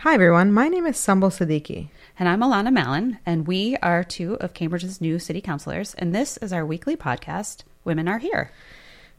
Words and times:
Hi, 0.00 0.14
everyone. 0.14 0.52
My 0.52 0.68
name 0.68 0.86
is 0.86 0.96
Sumbul 0.96 1.30
Siddiqui. 1.30 1.88
And 2.18 2.28
I'm 2.28 2.40
Alanna 2.40 2.72
Mallon, 2.72 3.18
and 3.26 3.46
we 3.46 3.76
are 3.82 4.04
two 4.04 4.34
of 4.40 4.54
Cambridge's 4.54 5.00
new 5.00 5.18
city 5.18 5.40
councilors. 5.40 5.94
And 5.94 6.14
this 6.14 6.36
is 6.38 6.52
our 6.52 6.64
weekly 6.64 6.96
podcast, 6.96 7.62
Women 7.84 8.08
Are 8.08 8.18
Here. 8.18 8.50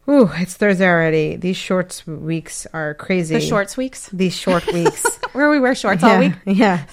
Ooh, 0.09 0.29
it's 0.35 0.53
Thursday 0.55 0.87
already. 0.87 1.35
These 1.35 1.57
short 1.57 2.01
weeks 2.07 2.65
are 2.73 2.93
crazy. 2.93 3.35
The 3.35 3.41
shorts 3.41 3.75
weeks, 3.75 4.07
These 4.09 4.35
short 4.35 4.65
weeks. 4.73 5.03
where 5.33 5.49
we 5.49 5.59
wear 5.59 5.75
shorts 5.75 6.01
yeah, 6.01 6.09
all 6.13 6.19
week. 6.19 6.33
Yeah. 6.45 6.85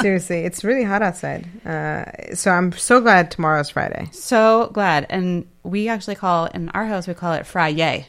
Seriously, 0.00 0.40
it's 0.40 0.64
really 0.64 0.82
hot 0.82 1.02
outside. 1.02 1.46
Uh, 1.66 2.34
so 2.34 2.50
I'm 2.50 2.72
so 2.72 3.00
glad 3.00 3.30
tomorrow's 3.30 3.70
Friday. 3.70 4.08
So 4.12 4.70
glad. 4.72 5.06
And 5.08 5.46
we 5.62 5.88
actually 5.88 6.16
call, 6.16 6.46
in 6.46 6.68
our 6.70 6.86
house, 6.86 7.06
we 7.06 7.14
call 7.14 7.34
it 7.34 7.46
Friday 7.46 8.08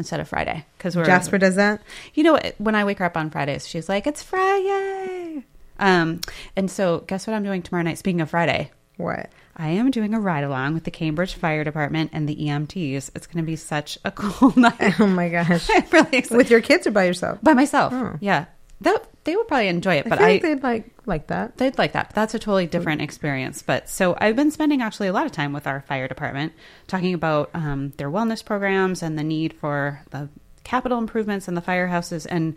instead 0.00 0.18
of 0.18 0.28
Friday. 0.28 0.64
Because 0.76 0.96
we're. 0.96 1.04
Jasper 1.04 1.38
does 1.38 1.54
that. 1.54 1.80
You 2.14 2.24
know, 2.24 2.38
when 2.58 2.74
I 2.74 2.84
wake 2.84 2.98
her 2.98 3.04
up 3.04 3.16
on 3.16 3.30
Fridays, 3.30 3.68
she's 3.68 3.88
like, 3.88 4.06
it's 4.08 4.22
Friday. 4.22 5.44
Um, 5.78 6.20
and 6.56 6.70
so, 6.70 7.04
guess 7.06 7.26
what 7.26 7.34
I'm 7.34 7.44
doing 7.44 7.62
tomorrow 7.62 7.84
night? 7.84 7.98
Speaking 7.98 8.20
of 8.20 8.30
Friday, 8.30 8.70
What? 8.96 9.30
I 9.56 9.68
am 9.70 9.90
doing 9.90 10.14
a 10.14 10.20
ride 10.20 10.44
along 10.44 10.74
with 10.74 10.84
the 10.84 10.90
Cambridge 10.90 11.34
Fire 11.34 11.64
Department 11.64 12.10
and 12.12 12.28
the 12.28 12.34
EMTs. 12.36 13.10
It's 13.14 13.26
going 13.26 13.44
to 13.44 13.46
be 13.46 13.56
such 13.56 13.98
a 14.04 14.10
cool 14.14 14.52
night. 14.58 14.98
Oh 15.00 15.06
my 15.06 15.28
gosh. 15.28 15.68
Really 15.92 16.18
excited. 16.18 16.36
With 16.36 16.50
your 16.50 16.60
kids 16.62 16.86
or 16.86 16.90
by 16.90 17.04
yourself? 17.04 17.38
By 17.42 17.54
myself. 17.54 17.92
Oh. 17.94 18.16
Yeah. 18.20 18.46
That, 18.82 19.04
they 19.24 19.36
would 19.36 19.48
probably 19.48 19.68
enjoy 19.68 19.96
it, 19.96 20.06
I 20.06 20.08
but 20.08 20.20
I, 20.20 20.22
like 20.22 20.42
they'd 20.42 20.62
like 20.62 20.90
like 21.06 21.26
that. 21.26 21.58
they'd 21.58 21.76
like 21.76 21.92
that. 21.92 22.12
That's 22.14 22.34
a 22.34 22.38
totally 22.38 22.66
different 22.66 23.02
experience. 23.02 23.62
But 23.62 23.88
so 23.88 24.16
I've 24.18 24.36
been 24.36 24.50
spending 24.50 24.80
actually 24.80 25.08
a 25.08 25.12
lot 25.12 25.26
of 25.26 25.32
time 25.32 25.52
with 25.52 25.66
our 25.66 25.82
fire 25.82 26.08
department 26.08 26.54
talking 26.86 27.12
about 27.12 27.50
um, 27.52 27.92
their 27.98 28.10
wellness 28.10 28.44
programs 28.44 29.02
and 29.02 29.18
the 29.18 29.24
need 29.24 29.52
for 29.52 30.02
the 30.10 30.28
capital 30.64 30.98
improvements 30.98 31.48
in 31.48 31.54
the 31.54 31.60
firehouses 31.60 32.26
and 32.30 32.56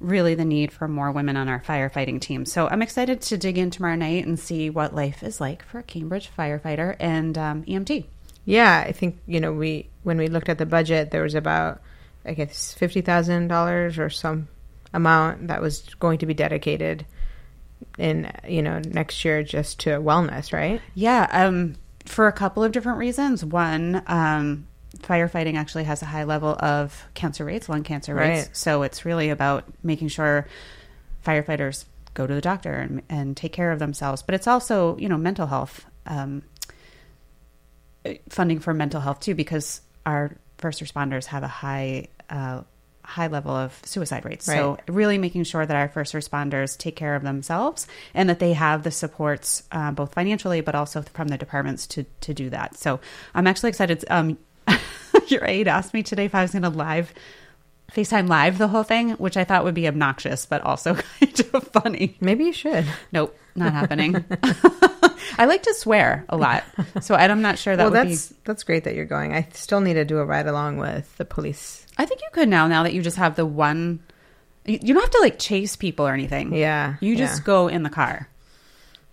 really 0.00 0.34
the 0.34 0.44
need 0.44 0.72
for 0.72 0.88
more 0.88 1.10
women 1.10 1.36
on 1.36 1.48
our 1.48 1.60
firefighting 1.60 2.20
team. 2.20 2.44
So 2.44 2.68
I'm 2.68 2.82
excited 2.82 3.20
to 3.22 3.38
dig 3.38 3.56
in 3.56 3.70
tomorrow 3.70 3.94
night 3.94 4.26
and 4.26 4.38
see 4.38 4.68
what 4.68 4.94
life 4.94 5.22
is 5.22 5.40
like 5.40 5.64
for 5.64 5.78
a 5.78 5.82
Cambridge 5.82 6.30
firefighter 6.36 6.96
and 6.98 7.38
um, 7.38 7.64
EMT. 7.64 8.04
Yeah, 8.44 8.84
I 8.86 8.92
think 8.92 9.18
you 9.26 9.40
know 9.40 9.52
we 9.52 9.88
when 10.02 10.18
we 10.18 10.28
looked 10.28 10.50
at 10.50 10.58
the 10.58 10.66
budget, 10.66 11.10
there 11.10 11.22
was 11.22 11.34
about 11.34 11.80
I 12.26 12.34
guess 12.34 12.74
fifty 12.74 13.00
thousand 13.00 13.48
dollars 13.48 13.98
or 13.98 14.10
some 14.10 14.48
amount 14.94 15.48
that 15.48 15.60
was 15.60 15.82
going 16.00 16.18
to 16.18 16.26
be 16.26 16.34
dedicated 16.34 17.04
in 17.98 18.30
you 18.48 18.62
know 18.62 18.78
next 18.78 19.24
year 19.24 19.42
just 19.42 19.80
to 19.80 19.90
wellness, 19.90 20.52
right? 20.52 20.80
Yeah, 20.94 21.28
um, 21.30 21.76
for 22.06 22.28
a 22.28 22.32
couple 22.32 22.64
of 22.64 22.72
different 22.72 22.98
reasons. 22.98 23.44
One, 23.44 24.02
um, 24.06 24.66
firefighting 24.98 25.56
actually 25.56 25.84
has 25.84 26.02
a 26.02 26.06
high 26.06 26.24
level 26.24 26.56
of 26.58 27.04
cancer 27.14 27.44
rates, 27.44 27.68
lung 27.68 27.82
cancer 27.82 28.14
rates. 28.14 28.46
Right. 28.46 28.56
So 28.56 28.82
it's 28.82 29.04
really 29.04 29.30
about 29.30 29.64
making 29.82 30.08
sure 30.08 30.46
firefighters 31.24 31.84
go 32.14 32.26
to 32.26 32.34
the 32.34 32.40
doctor 32.40 32.72
and, 32.72 33.02
and 33.08 33.36
take 33.36 33.52
care 33.52 33.72
of 33.72 33.78
themselves. 33.78 34.22
But 34.22 34.34
it's 34.34 34.46
also, 34.46 34.96
you 34.98 35.08
know, 35.08 35.16
mental 35.16 35.46
health, 35.46 35.84
um, 36.06 36.42
funding 38.28 38.60
for 38.60 38.72
mental 38.74 39.00
health 39.00 39.20
too, 39.20 39.34
because 39.34 39.80
our 40.06 40.36
first 40.58 40.82
responders 40.82 41.26
have 41.26 41.42
a 41.42 41.48
high, 41.48 42.08
uh, 42.30 42.62
high 43.04 43.26
level 43.26 43.52
of 43.52 43.78
suicide 43.84 44.24
rates. 44.24 44.46
So 44.46 44.78
really 44.88 45.18
making 45.18 45.44
sure 45.44 45.64
that 45.64 45.76
our 45.76 45.88
first 45.88 46.14
responders 46.14 46.76
take 46.76 46.96
care 46.96 47.14
of 47.14 47.22
themselves 47.22 47.86
and 48.14 48.28
that 48.28 48.38
they 48.38 48.54
have 48.54 48.82
the 48.82 48.90
supports, 48.90 49.62
uh, 49.72 49.92
both 49.92 50.14
financially, 50.14 50.60
but 50.60 50.74
also 50.74 51.02
from 51.02 51.28
the 51.28 51.38
departments 51.38 51.86
to, 51.88 52.04
to 52.22 52.34
do 52.34 52.50
that. 52.50 52.76
So 52.76 53.00
I'm 53.34 53.46
actually 53.46 53.68
excited. 53.68 54.04
Um, 54.08 54.38
your 55.28 55.44
aide 55.44 55.68
asked 55.68 55.94
me 55.94 56.02
today 56.02 56.24
if 56.24 56.34
I 56.34 56.42
was 56.42 56.52
going 56.52 56.62
to 56.62 56.70
live 56.70 57.12
FaceTime 57.94 58.28
live 58.28 58.58
the 58.58 58.68
whole 58.68 58.82
thing, 58.82 59.10
which 59.12 59.36
I 59.36 59.44
thought 59.44 59.64
would 59.64 59.74
be 59.74 59.86
obnoxious, 59.86 60.46
but 60.46 60.62
also 60.62 60.94
kind 61.20 61.40
of 61.52 61.68
funny. 61.68 62.16
Maybe 62.20 62.44
you 62.44 62.52
should. 62.52 62.86
Nope, 63.12 63.38
not 63.54 63.72
happening. 63.72 64.24
I 65.38 65.46
like 65.46 65.62
to 65.62 65.74
swear 65.74 66.24
a 66.28 66.36
lot, 66.36 66.64
so 67.00 67.14
I'm 67.14 67.42
not 67.42 67.58
sure 67.58 67.76
that 67.76 67.82
well, 67.84 67.92
would 67.92 68.10
that's 68.10 68.28
be. 68.28 68.36
that's 68.44 68.62
great 68.62 68.84
that 68.84 68.94
you're 68.94 69.04
going. 69.04 69.32
I 69.32 69.48
still 69.52 69.80
need 69.80 69.94
to 69.94 70.04
do 70.04 70.18
a 70.18 70.24
ride 70.24 70.46
along 70.46 70.78
with 70.78 71.16
the 71.16 71.24
police. 71.24 71.83
I 71.98 72.06
think 72.06 72.20
you 72.20 72.28
could 72.32 72.48
now. 72.48 72.66
Now 72.66 72.82
that 72.82 72.92
you 72.92 73.02
just 73.02 73.16
have 73.16 73.36
the 73.36 73.46
one, 73.46 74.00
you 74.64 74.78
you 74.82 74.94
don't 74.94 75.02
have 75.02 75.10
to 75.10 75.20
like 75.20 75.38
chase 75.38 75.76
people 75.76 76.06
or 76.06 76.12
anything. 76.12 76.54
Yeah, 76.54 76.96
you 77.00 77.16
just 77.16 77.40
yeah. 77.40 77.44
go 77.44 77.68
in 77.68 77.82
the 77.82 77.90
car. 77.90 78.28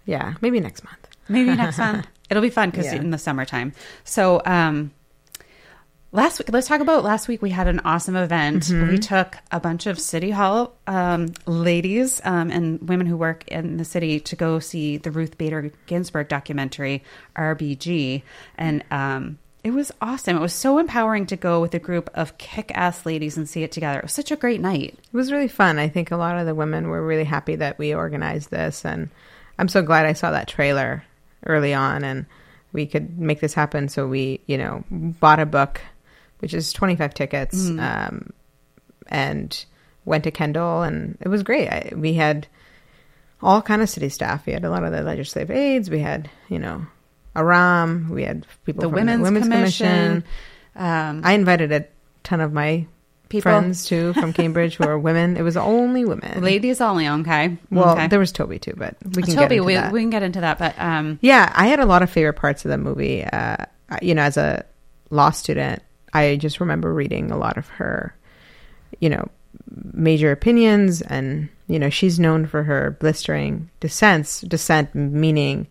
Yeah, 0.05 0.33
maybe 0.41 0.59
next 0.59 0.83
month. 0.83 1.07
Maybe 1.29 1.55
next 1.55 1.77
month 1.77 2.07
it'll 2.29 2.41
be 2.41 2.49
fun 2.49 2.71
because 2.71 2.85
Yeah. 2.85 2.95
in 2.95 3.11
the 3.11 3.17
summertime. 3.17 3.73
So, 4.03 4.41
um, 4.45 4.91
last 6.11 6.39
week, 6.39 6.49
let's 6.51 6.67
talk 6.67 6.81
about 6.81 7.03
last 7.03 7.27
week. 7.27 7.41
We 7.41 7.51
had 7.51 7.67
an 7.67 7.79
awesome 7.85 8.15
event. 8.15 8.63
Mm-hmm. 8.63 8.89
We 8.89 8.97
took 8.97 9.37
a 9.51 9.59
bunch 9.59 9.85
of 9.85 9.99
city 9.99 10.31
hall 10.31 10.73
um, 10.87 11.27
ladies 11.45 12.21
um, 12.23 12.49
and 12.49 12.87
women 12.89 13.05
who 13.05 13.15
work 13.17 13.47
in 13.47 13.77
the 13.77 13.85
city 13.85 14.19
to 14.21 14.35
go 14.35 14.59
see 14.59 14.97
the 14.97 15.11
Ruth 15.11 15.37
Bader 15.37 15.71
Ginsburg 15.85 16.29
documentary 16.29 17.03
RBG, 17.35 18.23
and 18.57 18.83
um, 18.91 19.37
it 19.63 19.71
was 19.71 19.91
awesome. 20.01 20.37
It 20.37 20.41
was 20.41 20.53
so 20.53 20.79
empowering 20.79 21.27
to 21.27 21.35
go 21.35 21.61
with 21.61 21.73
a 21.75 21.79
group 21.79 22.09
of 22.15 22.37
kick-ass 22.37 23.05
ladies 23.05 23.37
and 23.37 23.47
see 23.47 23.63
it 23.63 23.71
together. 23.71 23.99
It 23.99 24.05
was 24.05 24.13
such 24.13 24.31
a 24.31 24.35
great 24.35 24.59
night. 24.59 24.97
It 24.97 25.13
was 25.15 25.31
really 25.31 25.47
fun. 25.47 25.77
I 25.77 25.87
think 25.87 26.09
a 26.09 26.17
lot 26.17 26.37
of 26.37 26.47
the 26.47 26.55
women 26.55 26.87
were 26.87 27.05
really 27.05 27.25
happy 27.25 27.55
that 27.57 27.77
we 27.77 27.93
organized 27.93 28.49
this, 28.49 28.83
and 28.85 29.09
I'm 29.59 29.67
so 29.67 29.83
glad 29.83 30.05
I 30.05 30.13
saw 30.13 30.31
that 30.31 30.47
trailer 30.47 31.03
early 31.45 31.73
on, 31.73 32.03
and 32.03 32.25
we 32.73 32.87
could 32.87 33.19
make 33.19 33.39
this 33.39 33.53
happen. 33.53 33.87
So 33.87 34.07
we, 34.07 34.41
you 34.47 34.57
know, 34.57 34.83
bought 34.89 35.39
a 35.39 35.45
book, 35.45 35.81
which 36.39 36.55
is 36.55 36.73
25 36.73 37.13
tickets, 37.13 37.69
um, 37.69 38.33
and 39.07 39.65
went 40.05 40.23
to 40.23 40.31
Kendall, 40.31 40.81
and 40.81 41.17
it 41.21 41.27
was 41.27 41.43
great. 41.43 41.67
I, 41.67 41.91
we 41.95 42.13
had 42.13 42.47
all 43.43 43.61
kind 43.61 43.83
of 43.83 43.89
city 43.89 44.09
staff. 44.09 44.47
We 44.47 44.53
had 44.53 44.65
a 44.65 44.71
lot 44.71 44.83
of 44.83 44.91
the 44.91 45.03
legislative 45.03 45.51
aides. 45.51 45.89
We 45.89 45.99
had, 45.99 46.31
you 46.49 46.57
know, 46.57 46.87
Aram. 47.35 48.09
We 48.09 48.23
had 48.23 48.45
people 48.65 48.81
The 48.81 48.87
from 48.87 48.95
Women's, 48.95 49.19
the 49.19 49.23
Women's 49.23 49.47
Commission. 49.47 50.23
Um, 50.75 51.21
I 51.23 51.33
invited 51.33 51.71
a 51.71 51.85
ton 52.23 52.41
of 52.41 52.53
my 52.53 52.85
People. 53.29 53.49
friends 53.49 53.85
too 53.85 54.13
from 54.13 54.33
Cambridge 54.33 54.75
who 54.75 54.83
are 54.83 54.99
women. 54.99 55.37
It 55.37 55.41
was 55.41 55.55
only 55.55 56.03
women. 56.03 56.43
ladies 56.43 56.81
only, 56.81 57.07
okay. 57.07 57.57
Well, 57.69 57.91
okay. 57.91 58.07
there 58.07 58.19
was 58.19 58.31
Toby 58.31 58.59
too, 58.59 58.73
but 58.75 58.97
we 59.15 59.23
can 59.23 59.33
get 59.33 59.41
Toby, 59.43 59.55
into 59.55 59.65
we, 59.65 59.73
that. 59.75 59.91
we 59.93 60.01
can 60.01 60.09
get 60.09 60.23
into 60.23 60.41
that, 60.41 60.59
but 60.59 60.77
um, 60.77 61.17
yeah, 61.21 61.51
I 61.55 61.67
had 61.67 61.79
a 61.79 61.85
lot 61.85 62.03
of 62.03 62.09
favorite 62.09 62.33
parts 62.33 62.65
of 62.65 62.71
the 62.71 62.77
movie. 62.77 63.23
Uh, 63.23 63.57
you 64.01 64.15
know, 64.15 64.23
as 64.23 64.35
a 64.37 64.65
law 65.09 65.31
student, 65.31 65.81
I 66.13 66.35
just 66.35 66.59
remember 66.59 66.93
reading 66.93 67.31
a 67.31 67.37
lot 67.37 67.57
of 67.57 67.67
her, 67.69 68.13
you 68.99 69.09
know, 69.09 69.29
major 69.93 70.31
opinions, 70.31 71.01
and 71.01 71.47
you 71.67 71.79
know, 71.79 71.89
she's 71.89 72.19
known 72.19 72.45
for 72.45 72.63
her 72.63 72.97
blistering 72.99 73.69
dissents. 73.79 74.41
Dissent 74.41 74.93
meaning, 74.93 75.67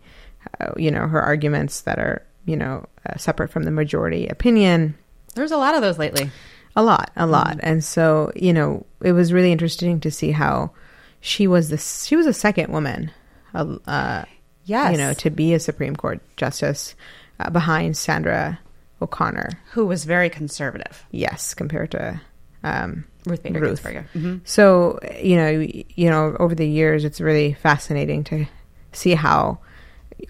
uh, 0.59 0.71
you 0.77 0.91
know, 0.91 1.07
her 1.07 1.21
arguments 1.21 1.81
that 1.81 1.99
are 1.99 2.25
you 2.45 2.55
know 2.57 2.85
uh, 3.07 3.17
separate 3.17 3.49
from 3.51 3.63
the 3.63 3.71
majority 3.71 4.27
opinion. 4.27 4.95
there's 5.35 5.51
a 5.51 5.57
lot 5.57 5.75
of 5.75 5.81
those 5.81 5.97
lately. 5.97 6.29
A 6.75 6.81
lot, 6.83 7.11
a 7.17 7.27
lot. 7.27 7.59
And 7.61 7.83
so, 7.83 8.31
you 8.33 8.53
know, 8.53 8.85
it 9.01 9.11
was 9.11 9.33
really 9.33 9.51
interesting 9.51 9.99
to 10.01 10.09
see 10.11 10.31
how 10.31 10.71
she 11.19 11.45
was 11.45 11.67
the 11.69 11.77
she 11.77 12.15
was 12.15 12.25
the 12.25 12.33
second 12.33 12.71
woman, 12.71 13.11
uh, 13.53 13.75
uh, 13.85 14.23
Yes. 14.63 14.91
you 14.93 14.97
know, 14.97 15.13
to 15.13 15.29
be 15.29 15.53
a 15.53 15.59
Supreme 15.59 15.95
Court 15.97 16.21
justice 16.37 16.95
uh, 17.41 17.49
behind 17.49 17.97
Sandra 17.97 18.57
O'Connor. 19.01 19.49
Who 19.73 19.85
was 19.85 20.05
very 20.05 20.29
conservative. 20.29 21.03
Yes, 21.11 21.53
compared 21.53 21.91
to 21.91 22.21
um, 22.63 23.03
Ruth 23.25 23.43
Bader 23.43 23.59
Ruth. 23.59 23.83
Ginsburg. 23.83 24.05
Mhm. 24.15 24.41
So, 24.45 24.99
you 25.21 25.35
know, 25.35 25.49
you 25.49 26.09
know, 26.09 26.37
over 26.39 26.55
the 26.55 26.67
years, 26.67 27.03
it's 27.03 27.19
really 27.19 27.51
fascinating 27.53 28.23
to 28.25 28.45
see 28.93 29.13
how 29.15 29.59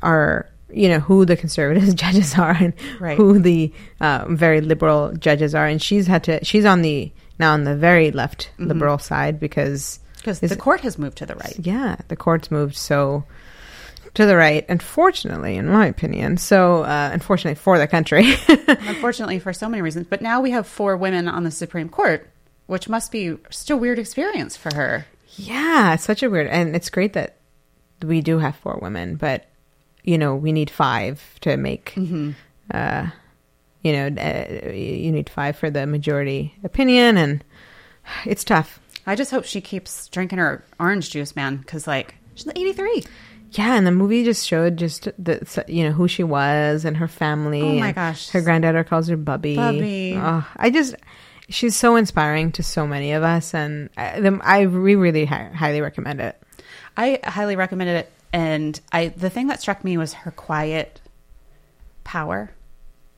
our, 0.02 0.48
you 0.72 0.88
know, 0.90 1.00
who 1.00 1.26
the 1.26 1.36
conservative 1.38 1.96
judges 2.04 2.38
are 2.38 2.52
and 2.52 2.74
Right. 3.00 3.18
who 3.18 3.40
the 3.40 3.74
uh, 4.00 4.26
very 4.30 4.62
liberal 4.62 5.14
judges 5.14 5.54
are. 5.56 5.66
And 5.68 5.82
she's 5.82 6.08
had 6.08 6.24
to, 6.26 6.44
she's 6.46 6.66
on 6.66 6.82
the, 6.82 7.12
now 7.40 7.54
on 7.54 7.64
the 7.64 7.76
very 7.76 8.12
left 8.12 8.52
liberal 8.58 8.98
side 8.98 9.40
because, 9.40 10.00
Because 10.18 10.40
the 10.40 10.56
court 10.56 10.82
has 10.82 10.98
moved 10.98 11.18
to 11.20 11.26
the 11.26 11.36
right. 11.36 11.56
yeah, 11.60 11.98
the 12.08 12.16
court's 12.16 12.52
moved 12.52 12.76
so 12.76 13.24
to 14.14 14.26
the 14.26 14.36
right, 14.36 14.66
unfortunately, 14.68 15.56
in 15.56 15.68
my 15.70 15.86
opinion. 15.88 16.36
So, 16.38 16.84
uh, 16.84 17.10
unfortunately 17.14 17.56
for 17.56 17.78
the 17.78 17.88
country. 17.88 18.34
Unfortunately, 18.68 19.40
for 19.40 19.54
so 19.54 19.70
many 19.70 19.82
reasons. 19.82 20.08
But 20.10 20.22
now 20.22 20.42
we 20.42 20.52
have 20.52 20.68
four 20.68 20.98
women 20.98 21.30
on 21.30 21.44
the 21.46 21.52
Supreme 21.52 21.88
Court, 21.88 22.30
which 22.68 22.90
must 22.90 23.12
be 23.14 23.38
just 23.50 23.70
a 23.70 23.78
weird 23.78 24.00
experience 24.00 24.58
for 24.58 24.74
her. 24.76 25.06
Yeah, 25.38 25.96
such 25.96 26.24
a 26.24 26.30
weird, 26.30 26.48
and 26.48 26.76
it's 26.76 26.90
great 26.90 27.14
that 27.14 27.38
we 28.04 28.20
do 28.22 28.40
have 28.40 28.58
four 28.58 28.80
women, 28.82 29.16
but 29.16 29.46
you 30.04 30.18
know 30.18 30.36
we 30.36 30.52
need 30.52 30.70
five 30.70 31.40
to 31.42 31.58
make. 31.58 31.94
Uh, 32.74 33.08
you 33.84 33.92
know, 33.94 34.08
uh, 34.22 34.70
you 34.72 35.12
need 35.12 35.30
five 35.30 35.56
for 35.56 35.70
the 35.70 35.86
majority 35.88 36.54
opinion, 36.64 37.18
and 37.18 37.44
it's 38.26 38.44
tough. 38.44 38.80
I 39.08 39.16
just 39.16 39.32
hope 39.32 39.46
she 39.46 39.60
keeps 39.62 40.08
drinking 40.10 40.38
her 40.40 40.64
orange 40.80 41.10
juice, 41.10 41.36
man, 41.36 41.58
because, 41.58 41.88
like, 41.88 42.14
she's 42.36 42.48
83. 42.48 43.04
Yeah, 43.54 43.76
and 43.76 43.86
the 43.86 43.92
movie 43.92 44.24
just 44.24 44.48
showed 44.48 44.78
just 44.78 45.10
the 45.18 45.66
you 45.68 45.84
know 45.84 45.92
who 45.92 46.08
she 46.08 46.24
was 46.24 46.86
and 46.86 46.96
her 46.98 47.08
family. 47.10 47.62
Oh 47.62 47.80
my 47.80 47.92
gosh. 47.92 48.30
her 48.30 48.42
granddaughter 48.42 48.84
calls 48.86 49.10
her 49.10 49.18
Bubby. 49.18 49.56
Bubby. 49.58 50.14
Oh, 50.16 50.48
I 50.56 50.70
just 50.70 50.96
she's 51.50 51.76
so 51.76 51.98
inspiring 51.98 52.54
to 52.54 52.64
so 52.64 52.88
many 52.88 53.12
of 53.12 53.24
us, 53.24 53.54
and 53.54 53.90
I, 53.98 54.22
the, 54.22 54.40
I 54.42 54.68
we 54.68 54.96
really 54.96 55.26
hi- 55.26 55.52
highly 55.54 55.82
recommend 55.82 56.22
it. 56.22 56.42
I 56.96 57.20
highly 57.26 57.58
recommended 57.58 57.98
it, 57.98 58.12
and 58.34 58.80
I 58.92 59.10
the 59.10 59.30
thing 59.30 59.48
that 59.48 59.62
struck 59.62 59.84
me 59.84 59.98
was 59.98 60.14
her 60.14 60.32
quiet 60.32 61.02
power. 62.04 62.52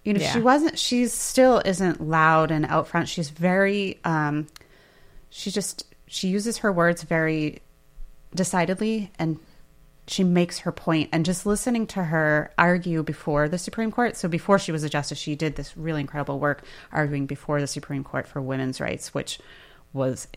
You 0.04 0.14
know, 0.14 0.20
Yeah. 0.20 0.34
she 0.34 0.42
wasn't. 0.42 0.78
She 0.78 1.08
still 1.08 1.62
isn't 1.64 2.02
loud 2.02 2.52
and 2.52 2.66
out 2.66 2.88
front. 2.88 3.08
She's 3.10 3.30
very. 3.30 4.00
um 4.04 4.48
She 5.30 5.50
just 5.52 5.86
she 6.08 6.28
uses 6.28 6.60
her 6.60 6.72
words 6.72 7.04
very 7.04 7.62
decidedly, 8.36 9.12
and 9.18 9.40
she 10.08 10.24
makes 10.24 10.60
her 10.60 10.72
point. 10.72 11.10
And 11.14 11.26
just 11.26 11.46
listening 11.46 11.88
to 11.88 12.04
her 12.06 12.52
argue 12.58 13.02
before 13.04 13.48
the 13.48 13.58
Supreme 13.58 13.92
Court. 13.92 14.18
So 14.18 14.28
before 14.28 14.60
she 14.60 14.72
was 14.72 14.84
a 14.84 14.90
justice, 14.90 15.18
she 15.18 15.36
did 15.36 15.56
this 15.56 15.76
really 15.78 16.02
incredible 16.02 16.40
work 16.40 16.64
arguing 16.92 17.26
before 17.26 17.62
the 17.62 17.68
Supreme 17.68 18.04
Court 18.04 18.28
for 18.28 18.42
women's 18.42 18.82
rights, 18.82 19.14
which 19.14 19.40
was 19.94 20.28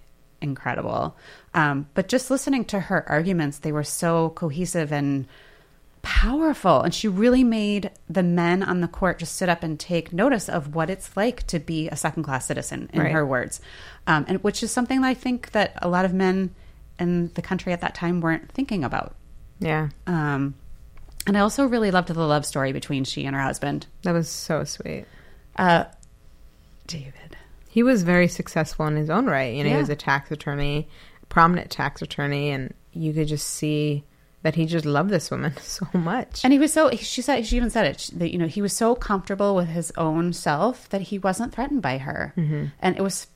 incredible. 0.41 1.17
Um, 1.55 1.89
but 1.95 2.09
just 2.09 2.31
listening 2.31 2.65
to 2.67 2.81
her 2.81 3.09
arguments, 3.09 3.59
they 3.59 3.73
were 3.73 3.85
so 3.85 4.31
cohesive 4.31 4.93
and 4.93 5.27
powerful. 6.03 6.83
And 6.83 6.95
she 6.95 7.09
really 7.09 7.43
made 7.43 7.91
the 8.09 8.23
men 8.23 8.63
on 8.63 8.81
the 8.81 8.89
court 8.89 9.19
just 9.19 9.35
sit 9.35 9.49
up 9.49 9.63
and 9.63 9.79
take 9.81 10.13
notice 10.13 10.49
of 10.49 10.75
what 10.75 10.89
it's 10.91 11.17
like 11.17 11.47
to 11.49 11.59
be 11.59 11.89
a 11.89 11.97
second 11.97 12.23
class 12.23 12.47
citizen, 12.47 12.89
in 12.93 13.01
Right. 13.01 13.13
her 13.13 13.27
words. 13.27 13.61
Um, 14.07 14.25
and 14.29 14.43
which 14.45 14.63
is 14.63 14.71
something 14.71 15.01
that 15.01 15.09
I 15.09 15.15
think 15.15 15.51
that 15.53 15.73
a 15.83 15.89
lot 15.89 16.05
of 16.05 16.15
men 16.15 16.55
in 16.99 17.33
the 17.35 17.43
country 17.43 17.73
at 17.73 17.81
that 17.81 17.95
time 17.95 18.21
weren't 18.21 18.53
thinking 18.53 18.85
about. 18.85 19.15
Yeah, 19.59 19.89
Um, 20.07 20.55
and 21.27 21.37
I 21.37 21.41
also 21.41 21.65
really 21.67 21.91
loved 21.91 22.09
the 22.09 22.15
love 22.15 22.47
story 22.47 22.73
between 22.73 23.05
she 23.05 23.25
and 23.25 23.35
her 23.35 23.43
husband, 23.43 23.87
that 24.03 24.13
was 24.13 24.29
so 24.29 24.65
sweet. 24.65 25.07
uh, 25.57 25.85
David. 26.87 27.36
He 27.77 27.83
was 27.83 28.05
very 28.05 28.27
successful 28.27 28.87
in 28.87 28.97
his 28.97 29.11
own 29.11 29.27
right. 29.27 29.55
You 29.55 29.63
know, 29.63 29.69
he 29.69 29.77
was 29.77 29.91
a 29.91 29.95
tax 29.95 30.31
attorney, 30.31 30.89
prominent 31.29 31.71
tax 31.71 32.01
attorney, 32.01 32.49
and 32.49 32.73
you 32.93 33.13
could 33.13 33.29
just 33.29 33.47
see 33.47 34.03
that 34.41 34.55
he 34.55 34.65
just 34.65 34.87
loved 34.87 35.11
this 35.11 35.31
woman 35.31 35.55
so 35.61 35.87
much. 35.93 36.43
And 36.43 36.55
he 36.55 36.59
was 36.59 36.73
so 36.73 36.91
she 36.93 37.21
said 37.21 37.45
she 37.45 37.55
even 37.55 37.69
said 37.69 37.85
it 37.85 38.11
that 38.15 38.33
you 38.33 38.39
know 38.39 38.47
he 38.47 38.63
was 38.63 38.73
so 38.73 38.95
comfortable 38.95 39.55
with 39.55 39.69
his 39.69 39.93
own 39.99 40.33
self 40.33 40.89
that 40.89 41.03
he 41.03 41.19
wasn't 41.19 41.53
threatened 41.53 41.83
by 41.83 41.99
her, 41.99 42.33
mm-hmm. 42.35 42.69
and 42.81 42.97
it 42.97 43.03
was 43.03 43.27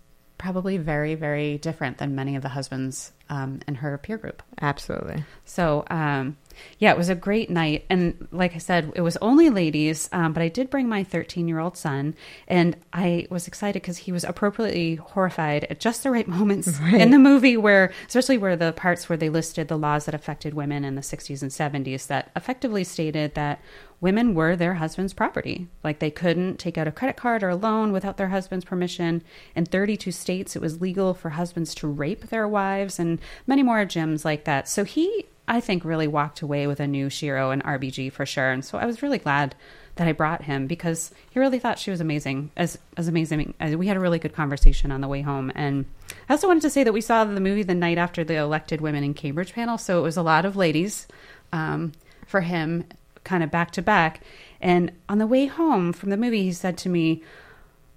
probably 0.41 0.79
very 0.79 1.15
very 1.15 1.59
different 1.59 1.99
than 1.99 2.15
many 2.15 2.35
of 2.35 2.43
the 2.43 2.49
husbands 2.49 3.13
um, 3.31 3.61
in 3.69 3.77
her 3.77 3.97
peer 3.97 4.19
group. 4.19 4.43
Absolutely. 4.61 5.25
So, 5.45 5.85
um, 5.89 6.37
yeah, 6.79 6.91
it 6.91 6.99
was 6.99 7.09
a 7.09 7.15
great 7.15 7.49
night. 7.49 7.87
And 7.89 8.27
like 8.33 8.57
I 8.57 8.59
said, 8.59 8.91
it 8.97 9.03
was 9.03 9.17
only 9.19 9.51
ladies, 9.51 10.09
um, 10.13 10.33
but 10.33 10.43
I 10.43 10.49
did 10.49 10.69
bring 10.69 10.89
my 10.89 11.05
13 11.05 11.47
year 11.47 11.61
old 11.61 11.77
son. 11.77 12.17
And 12.49 12.77
I 12.93 13.29
was 13.31 13.47
excited 13.47 13.81
because 13.83 13.99
he 13.99 14.11
was 14.11 14.25
appropriately 14.25 14.97
horrified 14.97 15.65
at 15.71 15.79
just 15.79 16.03
the 16.03 16.11
right 16.11 16.27
moments 16.27 16.81
Right. 16.81 17.01
in 17.01 17.13
the 17.13 17.19
movie, 17.21 17.57
where, 17.57 17.93
especially 18.09 18.37
where 18.39 18.57
the 18.57 18.73
parts 18.73 19.09
where 19.09 19.17
they 19.17 19.29
listed 19.29 19.69
the 19.69 19.79
laws 19.79 20.07
that 20.07 20.15
affected 20.15 20.55
women 20.55 20.85
in 20.85 20.97
the 20.97 21.01
60s 21.01 21.41
and 21.41 21.53
70s 21.53 22.09
that 22.09 22.33
effectively 22.35 22.83
stated 22.83 23.35
that 23.37 23.61
women 24.01 24.35
were 24.35 24.57
their 24.57 24.75
husband's 24.75 25.13
property. 25.13 25.69
Like 25.85 25.99
they 25.99 26.11
couldn't 26.11 26.59
take 26.59 26.79
out 26.79 26.89
a 26.89 26.93
credit 26.93 27.17
card 27.17 27.43
or 27.43 27.51
a 27.51 27.57
loan 27.57 27.93
without 27.93 28.17
their 28.17 28.29
husband's 28.29 28.65
permission. 28.65 29.23
In 29.55 29.67
32 29.67 30.11
states, 30.13 30.57
it 30.57 30.63
was 30.63 30.81
legal 30.81 31.15
for 31.15 31.31
husbands 31.31 31.75
to 31.77 31.89
rape 31.89 32.29
their 32.29 32.49
wives 32.49 32.99
and 32.99 33.19
many 33.47 33.63
more 33.63 33.85
gems 33.85 34.25
like 34.25 34.45
that. 34.45 34.69
So 34.69 34.85
he, 34.85 35.27
I 35.47 35.61
think, 35.61 35.85
really 35.85 36.09
walked 36.09 36.41
away 36.41 36.67
with 36.67 36.81
a 36.81 36.87
new 36.87 37.11
Shiro 37.11 37.51
and 37.51 37.63
RBG 37.65 38.13
for 38.13 38.25
sure. 38.25 38.51
And 38.51 38.65
so 38.65 38.79
I 38.79 38.87
was 38.87 39.03
really 39.03 39.19
glad 39.19 39.55
that 39.97 40.09
I 40.09 40.13
brought 40.13 40.45
him 40.45 40.67
because 40.67 41.13
he 41.31 41.39
really 41.39 41.59
thought 41.59 41.79
she 41.79 41.91
was 41.91 42.01
amazing, 42.01 42.51
as 42.57 42.79
as 42.97 43.07
amazing. 43.07 43.53
As 43.61 43.77
we 43.77 43.87
had 43.87 43.99
a 43.99 44.01
really 44.01 44.19
good 44.19 44.33
conversation 44.33 44.91
on 44.91 45.03
the 45.03 45.09
way 45.09 45.21
home, 45.21 45.53
and 45.55 45.85
I 46.29 46.33
also 46.33 46.47
wanted 46.47 46.63
to 46.63 46.71
say 46.71 46.85
that 46.85 46.93
we 46.95 47.03
saw 47.03 47.25
the 47.25 47.41
movie 47.41 47.65
the 47.65 47.75
night 47.75 47.99
after 47.99 48.25
the 48.25 48.37
elected 48.37 48.81
women 48.81 49.05
in 49.05 49.13
Cambridge 49.13 49.53
panel, 49.53 49.77
so 49.77 49.99
it 49.99 50.03
was 50.03 50.17
a 50.17 50.23
lot 50.23 50.47
of 50.47 50.57
ladies 50.57 51.07
um, 51.53 51.93
for 52.27 52.41
him, 52.41 52.85
kind 53.31 53.45
of 53.45 53.51
back 53.51 53.71
to 53.71 53.83
back. 53.83 54.23
And 54.61 54.91
on 55.09 55.19
the 55.19 55.27
way 55.27 55.47
home 55.47 55.93
from 55.93 56.11
the 56.11 56.17
movie, 56.17 56.43
he 56.43 56.53
said 56.53 56.77
to 56.79 56.89
me, 56.89 57.23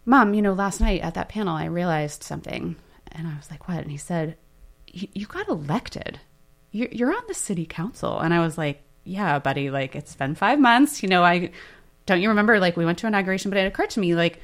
"Mom, 0.06 0.36
you 0.36 0.44
know, 0.44 0.54
last 0.54 0.80
night 0.80 1.02
at 1.02 1.16
that 1.16 1.30
panel, 1.30 1.56
I 1.56 1.66
realized 1.66 2.22
something." 2.24 2.76
And 3.12 3.28
I 3.28 3.36
was 3.36 3.50
like, 3.50 3.68
"What?" 3.68 3.80
And 3.80 3.90
he 3.90 3.98
said, 3.98 4.38
"You, 4.88 5.26
got 5.26 5.50
elected. 5.50 6.20
You're, 6.72 6.90
you're 6.92 7.16
on 7.18 7.24
the 7.28 7.34
city 7.34 7.66
council." 7.66 8.20
And 8.20 8.32
I 8.32 8.42
was 8.42 8.60
like, 8.60 8.84
"Yeah, 9.06 9.40
buddy. 9.40 9.72
Like 9.72 9.96
it's 9.96 10.16
been 10.16 10.36
five 10.36 10.60
months. 10.60 11.02
You 11.02 11.10
know, 11.10 11.24
I 11.24 11.50
don't 12.06 12.22
you 12.22 12.30
remember? 12.30 12.60
Like 12.60 12.78
we 12.78 12.86
went 12.86 13.00
to 13.00 13.08
inauguration, 13.08 13.50
but 13.50 13.58
it 13.58 13.66
occurred 13.66 13.90
to 13.92 14.00
me 14.00 14.14
like." 14.14 14.40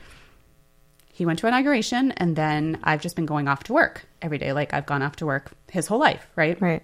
He 1.13 1.25
went 1.25 1.39
to 1.39 1.47
inauguration, 1.47 2.13
and 2.13 2.35
then 2.35 2.79
I've 2.81 3.01
just 3.01 3.17
been 3.17 3.25
going 3.25 3.49
off 3.49 3.63
to 3.65 3.73
work 3.73 4.05
every 4.21 4.37
day. 4.37 4.53
Like 4.53 4.73
I've 4.73 4.85
gone 4.85 5.03
off 5.03 5.17
to 5.17 5.25
work 5.25 5.51
his 5.69 5.85
whole 5.85 5.99
life, 5.99 6.25
right? 6.37 6.59
Right. 6.61 6.81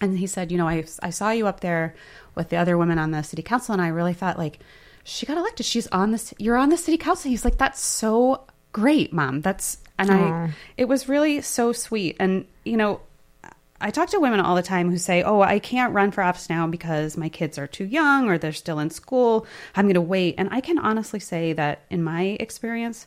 And 0.00 0.18
he 0.18 0.26
said, 0.26 0.52
you 0.52 0.58
know, 0.58 0.68
I, 0.68 0.84
I 1.02 1.10
saw 1.10 1.30
you 1.30 1.46
up 1.46 1.60
there 1.60 1.94
with 2.34 2.50
the 2.50 2.56
other 2.56 2.78
women 2.78 2.98
on 2.98 3.10
the 3.10 3.22
city 3.22 3.42
council, 3.42 3.72
and 3.72 3.82
I 3.82 3.88
really 3.88 4.14
thought 4.14 4.38
like 4.38 4.60
she 5.04 5.26
got 5.26 5.38
elected. 5.38 5.66
She's 5.66 5.86
on 5.88 6.12
this. 6.12 6.34
You're 6.38 6.56
on 6.56 6.68
the 6.68 6.76
city 6.76 6.98
council. 6.98 7.30
He's 7.30 7.44
like, 7.44 7.58
that's 7.58 7.80
so 7.80 8.44
great, 8.72 9.12
mom. 9.12 9.40
That's 9.40 9.78
and 9.98 10.10
I. 10.10 10.54
It 10.76 10.86
was 10.86 11.08
really 11.08 11.40
so 11.40 11.72
sweet. 11.72 12.16
And 12.20 12.46
you 12.64 12.76
know, 12.76 13.00
I 13.80 13.90
talk 13.90 14.10
to 14.10 14.20
women 14.20 14.40
all 14.40 14.54
the 14.54 14.62
time 14.62 14.90
who 14.90 14.98
say, 14.98 15.22
"Oh, 15.22 15.40
I 15.40 15.58
can't 15.58 15.94
run 15.94 16.10
for 16.10 16.22
office 16.22 16.48
now 16.48 16.66
because 16.66 17.16
my 17.16 17.28
kids 17.28 17.58
are 17.58 17.66
too 17.66 17.84
young 17.84 18.28
or 18.28 18.38
they're 18.38 18.52
still 18.52 18.78
in 18.78 18.90
school. 18.90 19.46
I'm 19.74 19.86
going 19.86 19.94
to 19.94 20.00
wait." 20.00 20.34
And 20.38 20.48
I 20.52 20.60
can 20.60 20.78
honestly 20.78 21.20
say 21.20 21.52
that 21.54 21.82
in 21.90 22.02
my 22.02 22.36
experience, 22.40 23.06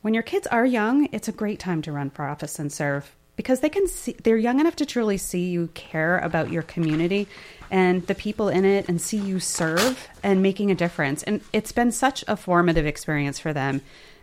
when 0.00 0.14
your 0.14 0.22
kids 0.22 0.46
are 0.48 0.66
young, 0.66 1.08
it's 1.12 1.28
a 1.28 1.32
great 1.32 1.58
time 1.58 1.82
to 1.82 1.92
run 1.92 2.10
for 2.10 2.24
office 2.24 2.58
and 2.58 2.72
serve 2.72 3.14
because 3.42 3.58
they 3.58 3.68
can 3.68 3.88
see 3.88 4.14
they're 4.22 4.36
young 4.36 4.60
enough 4.60 4.76
to 4.76 4.86
truly 4.86 5.18
see 5.18 5.50
you 5.50 5.68
care 5.74 6.18
about 6.18 6.52
your 6.52 6.62
community 6.62 7.26
and 7.72 8.06
the 8.06 8.14
people 8.14 8.48
in 8.48 8.64
it 8.64 8.88
and 8.88 9.00
see 9.00 9.16
you 9.16 9.40
serve 9.40 10.08
and 10.22 10.40
making 10.40 10.70
a 10.70 10.76
difference. 10.76 11.24
And 11.24 11.40
it's 11.52 11.72
been 11.72 11.90
such 11.90 12.22
a 12.28 12.36
formative 12.36 12.86
experience 12.86 13.40
for 13.40 13.52
them. 13.52 13.80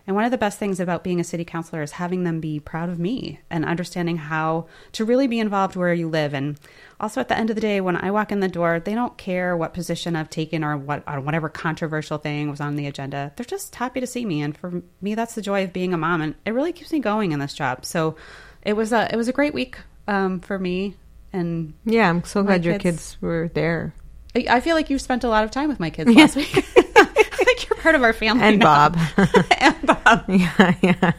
And 0.07 0.15
one 0.15 0.23
of 0.23 0.31
the 0.31 0.37
best 0.37 0.57
things 0.57 0.79
about 0.79 1.03
being 1.03 1.19
a 1.19 1.25
city 1.25 1.43
councilor 1.43 1.81
is 1.81 1.91
having 1.91 2.23
them 2.23 2.39
be 2.39 2.61
proud 2.61 2.87
of 2.87 2.97
me 2.97 3.41
and 3.49 3.65
understanding 3.65 4.15
how 4.15 4.67
to 4.93 5.03
really 5.03 5.27
be 5.27 5.39
involved 5.39 5.75
where 5.75 5.93
you 5.93 6.07
live. 6.07 6.33
And 6.33 6.57
also 6.97 7.19
at 7.19 7.27
the 7.27 7.37
end 7.37 7.49
of 7.49 7.55
the 7.55 7.61
day, 7.61 7.81
when 7.81 7.97
I 7.97 8.09
walk 8.11 8.31
in 8.31 8.39
the 8.39 8.47
door, 8.47 8.79
they 8.79 8.95
don't 8.95 9.17
care 9.17 9.55
what 9.55 9.73
position 9.73 10.15
I've 10.15 10.29
taken 10.29 10.63
or 10.63 10.77
what 10.77 11.03
or 11.05 11.19
whatever 11.19 11.49
controversial 11.49 12.17
thing 12.17 12.49
was 12.49 12.61
on 12.61 12.77
the 12.77 12.87
agenda. 12.87 13.33
They're 13.35 13.45
just 13.45 13.75
happy 13.75 13.99
to 13.99 14.07
see 14.07 14.25
me. 14.25 14.41
And 14.41 14.57
for 14.57 14.81
me, 15.01 15.13
that's 15.13 15.35
the 15.35 15.41
joy 15.41 15.65
of 15.65 15.73
being 15.73 15.93
a 15.93 15.97
mom. 15.97 16.21
And 16.21 16.35
it 16.45 16.51
really 16.51 16.71
keeps 16.71 16.93
me 16.93 16.99
going 16.99 17.33
in 17.33 17.39
this 17.39 17.53
job. 17.53 17.85
So 17.85 18.15
it 18.63 18.73
was 18.73 18.91
a 18.91 19.07
it 19.11 19.15
was 19.17 19.27
a 19.27 19.33
great 19.33 19.53
week 19.53 19.77
um, 20.07 20.39
for 20.39 20.57
me. 20.59 20.95
And 21.31 21.73
Yeah, 21.85 22.09
I'm 22.09 22.23
so 22.23 22.41
glad 22.43 22.65
your 22.65 22.79
kids- 22.79 22.97
kids 23.11 23.17
were 23.21 23.49
there. 23.53 23.93
I- 24.35 24.45
I 24.49 24.59
feel 24.61 24.75
like 24.75 24.89
you 24.89 24.97
spent 24.99 25.23
a 25.23 25.29
lot 25.29 25.43
of 25.43 25.51
time 25.51 25.69
with 25.69 25.79
my 25.79 25.89
kids 25.89 26.09
last 26.15 26.35
week. 26.35 26.51
I 26.77 27.43
think 27.45 27.69
you're 27.69 27.79
part 27.79 27.95
of 27.95 28.03
our 28.03 28.13
family. 28.13 28.43
And 28.43 28.59
now. 28.59 28.89
Bob. 28.89 28.97
and 29.59 29.75
Bob. 29.85 30.25
yeah, 30.27 30.73
yeah. 30.81 31.11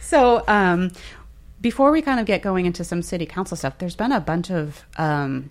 So, 0.00 0.44
um, 0.48 0.90
before 1.60 1.90
we 1.90 2.02
kind 2.02 2.20
of 2.20 2.26
get 2.26 2.42
going 2.42 2.66
into 2.66 2.84
some 2.84 3.00
city 3.02 3.26
council 3.26 3.56
stuff, 3.56 3.78
there's 3.78 3.96
been 3.96 4.12
a 4.12 4.20
bunch 4.20 4.50
of 4.50 4.84
um, 4.98 5.48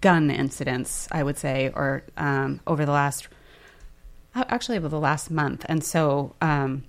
gun 0.00 0.30
incidents, 0.30 1.06
I 1.12 1.22
would 1.22 1.36
say, 1.38 1.70
or 1.74 2.02
um, 2.16 2.60
over 2.66 2.86
the 2.86 2.92
last, 2.92 3.28
actually 4.34 4.78
over 4.78 4.88
the 4.88 4.98
last 5.00 5.30
month, 5.30 5.66
and 5.68 5.84
so 5.84 6.34
um, 6.40 6.84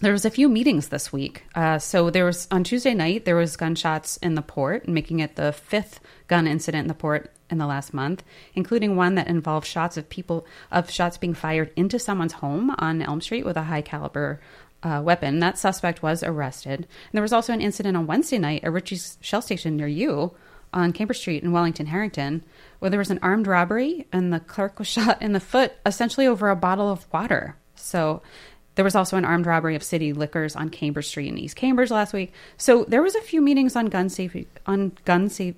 there 0.00 0.12
was 0.12 0.24
a 0.24 0.30
few 0.30 0.48
meetings 0.48 0.88
this 0.88 1.12
week. 1.12 1.44
Uh, 1.54 1.78
so 1.78 2.10
there 2.10 2.24
was 2.24 2.48
on 2.50 2.64
Tuesday 2.64 2.94
night 2.94 3.24
there 3.24 3.36
was 3.36 3.56
gunshots 3.56 4.16
in 4.18 4.34
the 4.34 4.42
port, 4.42 4.88
making 4.88 5.20
it 5.20 5.36
the 5.36 5.52
fifth 5.52 6.00
gun 6.28 6.46
incident 6.46 6.82
in 6.82 6.88
the 6.88 6.94
port 6.94 7.30
in 7.50 7.58
the 7.58 7.66
last 7.66 7.94
month, 7.94 8.24
including 8.54 8.96
one 8.96 9.14
that 9.14 9.28
involved 9.28 9.66
shots 9.66 9.96
of 9.96 10.08
people 10.08 10.46
of 10.70 10.90
shots 10.90 11.16
being 11.16 11.34
fired 11.34 11.72
into 11.76 11.98
someone's 11.98 12.34
home 12.34 12.74
on 12.78 13.02
Elm 13.02 13.20
Street 13.20 13.44
with 13.44 13.56
a 13.56 13.64
high 13.64 13.82
caliber 13.82 14.40
uh, 14.82 15.00
weapon. 15.02 15.38
That 15.38 15.58
suspect 15.58 16.02
was 16.02 16.22
arrested. 16.22 16.80
And 16.80 17.12
there 17.12 17.22
was 17.22 17.32
also 17.32 17.52
an 17.52 17.60
incident 17.60 17.96
on 17.96 18.06
Wednesday 18.06 18.38
night 18.38 18.64
at 18.64 18.72
Ritchie's 18.72 19.18
Shell 19.20 19.42
Station 19.42 19.76
near 19.76 19.88
you 19.88 20.34
on 20.72 20.92
Cambridge 20.92 21.20
Street 21.20 21.42
in 21.42 21.52
Wellington, 21.52 21.86
Harrington, 21.86 22.44
where 22.80 22.90
there 22.90 22.98
was 22.98 23.10
an 23.10 23.20
armed 23.22 23.46
robbery 23.46 24.06
and 24.12 24.32
the 24.32 24.40
clerk 24.40 24.78
was 24.78 24.88
shot 24.88 25.22
in 25.22 25.32
the 25.32 25.40
foot, 25.40 25.72
essentially 25.86 26.26
over 26.26 26.50
a 26.50 26.56
bottle 26.56 26.90
of 26.90 27.10
water. 27.12 27.56
So 27.76 28.22
there 28.74 28.84
was 28.84 28.94
also 28.94 29.16
an 29.16 29.24
armed 29.24 29.46
robbery 29.46 29.76
of 29.76 29.82
city 29.82 30.12
liquors 30.12 30.56
on 30.56 30.68
Cambridge 30.68 31.06
Street 31.06 31.28
in 31.28 31.38
East 31.38 31.56
Cambridge 31.56 31.90
last 31.90 32.12
week. 32.12 32.32
So 32.56 32.84
there 32.84 33.02
was 33.02 33.14
a 33.14 33.20
few 33.20 33.40
meetings 33.40 33.76
on 33.76 33.86
gun 33.86 34.08
safety 34.08 34.48
on 34.66 34.92
gun 35.04 35.28
safe 35.28 35.54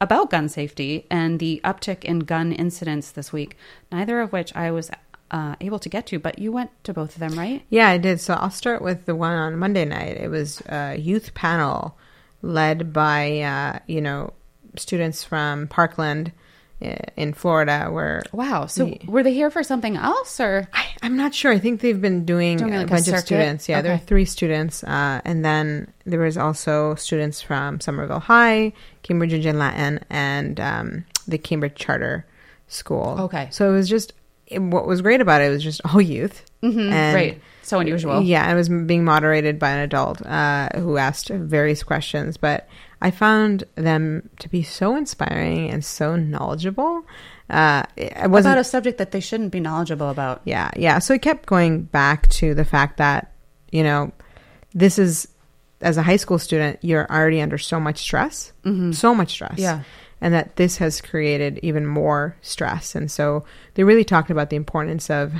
about 0.00 0.30
gun 0.30 0.48
safety 0.48 1.06
and 1.10 1.38
the 1.38 1.60
uptick 1.62 2.04
in 2.04 2.20
gun 2.20 2.52
incidents 2.52 3.10
this 3.10 3.32
week. 3.32 3.56
Neither 3.92 4.20
of 4.20 4.32
which 4.32 4.54
I 4.56 4.70
was 4.70 4.90
uh, 5.30 5.56
able 5.60 5.78
to 5.78 5.88
get 5.88 6.06
to, 6.06 6.18
but 6.18 6.38
you 6.38 6.50
went 6.50 6.70
to 6.84 6.94
both 6.94 7.14
of 7.14 7.20
them, 7.20 7.38
right? 7.38 7.62
Yeah, 7.68 7.88
I 7.88 7.98
did. 7.98 8.20
So 8.20 8.34
I'll 8.34 8.50
start 8.50 8.80
with 8.80 9.04
the 9.04 9.14
one 9.14 9.34
on 9.34 9.58
Monday 9.58 9.84
night. 9.84 10.16
It 10.16 10.30
was 10.30 10.62
a 10.66 10.96
youth 10.96 11.34
panel 11.34 11.98
led 12.40 12.92
by, 12.92 13.40
uh, 13.40 13.78
you 13.86 14.00
know, 14.00 14.32
students 14.76 15.24
from 15.24 15.66
Parkland 15.68 16.32
in 16.80 17.32
Florida 17.34 17.88
where 17.90 18.22
Wow. 18.32 18.66
So 18.66 18.94
were 19.06 19.22
they 19.24 19.34
here 19.34 19.50
for 19.50 19.62
something 19.64 19.96
else 19.96 20.38
or? 20.40 20.68
I, 20.72 20.84
I'm 21.02 21.16
not 21.16 21.34
sure. 21.34 21.50
I 21.52 21.58
think 21.58 21.80
they've 21.80 22.00
been 22.00 22.24
doing, 22.24 22.58
Doing 22.58 22.74
a 22.74 22.78
like 22.78 22.86
a 22.86 22.90
bunch 22.90 23.08
of 23.08 23.18
students. 23.18 23.68
Yeah, 23.68 23.82
there 23.82 23.92
are 23.94 23.98
three 23.98 24.24
students, 24.24 24.84
uh, 24.84 25.20
and 25.24 25.44
then 25.44 25.92
there 26.04 26.20
was 26.20 26.36
also 26.38 26.94
students 26.94 27.42
from 27.42 27.80
Somerville 27.80 28.20
High, 28.20 28.72
Cambridge 29.02 29.32
Rindge 29.32 29.46
and 29.46 29.58
Latin, 29.58 30.00
and 30.10 30.60
um, 30.60 31.04
the 31.26 31.38
Cambridge 31.38 31.74
Charter 31.74 32.24
School. 32.68 33.16
Okay. 33.22 33.48
so 33.50 33.68
it 33.70 33.72
was 33.72 33.88
just 33.88 34.12
it- 34.46 34.60
what 34.62 34.86
was 34.86 35.02
great 35.02 35.20
about 35.20 35.40
it 35.42 35.48
was 35.50 35.62
just 35.62 35.80
all 35.84 36.00
youth. 36.00 36.44
Mhm, 36.62 36.90
And- 36.92 37.14
right. 37.14 37.40
So 37.62 37.80
unusual. 37.80 38.22
Yeah, 38.22 38.50
it 38.50 38.54
was 38.54 38.70
being 38.70 39.04
moderated 39.04 39.58
by 39.58 39.68
an 39.72 39.80
adult 39.80 40.24
uh, 40.24 40.70
who 40.76 40.96
asked 40.96 41.28
various 41.28 41.82
questions, 41.82 42.38
but 42.38 42.66
I 43.00 43.10
found 43.10 43.64
them 43.76 44.28
to 44.40 44.48
be 44.48 44.62
so 44.62 44.96
inspiring 44.96 45.70
and 45.70 45.84
so 45.84 46.16
knowledgeable. 46.16 47.04
Uh, 47.48 47.84
I 48.16 48.26
wasn't 48.26 48.52
About 48.52 48.58
a 48.60 48.64
subject 48.64 48.98
that 48.98 49.12
they 49.12 49.20
shouldn't 49.20 49.52
be 49.52 49.60
knowledgeable 49.60 50.10
about. 50.10 50.42
yeah, 50.44 50.70
yeah. 50.76 50.98
So 50.98 51.14
it 51.14 51.22
kept 51.22 51.46
going 51.46 51.82
back 51.84 52.28
to 52.30 52.54
the 52.54 52.64
fact 52.64 52.96
that, 52.98 53.32
you 53.70 53.82
know, 53.82 54.12
this 54.74 54.98
is, 54.98 55.28
as 55.80 55.96
a 55.96 56.02
high 56.02 56.16
school 56.16 56.38
student, 56.38 56.78
you're 56.82 57.10
already 57.10 57.40
under 57.40 57.56
so 57.56 57.78
much 57.78 57.98
stress, 57.98 58.52
so 58.92 59.14
much 59.14 59.30
stress. 59.30 59.52
Mm-hmm. 59.52 59.60
Yeah. 59.62 59.82
And 60.20 60.34
that 60.34 60.56
this 60.56 60.78
has 60.78 61.00
created 61.00 61.60
even 61.62 61.86
more 61.86 62.36
stress. 62.42 62.96
And 62.96 63.08
so 63.08 63.44
they 63.74 63.84
really 63.84 64.04
talked 64.04 64.30
about 64.30 64.50
the 64.50 64.56
importance 64.56 65.08
of 65.08 65.32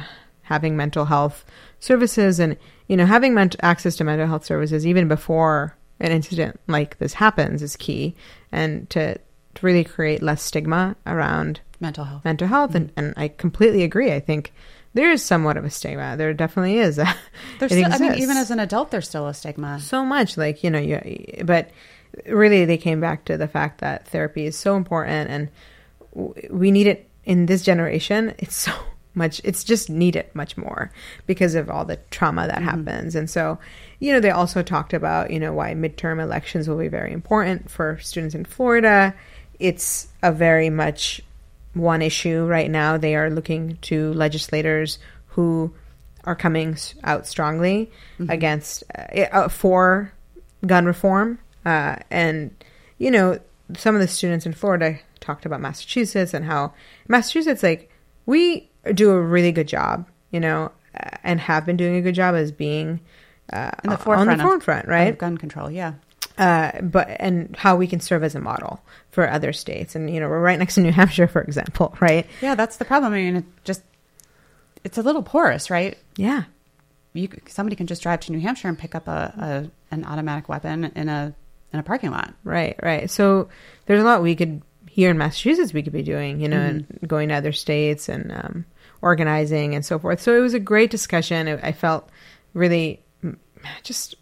having 0.42 0.76
mental 0.76 1.04
health 1.06 1.44
services 1.80 2.38
and, 2.38 2.56
you 2.86 2.96
know, 2.96 3.04
having 3.04 3.34
ment- 3.34 3.56
access 3.60 3.96
to 3.96 4.04
mental 4.04 4.28
health 4.28 4.44
services 4.44 4.86
even 4.86 5.08
before 5.08 5.76
an 6.00 6.12
incident 6.12 6.60
like 6.66 6.98
this 6.98 7.14
happens 7.14 7.62
is 7.62 7.76
key. 7.76 8.14
And 8.52 8.88
to, 8.90 9.18
to 9.58 9.66
really 9.66 9.84
create 9.84 10.22
less 10.22 10.42
stigma 10.42 10.96
around 11.06 11.60
Mental 11.80 12.04
health. 12.04 12.24
mental 12.24 12.48
health 12.48 12.74
and, 12.74 12.92
and 12.96 13.14
i 13.16 13.28
completely 13.28 13.84
agree 13.84 14.12
i 14.12 14.18
think 14.18 14.52
there 14.94 15.12
is 15.12 15.22
somewhat 15.22 15.56
of 15.56 15.64
a 15.64 15.70
stigma 15.70 16.16
there 16.16 16.34
definitely 16.34 16.78
is 16.78 16.96
There's 17.58 17.72
still, 17.72 17.92
I 17.92 17.98
mean, 17.98 18.14
even 18.14 18.36
as 18.36 18.50
an 18.50 18.58
adult, 18.58 18.90
there's 18.90 19.08
still 19.08 19.28
a 19.28 19.34
stigma. 19.34 19.78
so 19.78 20.04
much 20.04 20.36
like 20.36 20.64
you 20.64 20.70
know 20.70 20.78
you 20.78 21.42
but 21.44 21.70
really 22.26 22.64
they 22.64 22.78
came 22.78 23.00
back 23.00 23.26
to 23.26 23.36
the 23.36 23.46
fact 23.46 23.80
that 23.80 24.08
therapy 24.08 24.46
is 24.46 24.56
so 24.56 24.76
important 24.76 25.30
and 25.30 25.48
we 26.50 26.70
need 26.70 26.86
it 26.86 27.08
in 27.24 27.46
this 27.46 27.62
generation 27.62 28.34
it's 28.38 28.56
so 28.56 28.72
much 29.14 29.40
it's 29.44 29.64
just 29.64 29.90
needed 29.90 30.26
much 30.34 30.56
more 30.56 30.90
because 31.26 31.54
of 31.54 31.70
all 31.70 31.84
the 31.84 31.96
trauma 32.10 32.46
that 32.46 32.56
mm-hmm. 32.56 32.64
happens 32.64 33.14
and 33.14 33.28
so 33.30 33.58
you 33.98 34.12
know 34.12 34.20
they 34.20 34.30
also 34.30 34.62
talked 34.62 34.92
about 34.92 35.30
you 35.30 35.40
know 35.40 35.52
why 35.52 35.74
midterm 35.74 36.22
elections 36.22 36.68
will 36.68 36.78
be 36.78 36.88
very 36.88 37.12
important 37.12 37.70
for 37.70 37.98
students 37.98 38.34
in 38.34 38.44
florida. 38.44 39.14
It's 39.58 40.08
a 40.22 40.30
very 40.30 40.70
much 40.70 41.20
one 41.74 42.00
issue 42.00 42.44
right 42.44 42.70
now. 42.70 42.96
They 42.96 43.16
are 43.16 43.28
looking 43.28 43.76
to 43.82 44.12
legislators 44.12 44.98
who 45.28 45.74
are 46.24 46.36
coming 46.36 46.76
out 47.02 47.26
strongly 47.26 47.90
against 48.28 48.84
uh, 48.96 49.20
uh, 49.32 49.48
for 49.48 50.12
gun 50.66 50.86
reform. 50.86 51.38
Uh, 51.64 51.96
and 52.10 52.50
you 52.98 53.10
know 53.10 53.38
some 53.76 53.94
of 53.94 54.00
the 54.00 54.08
students 54.08 54.46
in 54.46 54.52
florida 54.52 54.98
talked 55.20 55.44
about 55.44 55.60
massachusetts 55.60 56.32
and 56.32 56.44
how 56.44 56.72
massachusetts 57.06 57.62
like 57.62 57.90
we 58.26 58.68
do 58.94 59.10
a 59.10 59.20
really 59.20 59.52
good 59.52 59.68
job 59.68 60.06
you 60.30 60.40
know 60.40 60.70
uh, 60.98 61.10
and 61.22 61.40
have 61.40 61.66
been 61.66 61.76
doing 61.76 61.96
a 61.96 62.00
good 62.00 62.14
job 62.14 62.34
as 62.34 62.50
being 62.52 63.00
uh, 63.52 63.70
In 63.84 63.90
the 63.90 63.96
on 63.96 64.02
forefront. 64.02 64.28
the 64.28 64.34
of- 64.34 64.40
forefront 64.50 64.88
right 64.88 65.08
of 65.08 65.18
gun 65.18 65.36
control. 65.38 65.70
Yeah. 65.70 65.94
uh, 66.38 66.80
but 66.82 67.08
and 67.20 67.54
how 67.56 67.76
we 67.76 67.86
can 67.86 68.00
serve 68.00 68.22
as 68.24 68.34
a 68.34 68.40
model 68.40 68.80
for 69.10 69.28
other 69.28 69.52
states 69.52 69.94
and 69.96 70.08
you 70.12 70.20
know 70.20 70.28
we're 70.28 70.40
right 70.40 70.58
next 70.58 70.74
to 70.76 70.80
new 70.80 70.92
hampshire 70.92 71.26
for 71.28 71.42
example 71.42 71.96
right 72.00 72.26
Yeah, 72.42 72.54
that's 72.54 72.76
the 72.76 72.84
problem. 72.84 73.12
I 73.12 73.16
mean, 73.16 73.36
it 73.36 73.44
just, 73.64 73.82
it's 74.84 74.98
a 74.98 75.02
little 75.02 75.22
porous, 75.22 75.70
right? 75.70 75.96
yeah 76.16 76.44
You, 77.14 77.28
somebody 77.48 77.74
can 77.76 77.86
just 77.86 78.02
drive 78.02 78.20
to 78.20 78.32
New 78.32 78.40
Hampshire 78.40 78.68
and 78.68 78.78
pick 78.78 78.94
up 78.94 79.08
a, 79.08 79.32
a 79.38 79.94
an 79.94 80.04
automatic 80.04 80.48
weapon 80.48 80.84
in 80.94 81.08
a 81.08 81.34
in 81.72 81.78
a 81.80 81.82
parking 81.82 82.10
lot. 82.10 82.32
Right, 82.44 82.78
right. 82.82 83.10
So 83.10 83.48
there's 83.86 84.00
a 84.00 84.04
lot 84.04 84.22
we 84.22 84.36
could 84.36 84.62
here 84.88 85.10
in 85.10 85.18
Massachusetts 85.18 85.72
we 85.72 85.82
could 85.82 85.92
be 85.92 86.02
doing, 86.02 86.40
you 86.40 86.48
know, 86.48 86.60
and 86.60 86.86
going 87.06 87.28
to 87.28 87.34
other 87.34 87.52
states 87.52 88.08
and 88.08 88.32
um, 88.32 88.64
organizing 89.02 89.74
and 89.74 89.84
so 89.84 89.98
forth. 89.98 90.20
So 90.20 90.36
it 90.36 90.40
was 90.40 90.54
a 90.54 90.60
great 90.60 90.90
discussion. 90.90 91.48
I 91.48 91.68
I 91.68 91.72
felt 91.72 92.08
really 92.54 93.00
just 93.82 94.14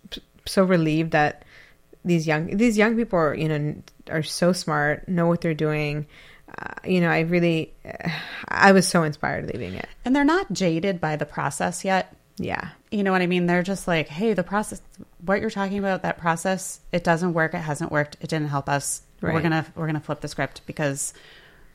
so 0.46 0.64
relieved 0.64 1.12
that 1.12 1.44
these 2.04 2.26
young 2.26 2.56
these 2.56 2.78
young 2.78 2.96
people 2.96 3.18
are 3.18 3.34
you 3.34 3.48
know 3.48 3.74
are 4.10 4.22
so 4.22 4.52
smart, 4.52 5.08
know 5.08 5.26
what 5.26 5.40
they're 5.40 5.54
doing. 5.54 6.06
Uh, 6.58 6.72
you 6.84 7.00
know, 7.00 7.10
I 7.10 7.20
really 7.20 7.74
I 8.48 8.72
was 8.72 8.86
so 8.86 9.02
inspired 9.02 9.46
leaving 9.52 9.74
it. 9.74 9.88
And 10.04 10.14
they're 10.14 10.24
not 10.24 10.52
jaded 10.52 11.00
by 11.00 11.16
the 11.16 11.26
process 11.26 11.84
yet. 11.84 12.14
Yeah. 12.38 12.70
You 12.90 13.02
know 13.02 13.12
what 13.12 13.22
I 13.22 13.26
mean? 13.26 13.46
They're 13.46 13.62
just 13.62 13.88
like, 13.88 14.08
hey, 14.08 14.34
the 14.34 14.44
process, 14.44 14.80
what 15.24 15.40
you're 15.40 15.50
talking 15.50 15.78
about, 15.78 16.02
that 16.02 16.18
process, 16.18 16.80
it 16.92 17.02
doesn't 17.02 17.32
work. 17.32 17.54
It 17.54 17.58
hasn't 17.58 17.90
worked. 17.90 18.16
It 18.20 18.28
didn't 18.28 18.48
help 18.48 18.68
us. 18.68 19.02
We're 19.22 19.40
gonna 19.40 19.66
we're 19.74 19.86
gonna 19.86 20.00
flip 20.00 20.20
the 20.20 20.28
script 20.28 20.60
because 20.66 21.12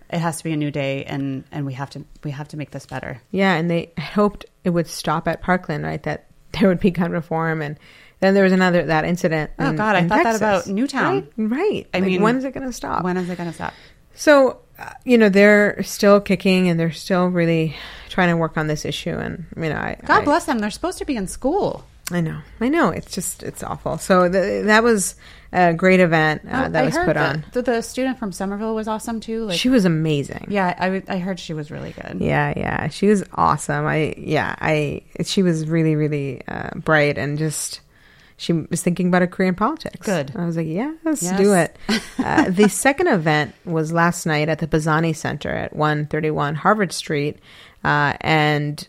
it 0.10 0.20
has 0.20 0.38
to 0.38 0.44
be 0.44 0.51
a 0.51 0.58
new 0.58 0.72
day, 0.72 1.03
and 1.03 1.44
and 1.51 1.65
we 1.65 1.74
have 1.74 1.89
to 1.91 2.06
we 2.24 2.32
have 2.32 2.48
to 2.50 2.58
make 2.58 2.72
this 2.72 2.86
better. 2.86 3.22
Yeah, 3.32 3.56
and 3.56 3.70
they 3.70 3.91
hoped 4.00 4.46
it 4.63 4.70
would 4.70 4.88
stop 4.88 5.27
at 5.27 5.41
Parkland, 5.41 5.84
right? 5.84 6.01
That 6.03 6.27
there 6.60 6.67
would 6.70 6.79
be 6.79 6.91
gun 6.91 7.12
reform, 7.12 7.62
and 7.62 7.77
then 8.20 8.34
there 8.34 8.43
was 8.43 8.53
another 8.53 8.86
that 8.86 9.05
incident. 9.05 9.51
Oh, 9.60 9.70
in- 9.70 9.75
God, 9.75 9.96
I 9.96 10.00
in 10.00 10.10
thought 10.10 10.24
that 10.24 10.36
about 10.36 10.67
Newtown. 10.67 11.27
Right, 11.38 11.50
right. 11.50 11.88
I 11.93 11.98
Like, 12.00 12.05
mean, 12.05 12.22
when 12.22 12.38
is 12.38 12.43
it 12.43 12.53
going 12.53 12.65
to 12.67 12.74
stop? 12.74 13.03
When 13.03 13.17
is 13.17 13.29
it 13.29 13.38
gonna 13.38 13.53
stop? 13.53 13.74
So, 14.13 14.60
uh, 14.77 14.91
you 15.05 15.17
know, 15.17 15.29
they're 15.29 15.81
still 15.84 16.20
kicking, 16.20 16.67
and 16.70 16.79
they're 16.79 16.91
still 16.91 17.27
really 17.27 17.75
trying 18.10 18.29
to 18.29 18.38
work 18.38 18.58
on 18.58 18.67
this 18.67 18.86
issue. 18.86 19.17
And 19.17 19.46
you 19.55 19.70
know, 19.70 19.75
I 19.75 19.98
God 20.05 20.22
I, 20.22 20.25
bless 20.25 20.46
them. 20.46 20.60
They're 20.60 20.70
supposed 20.70 20.98
to 21.00 21.05
be 21.05 21.15
in 21.15 21.27
school. 21.27 21.86
I 22.12 22.22
know, 22.22 22.39
I 22.60 22.70
know. 22.70 22.89
It's 22.89 23.13
just 23.13 23.44
it's 23.44 23.63
awful. 23.63 23.98
So 23.98 24.30
th- 24.30 24.65
that 24.65 24.84
was 24.84 25.15
a 25.53 25.74
great 25.74 26.00
event 26.00 26.41
uh, 26.46 26.65
Oh, 26.68 26.70
that 26.70 26.82
I 26.82 26.86
was 26.86 26.98
put 26.98 27.15
that 27.15 27.18
on. 27.18 27.46
The, 27.53 27.62
the 27.62 27.82
student 27.82 28.20
from 28.20 28.32
Somerville 28.32 28.75
was 28.75 28.88
awesome 28.88 29.20
too. 29.20 29.46
Like, 29.46 29.58
she 29.58 29.70
was 29.70 29.86
amazing. 29.86 30.48
yeah, 30.50 31.01
I 31.08 31.18
heard 31.20 31.39
she 31.39 31.53
was 31.53 31.72
really 31.72 31.91
good. 31.91 32.18
Yeah, 32.22 32.53
yeah, 32.56 32.88
she 32.89 33.08
was 33.08 33.24
awesome. 33.34 33.86
I 33.86 34.13
yeah, 34.18 34.56
I 34.60 35.01
she 35.24 35.44
was 35.44 35.68
really 35.68 35.96
really 35.96 36.41
uh, 36.48 36.70
bright 36.75 37.18
and 37.18 37.38
just 37.38 37.82
she 38.38 38.53
was 38.53 38.82
thinking 38.82 39.08
about 39.10 39.22
a 39.22 39.27
career 39.27 39.50
in 39.50 39.56
politics. 39.56 40.03
Good. 40.06 40.32
I 40.36 40.46
was 40.48 40.58
like, 40.58 40.65
yeah, 40.68 40.91
let's 41.03 41.22
Yes. 41.22 41.38
do 41.39 41.53
it. 41.53 41.77
uh, 42.18 42.50
the 42.50 42.70
second 42.70 43.08
event 43.08 43.53
was 43.65 43.91
last 43.94 44.25
night 44.25 44.50
at 44.50 44.58
the 44.60 44.68
Pisani 44.68 45.13
Center 45.13 45.50
at 45.50 45.75
one 45.75 46.08
thirty 46.08 46.32
one 46.32 46.56
Harvard 46.56 46.91
Street, 46.91 47.38
uh, 47.84 48.13
and 48.22 48.88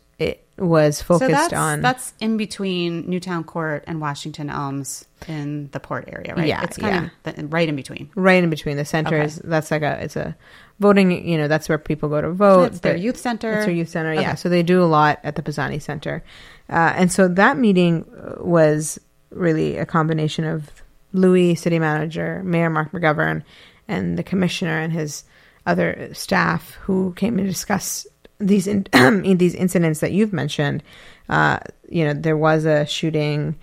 was 0.63 0.99
So 0.99 1.05
focused 1.05 1.31
that's 1.31 1.53
on 1.53 1.81
that's 1.81 2.13
in 2.21 2.37
between 2.37 3.09
Newtown 3.11 3.45
Court 3.45 3.85
and 3.87 4.01
Washington 4.01 4.49
Elms 4.49 5.05
in 5.27 5.69
the 5.73 5.81
port 5.81 6.09
area, 6.09 6.35
right? 6.35 6.47
Yeah, 6.47 6.63
it's 6.63 6.77
kind 6.79 7.11
of 7.25 7.37
the, 7.37 7.47
right 7.47 7.69
in 7.69 7.77
between. 7.77 8.11
right 8.15 8.43
in 8.43 8.51
between 8.51 8.77
the 8.77 8.85
centers. 8.85 9.37
That's 9.37 9.71
like 9.71 9.83
a 9.83 10.03
it's 10.03 10.17
a 10.17 10.37
voting. 10.79 11.29
You 11.29 11.39
know, 11.39 11.49
that's 11.49 11.69
where 11.69 11.79
people 11.79 12.09
go 12.09 12.21
to 12.21 12.31
vote. 12.31 12.65
It's 12.65 12.81
their 12.81 12.97
youth 12.97 13.17
center. 13.17 13.53
It's 13.53 13.67
their 13.67 13.75
youth 13.75 13.89
center. 13.89 14.13
Okay. 14.13 14.23
Yeah, 14.23 14.37
so 14.37 14.49
they 14.49 14.63
do 14.63 14.83
a 14.83 14.87
lot 14.87 15.19
at 15.25 15.37
the 15.37 15.43
Pisani 15.43 15.81
Center, 15.81 16.23
uh, 16.69 16.93
and 16.97 17.11
so 17.11 17.29
that 17.29 17.59
meeting 17.59 18.05
uh, 18.17 18.43
was 18.43 19.01
really 19.31 19.79
a 19.79 19.87
combination 19.87 20.45
of 20.45 20.71
Louis, 21.13 21.57
city 21.57 21.79
manager, 21.79 22.43
Mayor 22.45 22.71
Marc 22.71 22.93
McGovern, 22.93 23.43
and 23.89 24.17
the 24.17 24.23
commissioner 24.23 24.79
and 24.79 24.93
his 24.93 25.25
other 25.67 26.11
staff 26.13 26.73
who 26.83 27.13
came 27.15 27.37
to 27.37 27.45
discuss 27.45 28.07
these 28.47 28.67
in, 28.93 29.39
these 29.39 29.55
incidents 29.55 30.01
that 30.01 30.13
you've 30.13 30.33
mentioned. 30.33 30.83
Uh, 31.29 31.59
you 31.89 32.05
know, 32.05 32.15
there 32.15 32.37
was 32.37 32.65
a 32.65 32.87
shooting. 32.87 33.57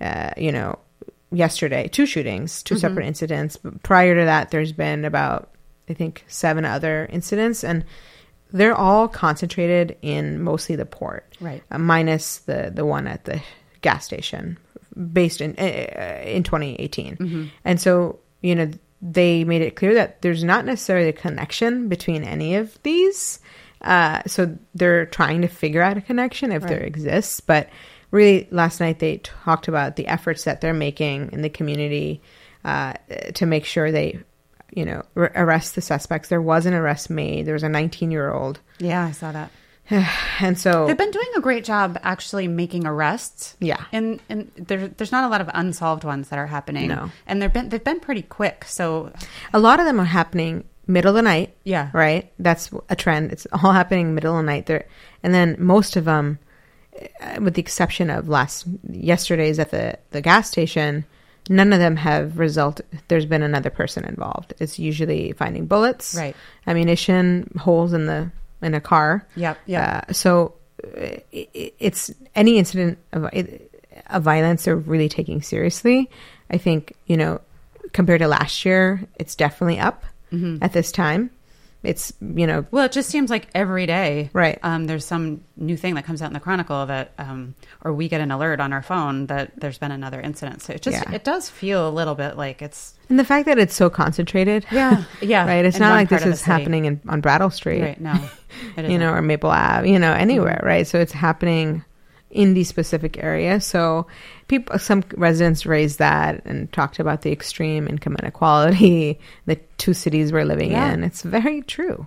Uh, 0.00 0.30
you 0.36 0.52
know, 0.52 0.78
yesterday, 1.32 1.88
two 1.88 2.04
shootings, 2.06 2.62
2 2.62 2.76
separate 2.78 3.06
incidents. 3.06 3.56
But 3.56 3.82
prior 3.82 4.14
to 4.14 4.24
that, 4.26 4.50
there's 4.50 4.72
been 4.72 5.04
about 5.04 5.50
I 5.88 5.94
think 5.94 6.24
seven 6.28 6.64
other 6.64 7.06
incidents, 7.10 7.62
and 7.64 7.84
they're 8.52 8.74
all 8.74 9.08
concentrated 9.08 9.96
in 10.02 10.42
mostly 10.42 10.76
the 10.76 10.84
port, 10.86 11.36
Right. 11.40 11.62
uh, 11.70 11.78
minus 11.78 12.38
the 12.38 12.70
the 12.74 12.84
one 12.84 13.06
at 13.06 13.24
the 13.24 13.40
gas 13.82 14.04
station, 14.04 14.58
based 15.12 15.40
in 15.40 15.54
uh, 15.58 16.22
in 16.24 16.42
2018. 16.42 17.50
And 17.64 17.80
so 17.80 18.18
you 18.42 18.54
know 18.54 18.70
they 19.02 19.44
made 19.44 19.62
it 19.62 19.76
clear 19.76 19.94
that 19.94 20.22
there's 20.22 20.42
not 20.42 20.64
necessarily 20.64 21.08
a 21.08 21.12
connection 21.12 21.88
between 21.88 22.22
any 22.24 22.56
of 22.56 22.78
these. 22.82 23.38
Uh, 23.82 24.22
so 24.26 24.56
they're 24.74 25.06
trying 25.06 25.42
to 25.42 25.48
figure 25.48 25.82
out 25.82 25.96
a 25.96 26.00
connection 26.00 26.50
if 26.52 26.62
there 26.62 26.80
exists, 26.80 27.40
but 27.40 27.68
really 28.10 28.48
last 28.50 28.80
night 28.80 28.98
they 28.98 29.18
talked 29.18 29.68
about 29.68 29.96
the 29.96 30.06
efforts 30.06 30.44
that 30.44 30.60
they're 30.60 30.72
making 30.74 31.30
in 31.32 31.42
the 31.42 31.50
community 31.50 32.20
uh, 32.64 32.94
to 33.34 33.46
make 33.46 33.64
sure 33.64 33.92
they 33.92 34.18
you 34.72 34.84
know 34.84 35.02
r- 35.14 35.30
arrest 35.36 35.76
the 35.76 35.80
suspects 35.80 36.28
there 36.28 36.42
was 36.42 36.66
an 36.66 36.74
arrest 36.74 37.08
made 37.08 37.46
there 37.46 37.54
was 37.54 37.62
a 37.62 37.68
19 37.68 38.10
year 38.10 38.32
old 38.32 38.58
Yeah, 38.80 39.04
I 39.04 39.12
saw 39.12 39.30
that. 39.32 39.50
and 40.40 40.58
so 40.58 40.86
They've 40.88 40.98
been 40.98 41.12
doing 41.12 41.28
a 41.36 41.40
great 41.40 41.64
job 41.64 41.96
actually 42.02 42.48
making 42.48 42.84
arrests. 42.86 43.56
Yeah. 43.60 43.84
and 43.92 44.20
and 44.28 44.50
there, 44.56 44.88
there's 44.88 45.12
not 45.12 45.22
a 45.24 45.28
lot 45.28 45.40
of 45.40 45.48
unsolved 45.54 46.02
ones 46.02 46.28
that 46.30 46.38
are 46.40 46.46
happening. 46.48 46.88
No. 46.88 47.10
and 47.28 47.40
they've 47.40 47.52
been 47.52 47.68
they've 47.68 47.84
been 47.84 48.00
pretty 48.00 48.22
quick. 48.22 48.64
So 48.64 49.12
a 49.52 49.60
lot 49.60 49.78
of 49.78 49.86
them 49.86 50.00
are 50.00 50.04
happening 50.04 50.64
middle 50.86 51.10
of 51.10 51.16
the 51.16 51.22
night. 51.22 51.56
Yeah. 51.64 51.90
Right. 51.92 52.32
That's 52.38 52.70
a 52.88 52.96
trend. 52.96 53.32
It's 53.32 53.46
all 53.52 53.72
happening 53.72 54.14
middle 54.14 54.36
of 54.38 54.44
the 54.44 54.50
night 54.50 54.66
there, 54.66 54.86
and 55.22 55.34
then 55.34 55.56
most 55.58 55.96
of 55.96 56.04
them, 56.04 56.38
uh, 57.20 57.40
with 57.40 57.54
the 57.54 57.60
exception 57.62 58.10
of 58.10 58.28
last 58.28 58.66
yesterday's 58.90 59.58
at 59.58 59.70
the 59.70 59.98
the 60.10 60.20
gas 60.20 60.48
station, 60.48 61.04
none 61.48 61.72
of 61.72 61.78
them 61.78 61.96
have 61.96 62.38
result. 62.38 62.80
There's 63.08 63.26
been 63.26 63.42
another 63.42 63.70
person 63.70 64.04
involved. 64.04 64.54
It's 64.58 64.78
usually 64.78 65.32
finding 65.32 65.66
bullets, 65.66 66.14
Right. 66.14 66.36
ammunition, 66.66 67.50
holes 67.58 67.92
in 67.92 68.06
the 68.06 68.30
in 68.62 68.74
a 68.74 68.80
car. 68.80 69.26
Yep. 69.36 69.58
Yeah. 69.66 70.02
Uh, 70.08 70.12
so 70.12 70.54
uh, 70.84 71.18
it, 71.32 71.74
it's 71.78 72.12
any 72.34 72.58
incident 72.58 72.98
of, 73.12 73.28
of 74.06 74.22
violence 74.22 74.64
they're 74.64 74.76
really 74.76 75.08
taking 75.08 75.42
seriously. 75.42 76.10
I 76.50 76.58
think 76.58 76.92
you 77.06 77.16
know 77.16 77.40
compared 77.92 78.20
to 78.20 78.28
last 78.28 78.64
year, 78.64 79.00
it's 79.18 79.34
definitely 79.34 79.78
up 79.78 80.04
Mm-hmm. 80.32 80.62
at 80.62 80.72
this 80.72 80.90
time. 80.92 81.30
It's 81.82 82.12
you 82.20 82.48
know 82.48 82.64
Well, 82.72 82.86
it 82.86 82.90
just 82.92 83.10
seems 83.10 83.30
like 83.30 83.46
every 83.54 83.86
day, 83.86 84.30
Right. 84.32 84.58
Um, 84.62 84.86
there's 84.86 85.04
some 85.04 85.42
new 85.56 85.76
thing 85.76 85.94
that 85.94 86.04
comes 86.04 86.20
out 86.20 86.26
in 86.26 86.32
the 86.32 86.40
Chronicle 86.40 86.86
that, 86.86 87.12
um, 87.18 87.54
or 87.84 87.92
we 87.92 88.08
get 88.08 88.20
an 88.20 88.32
alert 88.32 88.58
on 88.58 88.72
our 88.72 88.82
phone 88.82 89.26
that 89.26 89.52
there's 89.60 89.78
been 89.78 89.92
another 89.92 90.20
incident. 90.20 90.62
So 90.62 90.72
it 90.72 90.82
just 90.82 90.96
Yeah. 90.96 91.12
it 91.14 91.22
does 91.22 91.48
feel 91.48 91.88
a 91.88 91.90
little 91.90 92.16
bit 92.16 92.36
like 92.36 92.60
it's 92.60 92.94
and 93.08 93.20
the 93.20 93.24
fact 93.24 93.46
that 93.46 93.58
it's 93.58 93.74
so 93.74 93.88
concentrated. 93.88 94.66
Yeah, 94.72 95.04
yeah, 95.20 95.46
right. 95.46 95.64
It's 95.64 95.76
in 95.76 95.82
not 95.82 95.92
like 95.92 96.08
this 96.08 96.26
is 96.26 96.42
happening 96.42 96.86
in 96.86 97.00
on 97.08 97.20
Brattle 97.20 97.50
Street. 97.50 97.82
right. 97.82 98.00
No, 98.00 98.14
you 98.78 98.98
know, 98.98 99.12
or 99.12 99.22
Maple 99.22 99.50
Ave, 99.50 99.88
you 99.88 99.98
know, 100.00 100.12
anywhere, 100.12 100.56
Mm-hmm. 100.56 100.66
right? 100.66 100.86
So 100.88 100.98
it's 100.98 101.12
happening 101.12 101.84
in 102.36 102.54
these 102.54 102.68
specific 102.68 103.22
areas. 103.22 103.64
So 103.64 104.06
people, 104.48 104.78
some 104.78 105.02
residents 105.16 105.64
raised 105.66 105.98
that 105.98 106.44
and 106.44 106.70
talked 106.72 106.98
about 107.00 107.22
the 107.22 107.32
extreme 107.32 107.88
income 107.88 108.16
inequality, 108.20 109.18
the 109.46 109.56
two 109.78 109.94
cities 109.94 110.32
we're 110.32 110.44
living 110.44 110.72
Yeah. 110.72 110.92
in. 110.92 111.02
It's 111.02 111.22
very 111.22 111.62
true. 111.62 112.06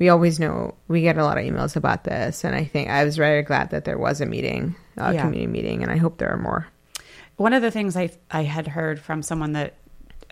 We 0.00 0.10
always 0.10 0.38
know 0.38 0.76
we 0.86 1.02
get 1.02 1.18
a 1.18 1.24
lot 1.24 1.38
of 1.38 1.44
emails 1.44 1.74
about 1.74 2.04
this, 2.04 2.44
and 2.44 2.54
I 2.54 2.62
think 2.62 2.88
I 2.88 3.02
was 3.04 3.16
very 3.16 3.42
glad 3.42 3.70
that 3.70 3.84
there 3.84 3.98
was 3.98 4.20
a 4.20 4.26
meeting, 4.26 4.76
a 4.96 5.12
Yeah. 5.12 5.22
community 5.22 5.48
meeting, 5.48 5.82
and 5.82 5.90
I 5.90 5.96
hope 5.96 6.18
there 6.18 6.30
are 6.30 6.36
more. 6.36 6.68
One 7.36 7.52
of 7.52 7.62
the 7.62 7.72
things 7.72 7.96
I 7.96 8.10
I 8.30 8.44
had 8.44 8.68
heard 8.68 9.00
from 9.00 9.22
someone 9.22 9.54
that 9.54 9.74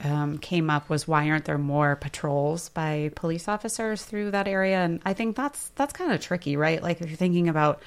um, 0.04 0.38
came 0.38 0.70
up 0.70 0.88
was 0.88 1.08
why 1.08 1.28
aren't 1.30 1.46
there 1.46 1.58
more 1.58 1.96
patrols 1.96 2.68
by 2.68 3.10
police 3.16 3.48
officers 3.48 4.04
through 4.04 4.30
that 4.32 4.46
area? 4.46 4.78
And 4.84 5.00
I 5.04 5.14
think 5.14 5.34
that's 5.34 5.70
that's 5.74 5.92
kind 5.92 6.12
of 6.12 6.20
tricky, 6.20 6.56
right? 6.56 6.80
Like 6.80 7.00
if 7.00 7.08
you're 7.08 7.16
thinking 7.16 7.48
about 7.48 7.82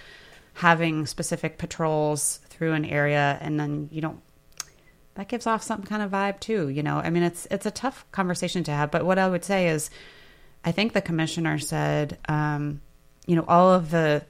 having 0.55 1.05
specific 1.05 1.57
patrols 1.57 2.39
through 2.49 2.73
an 2.73 2.83
area, 2.83 3.37
and 3.39 3.57
then 3.57 3.87
you 3.91 4.01
don't. 4.01 4.19
That 5.19 5.27
gives 5.27 5.45
off 5.45 5.63
some 5.63 5.83
kind 5.83 6.01
of 6.01 6.11
vibe 6.11 6.39
too, 6.39 6.69
you 6.69 6.81
know. 6.81 6.95
I 6.95 7.09
mean, 7.09 7.23
it's 7.23 7.45
it's 7.51 7.65
a 7.65 7.71
tough 7.71 8.09
conversation 8.13 8.63
to 8.63 8.71
have. 8.71 8.89
But 8.89 9.03
what 9.03 9.19
I 9.19 9.27
would 9.27 9.43
say 9.43 9.67
is, 9.67 9.89
I 10.63 10.71
think 10.71 10.93
the 10.93 11.01
commissioner 11.01 11.59
said, 11.59 12.17
um, 12.29 12.79
you 13.27 13.35
know, 13.35 13.43
all 13.45 13.73
of 13.73 13.91
the 13.91 14.23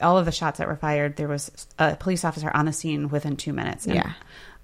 all 0.00 0.16
of 0.16 0.24
the 0.24 0.30
shots 0.30 0.58
that 0.58 0.68
were 0.68 0.76
fired, 0.76 1.16
there 1.16 1.26
was 1.26 1.66
a 1.80 1.96
police 1.96 2.24
officer 2.24 2.48
on 2.54 2.66
the 2.66 2.72
scene 2.72 3.08
within 3.08 3.36
two 3.36 3.52
minutes. 3.52 3.86
And 3.86 3.96
Yeah. 3.96 4.12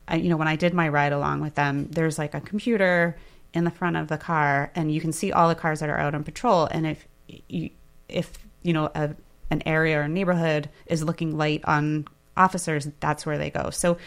I, 0.06 0.14
you 0.14 0.28
know, 0.28 0.36
when 0.36 0.46
I 0.46 0.54
did 0.54 0.74
my 0.74 0.88
ride 0.88 1.12
along 1.12 1.40
with 1.40 1.56
them, 1.56 1.88
there's 1.90 2.20
like 2.20 2.34
a 2.34 2.40
computer 2.40 3.16
in 3.52 3.64
the 3.64 3.72
front 3.72 3.96
of 3.96 4.06
the 4.06 4.18
car, 4.18 4.70
and 4.76 4.94
you 4.94 5.00
can 5.00 5.12
see 5.12 5.32
all 5.32 5.48
the 5.48 5.56
cars 5.56 5.80
that 5.80 5.90
are 5.90 5.98
out 5.98 6.14
on 6.14 6.22
patrol. 6.22 6.66
And 6.66 6.86
if 6.86 7.08
you, 7.48 7.70
if 8.08 8.30
you 8.62 8.74
know, 8.74 8.92
a, 8.94 9.16
an 9.50 9.64
area 9.66 10.02
or 10.02 10.06
neighborhood 10.06 10.70
is 10.86 11.02
looking 11.02 11.36
light 11.36 11.64
on 11.64 12.06
officers, 12.36 12.88
that's 13.00 13.26
where 13.26 13.38
they 13.38 13.50
go. 13.50 13.70
So 13.70 13.98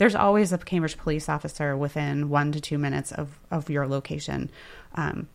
there's 0.00 0.14
always 0.14 0.50
a 0.50 0.56
Cambridge 0.56 0.96
police 0.96 1.28
officer 1.28 1.76
within 1.76 2.30
one 2.30 2.52
to 2.52 2.60
two 2.60 2.78
minutes 2.78 3.12
of 3.12 3.38
of 3.50 3.68
your 3.68 3.86
location. 3.86 4.50
Um, 4.94 5.28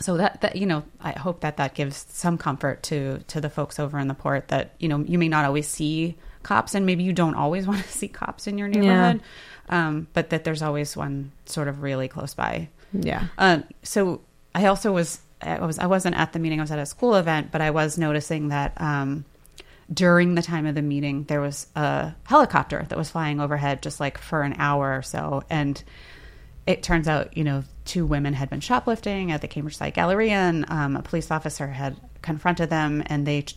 so 0.00 0.16
that 0.16 0.40
that 0.40 0.56
you 0.56 0.64
know 0.64 0.82
i 1.02 1.12
hope 1.12 1.40
that 1.40 1.58
that 1.58 1.74
gives 1.74 2.06
some 2.08 2.38
comfort 2.38 2.82
to 2.82 3.18
to 3.28 3.42
the 3.42 3.50
folks 3.50 3.78
over 3.78 3.98
in 3.98 4.08
the 4.08 4.14
port 4.14 4.48
that 4.48 4.70
you 4.78 4.88
know 4.88 5.00
you 5.00 5.18
may 5.18 5.28
not 5.28 5.44
always 5.44 5.68
see 5.68 6.16
cops 6.42 6.74
and 6.74 6.86
maybe 6.86 7.02
you 7.04 7.12
don't 7.12 7.34
always 7.34 7.66
want 7.70 7.82
to 7.82 7.88
see 7.92 8.08
cops 8.08 8.46
in 8.46 8.56
your 8.56 8.68
neighborhood 8.68 9.20
um, 9.68 10.06
but 10.14 10.30
that 10.30 10.44
there's 10.44 10.62
always 10.62 10.96
one 10.96 11.30
sort 11.44 11.68
of 11.68 11.82
really 11.82 12.08
close 12.08 12.32
by 12.34 12.68
Yeah. 12.92 13.26
um, 13.36 13.64
so 13.82 14.22
I 14.54 14.66
also 14.66 14.92
was 14.92 15.20
I 15.42 15.64
was 15.66 15.78
I 15.78 15.86
wasn't 15.86 16.16
at 16.16 16.32
the 16.32 16.38
meeting. 16.38 16.60
I 16.60 16.62
was 16.62 16.70
at 16.70 16.78
a 16.78 16.86
school 16.86 17.14
event, 17.16 17.50
but 17.50 17.60
I 17.60 17.70
was 17.70 17.98
noticing 17.98 18.48
that 18.48 18.72
um, 18.80 19.24
during 19.92 20.34
the 20.34 20.42
time 20.42 20.66
of 20.66 20.74
the 20.74 20.82
meeting, 20.82 21.24
there 21.24 21.40
was 21.40 21.66
a 21.74 22.14
helicopter 22.24 22.84
that 22.88 22.98
was 22.98 23.10
flying 23.10 23.40
overhead, 23.40 23.82
just 23.82 24.00
like 24.00 24.18
for 24.18 24.42
an 24.42 24.54
hour 24.58 24.96
or 24.96 25.02
so, 25.02 25.42
and 25.48 25.82
it 26.66 26.82
turns 26.82 27.08
out, 27.08 27.36
you 27.36 27.44
know, 27.44 27.64
two 27.84 28.06
women 28.06 28.34
had 28.34 28.48
been 28.48 28.60
shoplifting 28.60 29.32
at 29.32 29.40
the 29.40 29.48
CambridgeSide 29.48 29.94
Galleria, 29.94 30.34
and 30.34 30.64
um, 30.70 30.96
a 30.96 31.02
police 31.02 31.30
officer 31.30 31.66
had 31.66 31.96
confronted 32.22 32.70
them, 32.70 33.02
and 33.06 33.26
they 33.26 33.42
t- 33.42 33.56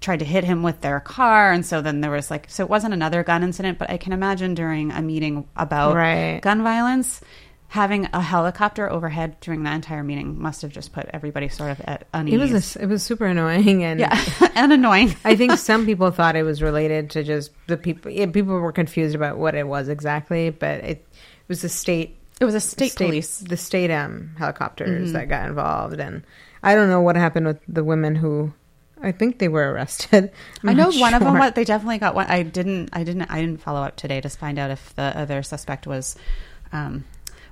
tried 0.00 0.20
to 0.20 0.24
hit 0.24 0.44
him 0.44 0.62
with 0.62 0.80
their 0.80 1.00
car, 1.00 1.52
and 1.52 1.64
so 1.66 1.82
then 1.82 2.00
there 2.00 2.10
was 2.10 2.30
like, 2.30 2.46
so 2.48 2.62
it 2.62 2.70
wasn't 2.70 2.94
another 2.94 3.22
gun 3.22 3.42
incident, 3.42 3.78
but 3.78 3.90
I 3.90 3.98
can 3.98 4.12
imagine 4.12 4.54
during 4.54 4.90
a 4.92 5.02
meeting 5.02 5.46
about 5.56 5.94
Right. 5.94 6.40
gun 6.40 6.62
violence, 6.62 7.20
having 7.68 8.06
a 8.12 8.20
helicopter 8.20 8.88
overhead 8.90 9.36
during 9.40 9.64
that 9.64 9.74
entire 9.74 10.02
meeting 10.04 10.40
must 10.40 10.62
have 10.62 10.70
just 10.70 10.92
put 10.92 11.06
everybody 11.12 11.48
sort 11.48 11.70
of 11.72 11.80
at 11.82 12.06
unease. 12.14 12.34
It 12.34 12.38
was 12.52 12.76
a, 12.76 12.82
it 12.82 12.86
was 12.86 13.02
super 13.02 13.26
annoying 13.26 13.82
and 13.84 13.98
yeah, 14.00 14.18
and 14.54 14.72
annoying. 14.72 15.14
I 15.24 15.34
think 15.36 15.52
some 15.58 15.84
people 15.84 16.10
thought 16.10 16.36
it 16.36 16.44
was 16.44 16.62
related 16.62 17.10
to 17.10 17.24
just 17.24 17.50
the 17.66 17.76
people. 17.76 18.10
Yeah, 18.10 18.26
people 18.26 18.54
were 18.58 18.72
confused 18.72 19.14
about 19.16 19.36
what 19.38 19.54
it 19.54 19.66
was 19.66 19.88
exactly, 19.88 20.50
but 20.50 20.80
it, 20.84 20.88
it 20.88 21.48
was 21.48 21.62
the 21.62 21.68
state, 21.68 22.16
It 22.40 22.44
was 22.44 22.54
a 22.54 22.60
state, 22.60 22.94
police. 22.96 23.38
the 23.40 23.56
state 23.56 23.90
um, 23.90 24.30
helicopters 24.38 25.10
Mhm. 25.10 25.12
that 25.14 25.28
got 25.28 25.48
involved, 25.48 25.98
and 25.98 26.22
I 26.62 26.74
don't 26.76 26.88
know 26.88 27.00
what 27.00 27.16
happened 27.16 27.46
with 27.46 27.58
the 27.68 27.82
women 27.84 28.14
who, 28.14 28.52
I 29.02 29.10
think 29.12 29.38
they 29.40 29.48
were 29.48 29.72
arrested. 29.72 30.30
I'm 30.62 30.68
I 30.70 30.72
know 30.72 30.90
one 30.92 31.14
of 31.14 31.20
them. 31.20 31.32
sure. 31.32 31.38
What 31.40 31.54
they 31.56 31.64
definitely 31.64 31.98
got 31.98 32.14
one. 32.14 32.26
I 32.28 32.42
didn't. 32.44 32.90
I 32.92 33.02
didn't. 33.04 33.28
I 33.30 33.40
didn't 33.40 33.60
follow 33.60 33.82
up 33.82 33.96
today 33.96 34.20
to 34.20 34.28
find 34.28 34.58
out 34.58 34.70
if 34.70 34.94
the 34.94 35.02
other 35.18 35.42
suspect 35.42 35.86
was 35.86 36.16
um, 36.72 37.04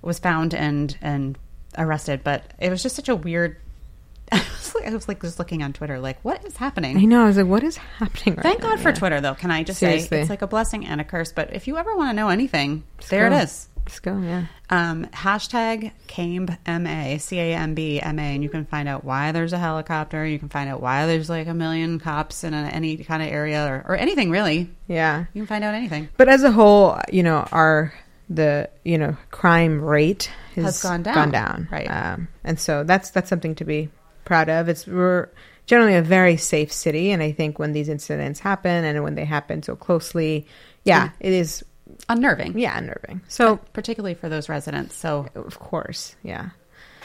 was 0.04 0.18
found 0.18 0.54
and 0.54 0.96
and 1.02 1.38
arrested. 1.78 2.22
But 2.24 2.44
it 2.58 2.70
was 2.70 2.82
just 2.82 2.96
such 2.96 3.08
a 3.08 3.16
weird. 3.16 3.56
I 4.32 4.38
was 4.38 4.74
like, 4.74 4.86
I 4.86 4.90
was 4.94 5.06
like 5.08 5.20
just 5.20 5.38
looking 5.38 5.62
on 5.62 5.72
Twitter, 5.74 5.98
like, 6.00 6.18
what 6.22 6.44
is 6.46 6.56
happening? 6.56 6.96
I 6.96 7.02
know. 7.04 7.24
I 7.24 7.26
was 7.26 7.36
like, 7.36 7.46
what 7.46 7.62
is 7.62 7.76
happening? 7.76 8.36
Right 8.36 8.42
Thank 8.42 8.62
now? 8.62 8.70
God 8.70 8.80
for 8.80 8.88
Yeah. 8.88 8.94
Twitter, 8.94 9.20
though. 9.20 9.34
Can 9.34 9.50
I 9.50 9.62
just 9.64 9.78
Seriously. 9.80 10.08
say 10.08 10.20
it's 10.22 10.30
like 10.30 10.40
a 10.42 10.46
blessing 10.46 10.86
and 10.86 11.00
a 11.00 11.04
curse? 11.04 11.30
But 11.32 11.52
if 11.52 11.66
you 11.68 11.76
ever 11.76 11.94
want 11.94 12.10
to 12.10 12.14
know 12.14 12.30
anything, 12.30 12.84
there 13.10 13.28
go. 13.28 13.36
it 13.36 13.42
is. 13.42 13.68
Let's 13.84 14.00
go. 14.00 14.18
Yeah. 14.18 14.46
Um, 14.70 15.04
hashtag 15.08 15.92
CAMB 16.08 16.56
MA, 16.66 17.18
C 17.18 17.38
A 17.38 17.54
M 17.54 17.74
B 17.74 18.00
M 18.00 18.18
A, 18.18 18.22
and 18.22 18.42
you 18.42 18.48
can 18.48 18.64
find 18.64 18.88
out 18.88 19.04
why 19.04 19.30
there's 19.32 19.52
a 19.52 19.58
helicopter. 19.58 20.24
You 20.24 20.38
can 20.38 20.48
find 20.48 20.70
out 20.70 20.80
why 20.80 21.04
there's 21.06 21.28
like 21.28 21.46
a 21.48 21.52
million 21.52 21.98
cops 22.00 22.44
in 22.44 22.54
a, 22.54 22.62
any 22.62 22.96
kind 22.96 23.22
of 23.22 23.28
area 23.28 23.62
or, 23.66 23.84
or 23.86 23.96
anything 23.96 24.30
really. 24.30 24.70
Yeah. 24.88 25.26
You 25.34 25.42
can 25.42 25.46
find 25.46 25.62
out 25.64 25.74
anything. 25.74 26.08
But 26.16 26.30
as 26.30 26.42
a 26.44 26.50
whole, 26.50 26.98
you 27.12 27.22
know, 27.22 27.46
our 27.52 27.92
the 28.28 28.68
you 28.84 28.98
know 28.98 29.16
crime 29.30 29.80
rate 29.82 30.30
has, 30.54 30.64
Has 30.64 30.82
gone 30.82 31.02
down. 31.02 31.14
Gone 31.14 31.30
down, 31.30 31.68
Right. 31.70 31.86
Um, 31.86 32.28
and 32.44 32.58
so 32.58 32.84
that's 32.84 33.10
that's 33.10 33.28
something 33.28 33.54
to 33.56 33.64
be 33.64 33.88
proud 34.24 34.48
of. 34.48 34.68
It's 34.68 34.86
we're 34.86 35.28
generally 35.66 35.94
a 35.94 36.02
very 36.02 36.36
safe 36.36 36.72
city, 36.72 37.10
and 37.10 37.22
I 37.22 37.32
think 37.32 37.58
when 37.58 37.72
these 37.72 37.88
incidents 37.88 38.40
happen 38.40 38.84
and 38.84 39.02
when 39.02 39.14
they 39.14 39.24
happen 39.24 39.62
so 39.62 39.76
closely, 39.76 40.46
yeah, 40.84 41.10
it 41.20 41.32
is 41.32 41.64
Unnerving. 42.08 42.58
yeah 42.58 42.76
unnerving. 42.76 43.20
So 43.28 43.56
particularly 43.72 44.14
for 44.14 44.28
those 44.28 44.48
residents. 44.48 44.94
So 44.96 45.26
of 45.34 45.58
course, 45.58 46.16
yeah. 46.22 46.50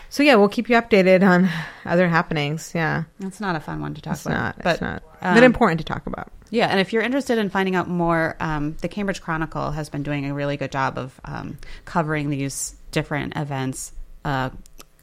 So 0.09 0.23
yeah, 0.23 0.35
we'll 0.35 0.49
keep 0.49 0.69
you 0.69 0.75
updated 0.75 1.21
on 1.27 1.49
other 1.85 2.07
happenings. 2.09 2.71
Yeah, 2.73 3.03
it's 3.19 3.39
not 3.39 3.55
a 3.55 3.59
fun 3.59 3.79
one 3.81 3.93
to 3.93 4.01
talk 4.01 4.13
it's 4.13 4.25
about. 4.25 4.35
not, 4.57 4.63
but 4.63 4.71
it's 4.73 4.81
not, 4.81 5.03
um, 5.21 5.35
but 5.35 5.43
important 5.43 5.79
to 5.79 5.85
talk 5.85 6.07
about. 6.07 6.31
Yeah, 6.49 6.67
and 6.67 6.79
if 6.79 6.91
you're 6.93 7.03
interested 7.03 7.37
in 7.37 7.49
finding 7.51 7.75
out 7.75 7.87
more, 7.87 8.35
um, 8.39 8.75
the 8.81 8.87
Cambridge 8.87 9.21
Chronicle 9.21 9.69
has 9.71 9.87
been 9.89 10.01
doing 10.01 10.25
a 10.25 10.33
really 10.33 10.57
good 10.57 10.71
job 10.71 10.97
of 10.97 11.19
um, 11.25 11.59
covering 11.85 12.31
these 12.31 12.75
different 12.91 13.33
events 13.35 13.91
uh, 14.25 14.49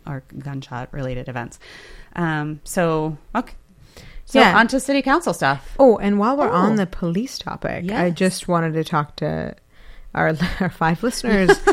or 0.06 0.24
gunshot 0.38 0.92
related 0.92 1.28
events. 1.28 1.60
Um, 2.16 2.60
so 2.64 3.16
okay. 3.34 3.54
So 4.24 4.40
Yeah. 4.40 4.58
on 4.58 4.66
to 4.68 4.80
city 4.80 5.02
council 5.02 5.32
stuff. 5.32 5.76
Oh, 5.78 5.98
and 5.98 6.18
while 6.18 6.36
we're 6.36 6.48
Oh. 6.50 6.52
on 6.52 6.74
the 6.74 6.86
police 6.86 7.38
topic, 7.38 7.92
I 7.92 8.10
just 8.10 8.48
wanted 8.48 8.72
to 8.74 8.82
talk 8.82 9.14
to 9.16 9.54
our, 10.16 10.34
our 10.60 10.70
five 10.70 11.04
listeners 11.04 11.50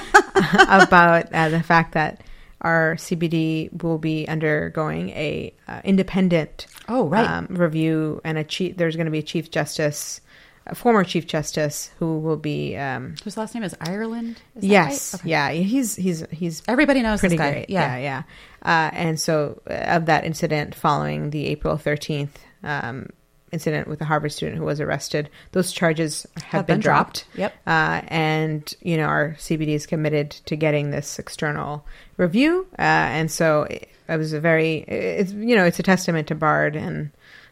about 0.70 1.34
uh, 1.34 1.50
the 1.50 1.64
fact 1.64 1.94
that 1.94 2.22
our 2.64 2.96
CPD 2.96 3.84
will 3.84 3.98
be 3.98 4.28
undergoing 4.28 5.10
a 5.10 5.54
uh, 5.68 5.82
independent 5.84 6.68
Oh, 6.88 7.08
right. 7.08 7.30
um, 7.30 7.48
review, 7.50 8.22
and 8.24 8.38
a 8.38 8.44
chief. 8.44 8.78
There's 8.78 8.96
going 8.96 9.06
to 9.06 9.12
be 9.12 9.20
a 9.20 9.24
chief 9.24 9.52
justice, 9.52 10.22
a 10.68 10.76
former 10.76 11.04
chief 11.04 11.28
justice, 11.28 11.92
who 12.00 12.20
will 12.20 12.38
be. 12.38 12.76
Um, 12.78 13.16
Whose 13.24 13.36
last 13.38 13.54
name 13.54 13.64
is 13.64 13.76
Ireland? 13.82 14.42
Is 14.56 14.64
yes, 14.66 15.14
right? 15.14 15.20
Okay. 15.22 15.30
yeah, 15.30 15.52
he's 15.52 15.96
he's 15.96 16.26
he's 16.32 16.64
Everybody 16.68 17.02
knows 17.02 17.20
pretty 17.20 17.36
this 17.38 17.46
guy. 17.46 17.52
great. 17.52 17.70
Yeah. 17.70 17.98
Yeah, 17.98 18.02
yeah. 18.02 18.24
Uh, 18.64 18.90
and 18.94 19.20
so, 19.20 19.62
uh, 19.70 19.74
of 19.74 20.06
that 20.06 20.24
incident 20.24 20.74
following 20.76 21.32
the 21.32 21.48
April 21.48 21.76
13th 21.78 22.30
um, 22.64 23.10
incident 23.54 23.88
with 23.88 24.02
a 24.02 24.06
Harvard 24.06 24.32
student 24.32 24.58
who 24.58 24.66
was 24.66 24.82
arrested, 24.82 25.30
those 25.52 25.72
charges 25.72 26.28
have, 26.44 26.68
been, 26.68 26.80
dropped. 26.80 27.26
Yep. 27.36 27.54
Uh, 27.66 28.02
and, 28.08 28.74
you 28.82 28.98
know, 28.98 29.06
our 29.06 29.36
CPD 29.40 29.70
is 29.70 29.86
committed 29.86 30.32
to 30.32 30.56
getting 30.56 30.92
this 30.92 31.20
external 31.20 31.86
review. 32.18 32.68
Uh, 32.78 32.82
and 32.82 33.32
so 33.32 33.64
it, 33.64 33.90
it 34.10 34.18
was 34.18 34.34
a 34.34 34.40
very, 34.40 34.78
it's, 34.80 35.32
you 35.32 35.56
know, 35.56 35.66
it's 35.66 35.80
a 35.80 35.84
testament 35.84 36.28
to 36.28 36.36
Bard 36.36 36.76
and 36.76 37.12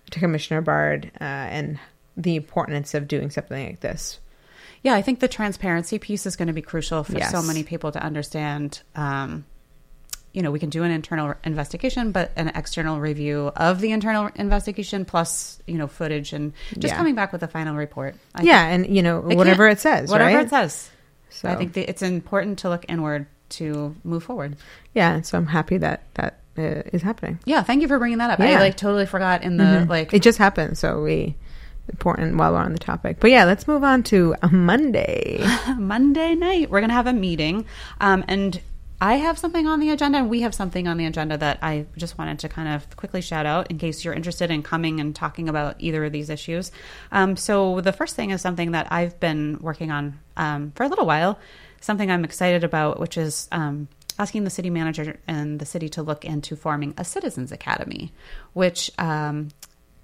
to 0.10 0.20
Commissioner 0.20 0.62
Bard 0.62 1.12
uh, 1.22 1.24
and 1.24 1.80
the 2.18 2.36
importance 2.36 2.94
of 2.94 3.08
doing 3.08 3.30
something 3.30 3.68
like 3.68 3.80
this. 3.80 4.20
Yeah, 4.84 4.96
I 4.96 5.04
think 5.04 5.20
the 5.20 5.28
transparency 5.28 6.00
piece 6.00 6.26
is 6.26 6.36
going 6.36 6.48
to 6.48 6.54
be 6.54 6.64
crucial 6.64 7.04
for 7.04 7.22
so 7.22 7.44
many 7.44 7.64
people 7.64 7.92
to 7.92 8.04
understand. 8.04 8.82
Um, 8.96 9.46
you 10.34 10.42
know, 10.42 10.52
we 10.52 10.60
can 10.60 10.70
do 10.70 10.84
an 10.84 10.92
internal 10.92 11.34
investigation, 11.44 12.12
but 12.12 12.32
an 12.38 12.50
external 12.56 13.00
review 13.00 13.52
of 13.56 13.82
the 13.82 13.92
internal 13.92 14.30
investigation 14.36 15.04
plus, 15.06 15.60
you 15.68 15.78
know, 15.78 15.88
footage 15.88 16.32
and 16.34 16.54
just 16.78 16.94
Yeah. 16.94 16.98
coming 16.98 17.16
back 17.16 17.34
with 17.34 17.44
a 17.44 17.48
final 17.48 17.76
report. 17.76 18.16
I 18.36 18.44
yeah. 18.44 18.66
And, 18.68 18.88
you 18.96 19.02
know, 19.04 19.20
whatever 19.20 19.68
it 19.68 19.80
says, 19.80 20.10
whatever 20.10 20.36
right? 20.38 20.46
it 20.46 20.50
says. 20.50 20.90
So, 21.30 21.50
I 21.50 21.56
think 21.56 21.74
that 21.74 21.90
it's 21.90 22.02
important 22.02 22.60
to 22.60 22.70
look 22.70 22.86
inward 22.88 23.26
to 23.50 23.96
move 24.04 24.24
forward. 24.24 24.56
yeah. 24.94 25.22
So 25.22 25.38
I'm 25.38 25.48
happy 25.48 25.78
that 25.78 26.04
that 26.14 26.40
uh, 26.58 26.84
is 26.94 27.02
happening. 27.02 27.40
Yeah, 27.46 27.64
thank 27.64 27.82
you 27.82 27.88
for 27.88 27.98
bringing 28.00 28.18
that 28.20 28.30
up. 28.32 28.40
I 28.40 28.60
like 28.60 28.76
totally 28.78 29.06
forgot 29.06 29.44
in 29.44 29.58
the 29.58 29.64
Mhm. 29.64 29.90
like 29.90 30.14
it 30.14 30.22
just 30.22 30.38
happened, 30.38 30.78
so 30.78 31.02
we 31.02 31.36
important 31.90 32.38
while 32.38 32.52
we're 32.54 32.60
on 32.60 32.74
the 32.74 32.80
topic. 32.80 33.18
But 33.20 33.32
yeah, 33.32 33.44
let's 33.46 33.68
move 33.68 33.84
on 33.84 34.04
to 34.04 34.36
Monday. 34.52 35.44
Monday 35.78 36.36
night, 36.36 36.70
we're 36.70 36.80
going 36.80 36.90
to 36.90 36.96
have 36.96 37.08
a 37.08 37.14
meeting. 37.14 37.66
Um, 38.00 38.24
and 38.28 38.60
I 39.04 39.16
have 39.16 39.40
something 39.40 39.66
on 39.66 39.80
the 39.80 39.90
agenda, 39.90 40.20
and 40.20 40.30
we 40.30 40.42
have 40.42 40.54
something 40.54 40.88
on 40.88 40.98
the 40.98 41.08
agenda 41.08 41.36
that 41.36 41.58
I 41.64 41.88
just 41.98 42.20
wanted 42.20 42.38
to 42.40 42.50
kind 42.50 42.70
of 42.70 42.96
quickly 42.98 43.22
shout 43.22 43.48
out 43.48 43.72
in 43.72 43.80
case 43.80 44.06
you're 44.06 44.14
interested 44.14 44.52
in 44.52 44.62
coming 44.62 45.00
and 45.00 45.16
talking 45.16 45.50
about 45.50 45.78
either 45.80 46.06
of 46.06 46.12
these 46.12 46.30
issues. 46.30 46.72
Um, 47.12 47.36
so, 47.36 47.82
the 47.82 47.94
first 47.94 48.16
thing 48.16 48.30
is 48.30 48.42
something 48.42 48.74
that 48.74 48.92
I've 48.92 49.20
been 49.20 49.58
working 49.60 49.90
on 49.90 50.20
um, 50.38 50.72
for 50.76 50.84
a 50.84 50.88
little 50.88 51.08
while, 51.08 51.40
something 51.82 52.12
I'm 52.12 52.24
excited 52.24 52.64
about, 52.64 53.00
which 53.00 53.18
is 53.18 53.48
um, 53.52 53.88
asking 54.20 54.44
the 54.44 54.52
city 54.52 54.70
manager 54.70 55.20
and 55.28 55.58
the 55.58 55.66
city 55.66 55.90
to 55.90 56.04
look 56.04 56.24
into 56.24 56.56
forming 56.56 56.94
a 56.96 57.04
citizens 57.04 57.52
academy, 57.52 58.14
which 58.54 58.92
um, 59.00 59.50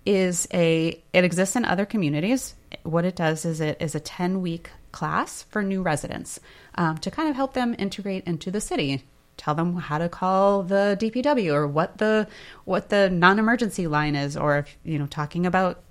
is 0.07 0.47
a 0.51 0.99
it 1.13 1.23
exists 1.23 1.55
in 1.55 1.65
other 1.65 1.85
communities. 1.85 2.55
What 2.81 3.05
it 3.05 3.15
does 3.15 3.45
is 3.45 3.61
it 3.61 3.77
is 3.79 3.93
a 3.93 3.99
ten 3.99 4.41
week 4.41 4.71
class 4.91 5.43
for 5.43 5.61
new 5.63 5.81
residents 5.81 6.39
um, 6.75 6.97
to 6.99 7.11
kind 7.11 7.29
of 7.29 7.35
help 7.35 7.53
them 7.53 7.75
integrate 7.77 8.23
into 8.25 8.51
the 8.51 8.61
city. 8.61 9.03
Tell 9.37 9.53
them 9.53 9.75
how 9.75 9.99
to 9.99 10.09
call 10.09 10.63
the 10.63 10.97
DPW 10.99 11.53
or 11.53 11.67
what 11.67 11.99
the 11.99 12.27
what 12.65 12.89
the 12.89 13.09
non 13.09 13.37
emergency 13.37 13.85
line 13.85 14.15
is, 14.15 14.35
or 14.35 14.57
if 14.59 14.77
you 14.83 14.97
know 14.97 15.05
talking 15.05 15.45
about 15.45 15.81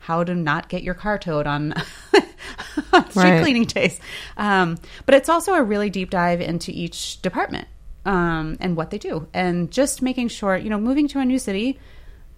how 0.00 0.24
to 0.24 0.34
not 0.34 0.68
get 0.68 0.82
your 0.82 0.94
car 0.94 1.18
towed 1.18 1.46
on, 1.46 1.72
on 2.92 3.10
street 3.10 3.14
Right. 3.22 3.40
cleaning 3.42 3.64
days. 3.64 4.00
Um, 4.36 4.78
but 5.06 5.14
it's 5.14 5.28
also 5.28 5.54
a 5.54 5.62
really 5.62 5.90
deep 5.90 6.10
dive 6.10 6.40
into 6.40 6.70
each 6.72 7.20
department 7.22 7.68
um, 8.04 8.56
and 8.60 8.76
what 8.76 8.90
they 8.90 8.98
do, 8.98 9.28
and 9.32 9.70
just 9.70 10.02
making 10.02 10.28
sure 10.28 10.56
you 10.56 10.70
know 10.70 10.78
moving 10.78 11.06
to 11.08 11.20
a 11.20 11.24
new 11.24 11.38
city 11.38 11.78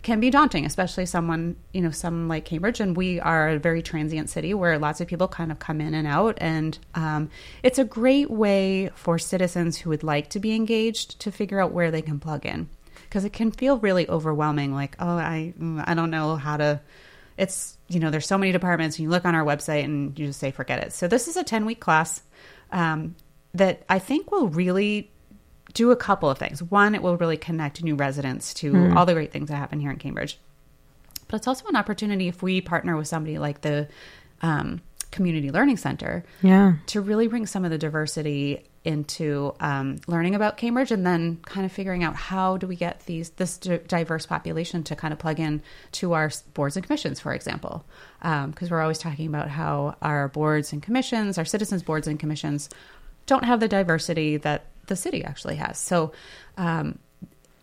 can 0.03 0.21
be 0.21 0.31
daunting, 0.31 0.65
especially 0.65 1.07
someone, 1.07 1.57
you 1.73 1.81
know, 1.81 1.91
some 1.91 2.29
like 2.29 2.45
Cambridge. 2.45 2.81
And 2.81 2.97
we 2.97 3.21
are 3.21 3.51
a 3.51 3.59
very 3.59 3.83
transient 3.83 4.31
city 4.31 4.55
where 4.55 4.79
lots 4.79 5.01
of 5.01 5.09
people 5.09 5.29
kind 5.29 5.53
of 5.53 5.59
come 5.59 5.81
in 5.81 5.95
and 5.95 6.07
out. 6.07 6.39
And 6.41 6.79
um, 6.95 7.31
it's 7.63 7.79
a 7.79 7.85
great 7.85 8.31
way 8.31 8.91
for 8.95 9.19
citizens 9.19 9.79
who 9.79 9.91
would 9.91 10.03
like 10.03 10.31
to 10.31 10.41
be 10.41 10.55
engaged 10.55 11.21
to 11.21 11.31
figure 11.31 11.61
out 11.61 11.73
where 11.73 11.91
they 11.91 12.03
can 12.03 12.19
plug 12.19 12.47
in. 12.47 12.69
Because 13.03 13.25
it 13.25 13.33
can 13.33 13.51
feel 13.51 13.79
really 13.79 14.09
overwhelming, 14.09 14.73
like, 14.73 14.95
oh, 15.01 15.17
I, 15.17 15.53
mm, 15.59 15.83
I 15.85 15.95
don't 15.95 16.11
know 16.11 16.37
how 16.37 16.57
to. 16.57 16.81
It's, 17.37 17.77
you 17.89 17.99
know, 17.99 18.11
there's 18.11 18.27
so 18.27 18.39
many 18.39 18.53
departments, 18.53 18.97
and 18.97 19.05
you 19.05 19.11
look 19.11 19.25
on 19.25 19.35
our 19.35 19.45
website 19.45 19.83
and 19.85 20.17
you 20.17 20.27
just 20.27 20.39
say, 20.39 20.51
forget 20.51 20.79
it. 20.85 20.93
So, 20.93 21.09
this 21.09 21.27
is 21.27 21.37
a 21.37 21.43
10 21.43 21.67
week 21.67 21.81
class 21.81 22.23
um, 22.71 23.17
that 23.55 23.83
I 23.89 23.99
think 23.99 24.31
will 24.31 24.49
really 24.49 25.11
do 25.73 25.91
a 25.91 25.97
couple 25.97 26.29
of 26.31 26.39
things. 26.39 26.63
One, 26.63 26.95
it 26.95 27.03
will 27.03 27.17
really 27.17 27.37
connect 27.37 27.83
new 27.83 27.95
residents 27.95 28.55
to 28.55 28.93
all 28.97 29.07
the 29.07 29.15
great 29.15 29.33
things 29.33 29.49
that 29.49 29.57
happen 29.57 29.81
here 29.81 29.91
in 29.91 29.99
Cambridge. 29.99 30.39
But 31.29 31.37
it's 31.37 31.47
also 31.49 31.67
an 31.69 31.77
opportunity 31.77 32.29
if 32.29 32.43
we 32.43 32.61
partner 32.61 32.97
with 32.97 33.07
somebody 33.07 33.39
like 33.39 33.61
the 33.61 33.89
um, 34.43 34.81
Community 35.13 35.51
Learning 35.51 35.77
Center 35.77 36.25
Yeah. 36.43 36.75
to 36.87 37.01
really 37.01 37.29
bring 37.29 37.47
some 37.47 37.65
of 37.65 37.71
the 37.71 37.79
diversity 37.79 38.65
into 38.83 39.55
um, 39.61 39.99
learning 40.07 40.35
about 40.35 40.57
Cambridge 40.57 40.91
and 40.91 41.05
then 41.07 41.37
kind 41.45 41.67
of 41.67 41.71
figuring 41.73 42.03
out 42.03 42.17
how 42.17 42.57
do 42.57 42.67
we 42.67 42.75
get 42.77 43.01
these 43.07 43.29
this 43.31 43.59
di- 43.59 43.77
diverse 43.87 44.25
population 44.25 44.83
to 44.85 44.97
kind 44.97 45.13
of 45.13 45.19
plug 45.19 45.39
in 45.39 45.63
to 45.93 46.15
our 46.15 46.31
boards 46.55 46.77
and 46.77 46.85
commissions, 46.87 47.21
for 47.21 47.35
example, 47.35 47.85
because 48.23 48.71
we're 48.71 48.81
always 48.81 48.97
talking 48.99 49.27
about 49.27 49.49
how 49.49 49.95
our 50.01 50.29
boards 50.29 50.73
and 50.73 50.83
commissions, 50.83 51.37
our 51.37 51.45
citizens 51.45 51.83
boards 51.83 52.07
and 52.09 52.19
commissions, 52.19 52.71
don't 53.31 53.45
have 53.45 53.61
the 53.61 53.69
diversity 53.69 54.37
that 54.38 54.66
the 54.87 54.97
city 54.97 55.25
actually 55.25 55.57
has. 55.57 55.79
So. 55.79 56.12
Um, 56.59 56.99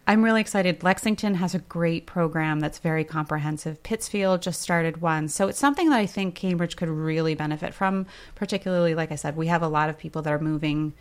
I'm 0.09 0.23
really 0.23 0.39
excited. 0.39 0.83
Lexington 0.83 1.35
has 1.35 1.53
a 1.53 1.59
great 1.59 2.05
program 2.05 2.61
that's 2.61 2.79
very 2.79 3.03
comprehensive. 3.03 3.83
Pittsfield 3.83 4.41
just 4.41 4.61
started 4.61 5.01
one. 5.01 5.27
So 5.27 5.49
it's 5.49 5.59
something 5.59 5.89
that 5.89 5.99
I 5.99 6.05
think 6.05 6.33
Cambridge 6.33 6.77
could 6.77 6.87
really 6.87 7.35
benefit 7.35 7.73
from, 7.73 8.05
particularly, 8.33 8.95
like 8.95 9.11
I 9.11 9.15
said, 9.15 9.35
we 9.35 9.47
have 9.47 9.63
a 9.63 9.67
lot 9.67 9.89
of 9.89 9.97
people 9.97 10.21
that 10.21 10.31
are 10.31 10.39
moving 10.39 10.93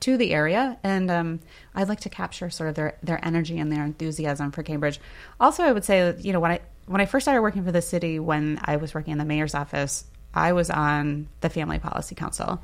to 0.00 0.16
the 0.16 0.32
area, 0.32 0.78
and 0.82 1.10
um, 1.10 1.40
I'd 1.74 1.88
like 1.88 2.00
to 2.00 2.08
capture 2.08 2.48
sort 2.48 2.70
of 2.70 2.74
their, 2.74 2.96
their 3.02 3.22
energy 3.22 3.58
and 3.58 3.70
their 3.70 3.84
enthusiasm 3.84 4.50
for 4.50 4.62
Cambridge. 4.62 4.98
Also, 5.38 5.62
I 5.62 5.72
would 5.72 5.84
say, 5.84 6.00
that, 6.00 6.24
you 6.24 6.32
know, 6.32 6.40
when 6.40 6.52
I 6.52 6.60
when 6.86 7.02
I 7.02 7.06
first 7.06 7.24
started 7.24 7.42
working 7.42 7.64
for 7.64 7.72
the 7.72 7.82
city, 7.82 8.18
when 8.18 8.60
I 8.64 8.76
was 8.76 8.94
working 8.94 9.12
in 9.12 9.18
the 9.18 9.24
mayor's 9.24 9.54
office, 9.54 10.04
I 10.34 10.52
was 10.52 10.68
on 10.70 11.28
the 11.40 11.48
Family 11.48 11.78
Policy 11.78 12.14
Council, 12.14 12.62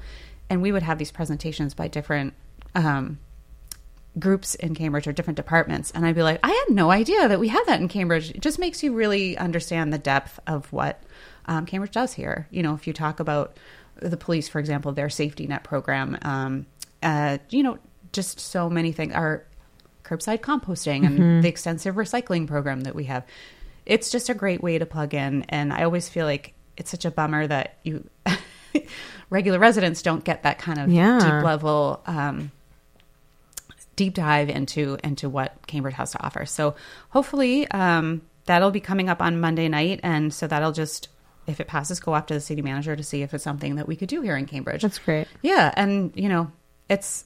and 0.51 0.61
we 0.61 0.73
would 0.73 0.83
have 0.83 0.99
these 0.99 1.13
presentations 1.13 1.73
by 1.73 1.89
different 1.89 2.35
um, 2.75 3.19
groups 4.19 4.57
in 4.57 4.75
Cambridge 4.75 5.07
or 5.07 5.13
different 5.13 5.37
departments. 5.37 5.93
And 5.93 6.05
I'd 6.05 6.17
be 6.17 6.23
like, 6.23 6.41
I 6.43 6.51
had 6.51 6.75
no 6.75 6.91
idea 6.91 7.29
that 7.29 7.39
we 7.39 7.49
had 7.49 7.65
that 7.67 7.81
in 7.81 7.89
Cambridge. 7.89 8.31
It 8.33 8.41
just 8.41 8.59
makes 8.59 8.83
you 8.83 8.93
really 8.93 9.39
understand 9.39 9.93
the 9.93 9.99
depth 9.99 10.41
of 10.47 10.71
what 10.73 11.03
um, 11.47 11.65
Cambridge 11.65 11.93
does 11.93 12.13
here. 12.13 12.49
You 12.51 12.63
know, 12.63 12.75
if 12.75 12.87
you 12.87 12.93
talk 12.93 13.21
about 13.21 13.57
the 13.97 14.17
police, 14.17 14.49
for 14.49 14.59
example, 14.59 14.93
their 14.93 15.09
safety 15.09 15.47
net 15.47 15.63
program, 15.63 16.19
um, 16.23 16.67
uh, 17.03 17.39
you 17.49 17.63
know, 17.63 17.79
just 18.13 18.41
so 18.41 18.69
many 18.69 18.91
things, 18.93 19.15
our 19.15 19.47
curbside 20.03 20.41
composting 20.41 21.07
and 21.07 21.45
the 21.45 21.49
extensive 21.49 21.95
recycling 21.95 22.49
program 22.49 22.81
that 22.81 22.95
we 22.97 23.05
have. 23.05 23.25
It's 23.87 24.11
just 24.11 24.29
a 24.29 24.35
great 24.35 24.63
way 24.63 24.79
to 24.79 24.87
plug 24.87 25.15
in. 25.15 25.45
And 25.49 25.73
I 25.73 25.85
always 25.85 26.09
feel 26.09 26.27
like 26.27 26.55
it's 26.77 26.91
such 26.91 27.05
a 27.05 27.11
bummer 27.11 27.47
that 27.47 27.79
you 27.85 28.09
regular 29.31 29.59
residents 29.59 30.03
don't 30.03 30.25
get 30.25 30.43
that 30.43 30.59
kind 30.59 30.79
of 30.79 30.91
Yeah. 30.91 31.19
deep 31.19 31.45
level 31.45 32.03
um, 32.07 32.51
deep 33.97 34.15
dive 34.15 34.49
into 34.49 34.99
into 35.05 35.29
what 35.29 35.67
Cambridge 35.67 35.95
has 35.95 36.13
to 36.13 36.23
offer. 36.25 36.47
So 36.47 36.75
hopefully 37.11 37.69
um, 37.71 38.23
that'll 38.47 38.71
be 38.71 38.81
coming 38.81 39.09
up 39.09 39.21
on 39.21 39.41
Monday 39.41 39.69
night, 39.69 40.01
and 40.03 40.33
so 40.33 40.47
that'll 40.47 40.73
just 40.73 41.09
if 41.47 41.59
it 41.59 41.67
passes, 41.67 41.99
go 42.01 42.15
up 42.15 42.27
to 42.29 42.35
the 42.35 42.41
city 42.41 42.63
manager 42.63 42.95
to 42.95 43.03
see 43.03 43.23
if 43.23 43.35
it's 43.35 43.43
something 43.43 43.75
that 43.77 43.89
we 43.89 43.97
could 43.97 44.09
do 44.09 44.21
here 44.21 44.37
in 44.37 44.47
Cambridge. 44.47 44.83
That's 44.83 44.99
great. 44.99 45.27
Yeah, 45.43 45.73
and 45.77 46.13
you 46.15 46.29
know, 46.29 46.53
it's 46.89 47.25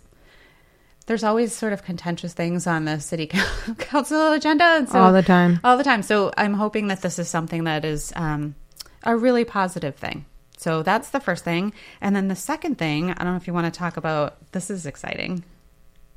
there's 1.06 1.22
always 1.24 1.52
sort 1.52 1.74
of 1.74 1.84
contentious 1.84 2.32
things 2.32 2.66
on 2.66 2.86
the 2.86 2.98
city 3.00 3.26
council 3.78 4.32
agenda, 4.32 4.64
and 4.64 4.88
so 4.88 4.98
All 5.00 5.12
the 5.12 5.22
time. 5.22 5.60
all 5.62 5.76
the 5.76 5.84
time. 5.84 6.02
So 6.02 6.32
I'm 6.36 6.54
hoping 6.54 6.86
that 6.88 7.02
this 7.02 7.18
is 7.18 7.28
something 7.28 7.64
that 7.64 7.84
is 7.84 8.12
um, 8.16 8.54
a 9.02 9.14
really 9.16 9.44
positive 9.44 9.96
thing. 9.96 10.24
So 10.64 10.82
that's 10.82 11.10
the 11.10 11.20
first 11.20 11.44
thing, 11.44 11.74
and 12.00 12.16
then 12.16 12.28
the 12.28 12.34
second 12.36 12.78
thing, 12.78 13.10
I 13.10 13.22
don't 13.22 13.34
know 13.34 13.36
if 13.36 13.46
you 13.46 13.52
want 13.52 13.66
to 13.72 13.78
talk 13.78 13.98
about. 13.98 14.38
This 14.52 14.70
is 14.70 14.86
exciting. 14.86 15.44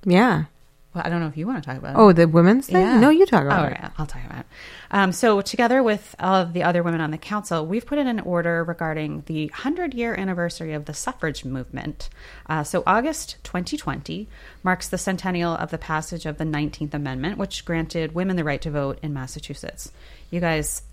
Yeah. 0.06 0.46
well, 0.94 1.04
I 1.06 1.10
don't 1.10 1.20
know 1.20 1.28
if 1.28 1.36
you 1.36 1.46
want 1.46 1.62
to 1.62 1.70
talk 1.70 1.78
about 1.78 1.96
it. 1.96 2.00
Oh, 2.00 2.14
the 2.14 2.30
women's 2.30 2.68
thing? 2.68 2.78
Yeah. 2.82 2.98
No, 2.98 3.10
you 3.10 3.26
talk 3.26 3.44
Oh, 3.44 3.48
about 3.48 3.72
yeah, 3.72 3.88
it. 3.88 3.92
I'll 3.98 4.06
talk 4.06 4.24
about 4.26 4.40
it. 4.40 4.46
Um, 4.90 5.12
so, 5.12 5.42
together 5.42 5.84
with 5.84 6.16
all 6.18 6.36
of 6.36 6.54
the 6.54 6.64
other 6.64 6.82
women 6.82 7.02
on 7.02 7.12
the 7.12 7.18
council, 7.18 7.66
we've 7.66 7.86
put 7.86 7.98
in 7.98 8.08
an 8.08 8.22
order 8.22 8.64
regarding 8.64 9.24
the 9.26 9.48
100 9.48 9.94
year 9.94 10.16
anniversary 10.16 10.72
of 10.72 10.86
the 10.86 10.94
suffrage 10.94 11.44
movement. 11.44 12.08
Uh, 12.46 12.64
so, 12.64 12.84
August 12.88 13.36
2020 13.44 14.30
marks 14.64 14.88
the 14.88 14.98
centennial 14.98 15.56
of 15.56 15.72
the 15.72 15.78
passage 15.78 16.26
of 16.26 16.38
the 16.38 16.46
19th 16.46 16.94
Amendment, 16.94 17.38
which 17.38 17.66
granted 17.66 18.16
women 18.16 18.38
the 18.38 18.46
right 18.46 18.62
to 18.62 18.72
vote 18.72 18.98
in 19.04 19.14
Massachusetts. 19.14 19.92
You 20.32 20.40
guys, 20.40 20.84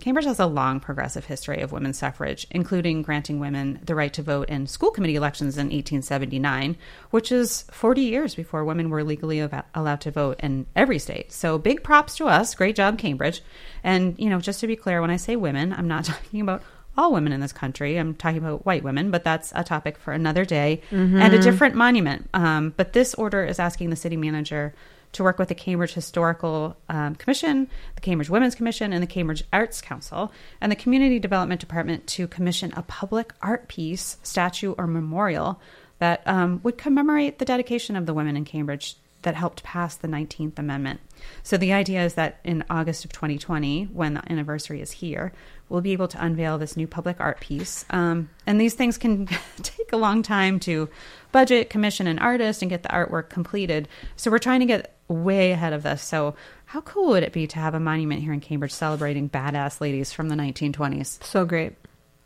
Cambridge 0.00 0.26
has 0.26 0.38
a 0.38 0.46
long 0.46 0.78
progressive 0.78 1.24
history 1.24 1.60
of 1.60 1.72
women's 1.72 1.98
suffrage, 1.98 2.46
including 2.50 3.02
granting 3.02 3.40
women 3.40 3.80
the 3.84 3.94
right 3.94 4.12
to 4.12 4.22
vote 4.22 4.48
in 4.48 4.66
school 4.66 4.90
committee 4.90 5.16
elections 5.16 5.56
in 5.56 5.66
1879, 5.66 6.76
which 7.10 7.32
is 7.32 7.64
40 7.72 8.02
years 8.02 8.34
before 8.34 8.64
women 8.64 8.90
were 8.90 9.02
legally 9.02 9.42
av- 9.42 9.64
allowed 9.74 10.00
to 10.02 10.10
vote 10.10 10.38
in 10.40 10.66
every 10.76 10.98
state. 10.98 11.32
So 11.32 11.58
big 11.58 11.82
props 11.82 12.16
to 12.16 12.26
us. 12.26 12.54
Great 12.54 12.76
job, 12.76 12.98
Cambridge. 12.98 13.42
And, 13.82 14.14
you 14.18 14.30
know, 14.30 14.40
just 14.40 14.60
to 14.60 14.66
be 14.66 14.76
clear, 14.76 15.00
when 15.00 15.10
I 15.10 15.16
say 15.16 15.34
women, 15.36 15.72
I'm 15.72 15.88
not 15.88 16.04
talking 16.06 16.40
about 16.40 16.62
all 16.96 17.12
women 17.12 17.32
in 17.32 17.40
this 17.40 17.52
country. 17.52 17.96
I'm 17.96 18.14
talking 18.14 18.38
about 18.38 18.66
white 18.66 18.82
women, 18.82 19.10
but 19.10 19.22
that's 19.24 19.52
a 19.54 19.62
topic 19.62 19.98
for 19.98 20.12
another 20.12 20.44
day 20.44 20.82
and 20.90 21.32
a 21.32 21.38
different 21.40 21.76
monument. 21.76 22.28
Um, 22.34 22.74
but 22.76 22.92
this 22.92 23.14
order 23.14 23.44
is 23.44 23.60
asking 23.60 23.90
the 23.90 23.96
city 23.96 24.16
manager 24.16 24.74
to 25.12 25.22
work 25.22 25.38
with 25.38 25.48
the 25.48 25.54
Cambridge 25.54 25.94
Historical 25.94 26.76
um, 26.88 27.14
Commission, 27.14 27.68
the 27.94 28.00
Cambridge 28.00 28.30
Women's 28.30 28.54
Commission, 28.54 28.92
and 28.92 29.02
the 29.02 29.06
Cambridge 29.06 29.44
Arts 29.52 29.80
Council, 29.80 30.32
and 30.60 30.70
the 30.70 30.76
Community 30.76 31.18
Development 31.18 31.60
Department 31.60 32.06
to 32.08 32.26
commission 32.28 32.72
a 32.76 32.82
public 32.82 33.32
art 33.42 33.68
piece, 33.68 34.16
statue, 34.22 34.74
or 34.76 34.86
memorial 34.86 35.60
that 35.98 36.22
um, 36.26 36.60
would 36.62 36.78
commemorate 36.78 37.38
the 37.38 37.44
dedication 37.44 37.96
of 37.96 38.06
the 38.06 38.14
women 38.14 38.36
in 38.36 38.44
Cambridge 38.44 38.96
that 39.22 39.34
helped 39.34 39.64
pass 39.64 39.96
the 39.96 40.08
19th 40.08 40.58
Amendment. 40.58 41.00
So 41.42 41.56
the 41.56 41.72
idea 41.72 42.04
is 42.04 42.14
that 42.14 42.38
in 42.44 42.64
August 42.70 43.04
of 43.04 43.12
2020, 43.12 43.86
when 43.86 44.14
the 44.14 44.32
anniversary 44.32 44.80
is 44.80 44.92
here, 44.92 45.32
we'll 45.68 45.80
be 45.80 45.92
able 45.92 46.08
to 46.08 46.24
unveil 46.24 46.56
this 46.56 46.76
new 46.76 46.86
public 46.86 47.16
art 47.18 47.40
piece. 47.40 47.84
Um, 47.90 48.30
and 48.46 48.60
these 48.60 48.74
things 48.74 48.96
can 48.96 49.26
take 49.62 49.92
a 49.92 49.96
long 49.96 50.22
time 50.22 50.60
to 50.60 50.88
budget, 51.32 51.68
commission 51.68 52.06
an 52.06 52.20
artist, 52.20 52.62
and 52.62 52.70
get 52.70 52.84
the 52.84 52.88
artwork 52.90 53.28
completed. 53.28 53.88
So 54.16 54.30
we're 54.30 54.38
trying 54.38 54.60
to 54.60 54.66
get 54.66 54.97
way 55.08 55.52
ahead 55.52 55.72
of 55.72 55.82
this. 55.82 56.02
So 56.02 56.34
how 56.66 56.80
cool 56.82 57.08
would 57.08 57.22
it 57.22 57.32
be 57.32 57.46
to 57.48 57.58
have 57.58 57.74
a 57.74 57.80
monument 57.80 58.20
here 58.22 58.32
in 58.32 58.40
Cambridge 58.40 58.72
celebrating 58.72 59.28
badass 59.28 59.80
ladies 59.80 60.12
from 60.12 60.28
the 60.28 60.34
1920s? 60.36 61.22
So 61.24 61.44
great. 61.44 61.74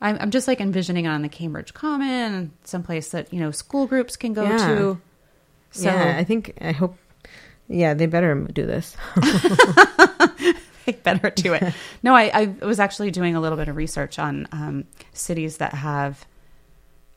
I'm, 0.00 0.18
I'm 0.20 0.30
just 0.32 0.48
like 0.48 0.60
envisioning 0.60 1.04
it 1.04 1.08
on 1.08 1.22
the 1.22 1.28
Cambridge 1.28 1.72
Common, 1.74 2.52
someplace 2.64 3.10
that 3.10 3.32
you 3.32 3.38
know 3.38 3.52
school 3.52 3.86
groups 3.86 4.16
can 4.16 4.32
go 4.32 4.42
Yeah. 4.42 4.66
to. 4.74 5.00
So 5.70 5.84
yeah, 5.84 6.16
I 6.18 6.24
think, 6.24 6.54
I 6.60 6.72
hope, 6.72 6.98
yeah, 7.68 7.94
they 7.94 8.06
better 8.06 8.34
do 8.34 8.66
this. 8.66 8.96
they 10.84 10.92
better 10.92 11.30
do 11.30 11.54
it. 11.54 11.72
No, 12.02 12.14
I, 12.14 12.30
I 12.60 12.66
was 12.66 12.80
actually 12.80 13.10
doing 13.10 13.36
a 13.36 13.40
little 13.40 13.56
bit 13.56 13.68
of 13.68 13.76
research 13.76 14.18
on 14.18 14.48
um, 14.52 14.84
cities 15.12 15.58
that 15.58 15.72
have 15.74 16.26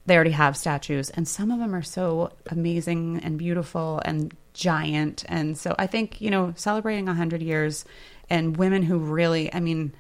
they 0.06 0.13
already 0.15 0.32
have 0.32 0.56
statues, 0.56 1.10
and 1.10 1.28
some 1.28 1.49
of 1.49 1.58
them 1.60 1.73
are 1.73 1.82
so 1.82 2.32
amazing 2.51 3.19
and 3.23 3.39
beautiful 3.39 3.99
and 4.06 4.32
giant. 4.56 5.24
And 5.28 5.56
so 5.56 5.76
I 5.78 5.86
think 5.86 6.20
you 6.20 6.32
know 6.32 6.54
celebrating 6.56 7.06
hundred 7.06 7.44
years 7.44 7.86
and 8.30 8.58
women 8.58 8.82
who 8.82 8.98
really, 8.98 9.54
I 9.54 9.60
mean. 9.60 9.94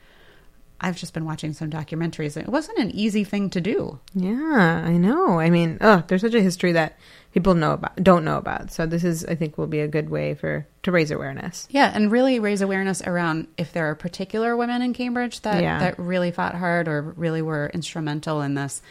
I've 0.81 0.97
just 0.97 1.13
been 1.13 1.23
watching 1.23 1.53
some 1.53 1.69
documentaries. 1.69 2.35
It 2.35 2.49
wasn't 2.49 2.79
an 2.79 2.91
easy 2.91 3.23
thing 3.23 3.49
to 3.51 3.61
do. 3.61 3.97
Yeah, 4.13 4.83
I 4.85 4.97
know. 4.97 5.39
I 5.39 5.49
mean, 5.49 5.77
oh, 5.79 6.03
there's 6.05 6.19
such 6.19 6.33
a 6.33 6.41
history 6.41 6.73
that 6.73 6.99
people 7.33 7.53
know 7.53 7.71
about, 7.71 7.95
don't 8.03 8.25
know 8.25 8.37
about. 8.37 8.73
So 8.73 8.85
this 8.85 9.05
is, 9.05 9.23
I 9.23 9.35
think, 9.35 9.57
will 9.57 9.67
be 9.67 9.79
a 9.79 9.87
good 9.87 10.09
way 10.09 10.33
for 10.33 10.67
to 10.83 10.91
raise 10.91 11.11
awareness. 11.11 11.65
Yeah, 11.71 11.89
and 11.95 12.11
really 12.11 12.41
raise 12.41 12.61
awareness 12.61 13.01
around 13.01 13.47
if 13.57 13.71
there 13.71 13.89
are 13.89 13.95
particular 13.95 14.57
women 14.57 14.81
in 14.81 14.91
Cambridge 14.93 15.39
that 15.41 15.63
Yeah. 15.63 15.79
that 15.79 15.97
really 15.97 16.31
fought 16.31 16.55
hard 16.55 16.89
or 16.89 17.01
really 17.01 17.41
were 17.41 17.71
instrumental 17.73 18.41
in 18.41 18.55
this, 18.55 18.81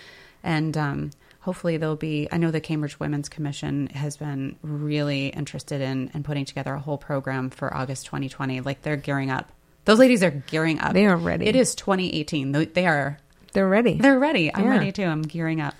and 0.42 0.74
um, 0.78 1.10
hopefully 1.44 1.76
there'll 1.76 1.94
be. 1.96 2.26
I 2.32 2.38
know 2.38 2.50
the 2.50 2.60
Cambridge 2.60 2.98
Women's 2.98 3.28
Commission 3.28 3.86
has 3.88 4.16
been 4.16 4.56
really 4.62 5.28
interested 5.28 5.80
in 5.80 6.10
in 6.14 6.22
putting 6.22 6.44
together 6.44 6.74
a 6.74 6.80
whole 6.80 6.98
program 6.98 7.50
for 7.50 7.74
August 7.74 8.06
2020. 8.06 8.60
Like 8.62 8.82
they're 8.82 8.96
gearing 8.96 9.30
up. 9.30 9.50
Those 9.84 9.98
ladies 9.98 10.22
are 10.22 10.30
gearing 10.30 10.80
up. 10.80 10.94
They 10.94 11.06
are 11.06 11.16
ready. 11.16 11.46
It 11.46 11.56
is 11.56 11.74
2018. 11.74 12.52
They- 12.52 12.86
are. 12.86 13.18
They're 13.52 13.68
ready. 13.68 13.94
They're 13.98 14.18
ready. 14.18 14.52
I'm 14.52 14.64
Yeah. 14.64 14.70
ready 14.70 14.90
too. 14.92 15.04
I'm 15.04 15.22
gearing 15.22 15.60
up. 15.60 15.74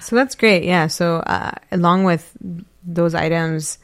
So 0.00 0.14
that's 0.14 0.34
great. 0.36 0.62
Yeah. 0.64 0.86
So 0.88 1.16
uh, 1.16 1.52
along 1.72 2.04
with 2.04 2.30
those 2.84 3.14
items, 3.16 3.78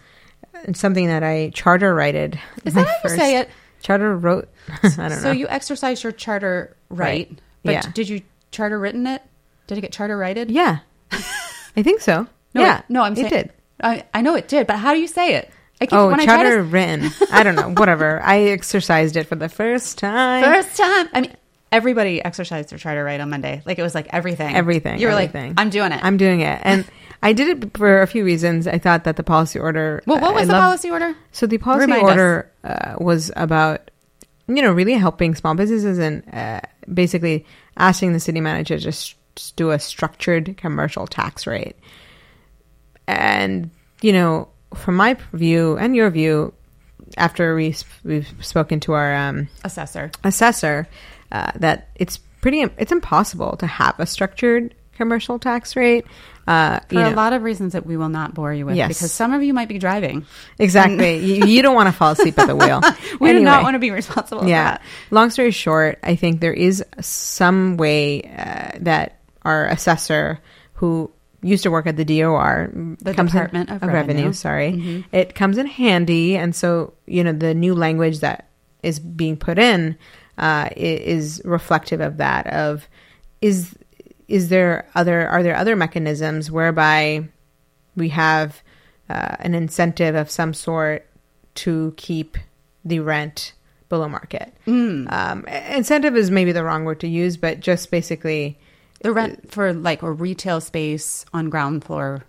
something 0.75 1.07
that 1.09 1.23
I 1.25 1.51
charter 1.55 1.93
righted. 1.95 2.39
Is 2.65 2.75
that 2.75 2.87
how 2.87 2.95
you 3.03 3.17
say 3.17 3.39
it? 3.39 3.49
Charter 3.81 4.17
wrote. 4.17 4.49
I 4.83 4.89
don't 4.89 4.99
know. 4.99 5.17
so 5.17 5.31
you 5.33 5.49
exercise 5.49 6.03
your 6.05 6.13
charter 6.13 6.77
right, 6.89 7.27
Right. 7.29 7.39
but 7.65 7.73
Yeah. 7.73 7.83
did 7.95 8.09
you 8.09 8.21
charter 8.53 8.79
written 8.79 9.07
it? 9.09 9.23
Did 9.67 9.79
it 9.79 9.81
get 9.81 9.93
charter 9.93 10.17
righted? 10.17 10.51
yeah, 10.51 10.79
I 11.77 11.83
think 11.83 12.01
so. 12.01 12.27
No, 12.55 12.61
yeah. 12.63 12.79
it- 12.81 12.85
no, 12.89 13.03
I'm 13.03 13.17
it 13.17 13.29
did. 13.31 13.53
I, 13.83 14.05
I 14.15 14.21
know 14.23 14.35
it 14.37 14.49
did, 14.49 14.67
but 14.67 14.77
how 14.77 14.95
do 14.95 15.01
you 15.01 15.09
say 15.09 15.35
it? 15.37 15.51
I 15.81 15.87
keep, 15.87 15.95
Oh, 15.99 16.09
when 16.09 16.21
I 16.21 16.25
charter 16.27 16.43
try 16.51 16.57
to, 16.57 16.63
written. 16.63 17.11
I 17.33 17.43
don't 17.43 17.57
know. 17.57 17.71
Whatever. 17.73 18.23
I 18.23 18.41
exercised 18.43 19.17
it 19.17 19.27
for 19.27 19.35
the 19.35 19.49
first 19.49 19.99
time. 19.99 20.45
first 20.45 20.77
time. 20.77 21.09
I 21.13 21.21
mean, 21.23 21.37
everybody 21.73 22.23
exercised 22.23 22.71
their 22.71 22.79
charter 22.79 23.03
right 23.03 23.21
on 23.21 23.31
Monday. 23.31 23.63
Like 23.67 23.79
it 23.81 23.83
was 23.83 23.95
like 23.95 24.07
everything, 24.11 24.55
Everything, 24.55 25.01
You 25.01 25.09
were 25.09 25.13
everything. 25.15 25.49
like, 25.51 25.61
I'm 25.61 25.71
doing 25.71 25.91
it. 25.91 26.05
I'm 26.05 26.17
doing 26.17 26.41
it, 26.43 26.61
and 26.63 26.85
I 27.25 27.33
did 27.33 27.49
it 27.65 27.77
for 27.77 28.03
a 28.03 28.07
few 28.07 28.25
reasons. 28.25 28.69
I 28.69 28.79
thought 28.79 29.03
that 29.05 29.17
the 29.17 29.25
policy 29.25 29.59
order. 29.59 30.03
well, 30.07 30.21
what 30.21 30.31
I 30.31 30.35
was 30.35 30.47
the 30.47 30.53
love- 30.53 30.63
policy 30.63 30.91
order? 30.91 31.17
So 31.33 31.47
the 31.49 31.59
policy 31.59 31.87
Remind 31.87 32.03
order 32.05 32.53
uh, 32.63 32.95
was 33.01 33.33
about, 33.35 33.91
you 34.47 34.63
know, 34.63 34.71
really 34.71 34.95
helping 34.95 35.35
small 35.35 35.55
businesses 35.57 35.99
and 35.99 36.23
uh, 36.33 36.61
basically 36.93 37.45
asking 37.77 38.13
the 38.13 38.21
city 38.21 38.41
manager 38.41 38.79
to 38.79 38.93
just 39.37 39.57
do 39.57 39.71
a 39.71 39.79
structured 39.79 40.57
commercial 40.57 41.07
tax 41.07 41.47
rate. 41.47 41.77
And 43.07 43.71
you 44.01 44.13
know, 44.13 44.49
from 44.75 44.97
my 44.97 45.17
view 45.33 45.77
and 45.77 45.95
your 45.95 46.11
view, 46.11 46.55
after 47.17 47.55
we 47.55 47.73
sp- 47.77 48.03
we've 48.05 48.33
spoken 48.41 48.81
to 48.81 48.93
our 48.93 49.15
um, 49.15 49.49
Assessor. 49.65 50.11
assessor, 50.25 50.89
uh, 51.31 51.53
that 51.57 51.89
it's 51.95 52.19
pretty 52.41 52.63
it's 52.79 52.93
impossible 52.93 53.57
to 53.59 53.67
have 53.67 53.99
a 53.99 54.07
structured 54.07 54.75
commercial 54.97 55.39
tax 55.39 55.77
rate. 55.77 56.07
Uh, 56.47 56.81
For 56.89 56.99
a 56.99 57.11
know, 57.11 57.17
lot 57.17 57.33
of 57.33 57.43
reasons 57.45 57.73
that 57.75 57.87
we 57.87 57.97
will 57.97 58.09
not 58.09 58.35
bore 58.35 58.53
you 58.53 58.67
with, 58.67 58.75
Yes. 58.75 58.89
because 58.89 59.13
some 59.13 59.33
of 59.33 59.45
you 59.45 59.55
might 59.55 59.69
be 59.69 59.79
driving. 59.79 60.27
exactly. 60.59 61.19
you, 61.19 61.47
you 61.47 61.63
don't 61.63 61.77
want 61.77 61.87
to 61.87 61.93
fall 61.93 62.13
asleep 62.13 62.37
at 62.37 62.49
the 62.49 62.57
wheel. 62.57 62.81
We 63.21 63.33
do 63.33 63.39
not 63.41 63.63
want 63.63 63.75
to 63.75 63.79
be 63.79 63.93
responsible. 63.93 64.49
yeah. 64.49 64.79
For 64.79 64.79
that. 64.79 64.83
Long 65.15 65.31
story 65.31 65.53
short, 65.53 66.01
I 66.03 66.17
think 66.17 66.41
there 66.41 66.53
is 66.53 66.85
some 67.01 67.77
way 67.77 68.23
uh, 68.25 68.77
that 68.81 69.21
our 69.45 69.67
assessor, 69.67 70.39
who 70.75 71.11
used 71.43 71.65
to 71.65 71.71
work 71.71 71.87
at 71.87 71.97
the 71.97 72.05
DOR, 72.05 72.71
The 73.01 73.15
comes 73.15 73.33
in- 73.33 73.39
Department 73.39 73.71
of 73.71 73.83
Revenue. 73.83 74.23
Mm-hmm. 74.25 74.33
sorry, 74.33 75.05
it 75.13 75.35
comes 75.35 75.59
in 75.59 75.67
handy, 75.67 76.37
and 76.37 76.55
so 76.55 76.95
you 77.07 77.25
know 77.25 77.33
the 77.33 77.55
new 77.55 77.75
language 77.75 78.21
that 78.21 78.49
is 78.83 78.99
being 78.99 79.37
put 79.37 79.59
in 79.59 79.97
uh, 80.39 80.69
is 80.77 81.43
reflective 81.45 82.01
of 82.01 82.19
that. 82.19 82.47
Of 82.47 82.89
is 83.41 83.75
is 84.29 84.49
there 84.49 84.87
other 84.95 85.29
are 85.29 85.43
there 85.43 85.57
other 85.57 85.77
mechanisms 85.77 86.51
whereby 86.51 87.29
we 87.97 88.09
have 88.11 88.63
uh, 89.11 89.37
an 89.41 89.55
incentive 89.55 90.15
of 90.15 90.31
some 90.31 90.55
sort 90.55 91.07
to 91.55 91.93
keep 91.97 92.39
the 92.85 93.01
rent 93.01 93.53
below 93.89 94.09
market. 94.09 94.55
Mm. 94.67 95.13
Um, 95.13 95.45
incentive 95.47 96.17
is 96.17 96.31
maybe 96.31 96.53
the 96.53 96.65
wrong 96.65 96.85
word 96.85 97.01
to 97.01 97.09
use, 97.09 97.37
but 97.37 97.61
just 97.61 97.91
basically, 97.91 98.59
The 99.03 99.13
rent 99.13 99.51
for 99.51 99.73
like 99.73 100.03
a 100.03 100.11
retail 100.11 100.61
space 100.61 101.25
on 101.33 101.51
ground 101.51 101.85
floor, 101.85 102.25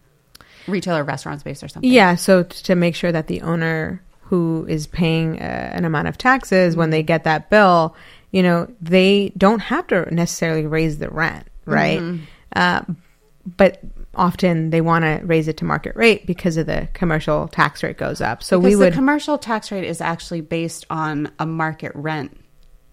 retail 0.67 0.97
or 0.97 1.03
restaurant 1.03 1.39
space 1.39 1.63
or 1.63 1.67
something. 1.67 1.91
yeah. 1.91 2.15
So 2.15 2.43
to 2.43 2.75
make 2.75 2.95
sure 2.95 3.11
that 3.11 3.27
the 3.27 3.41
owner 3.41 4.01
who 4.21 4.65
is 4.67 4.87
paying 4.87 5.39
uh, 5.39 5.71
an 5.73 5.85
amount 5.85 6.07
of 6.07 6.17
taxes 6.17 6.75
when 6.75 6.89
they 6.89 7.03
get 7.03 7.25
that 7.25 7.49
bill, 7.49 7.95
you 8.31 8.41
know, 8.41 8.67
they 8.81 9.31
don't 9.37 9.59
have 9.59 9.85
to 9.87 10.13
necessarily 10.13 10.65
raise 10.65 10.97
the 10.97 11.09
rent, 11.09 11.47
right? 11.65 12.19
Uh, 12.55 12.81
but 13.57 13.79
often 14.15 14.69
they 14.69 14.81
want 14.81 15.03
to 15.03 15.21
raise 15.25 15.47
it 15.47 15.57
to 15.57 15.65
market 15.65 15.95
rate 15.95 16.25
because 16.25 16.57
of 16.57 16.65
the 16.65 16.87
commercial 16.93 17.47
tax 17.47 17.83
rate 17.83 17.97
goes 17.97 18.21
up. 18.21 18.43
So 18.43 18.59
because 18.59 18.71
we 18.71 18.75
would 18.75 18.93
the 18.93 18.95
commercial 18.95 19.37
tax 19.37 19.71
rate 19.71 19.83
is 19.83 20.01
actually 20.01 20.41
based 20.41 20.85
on 20.89 21.31
a 21.39 21.45
market 21.45 21.91
rent, 21.95 22.39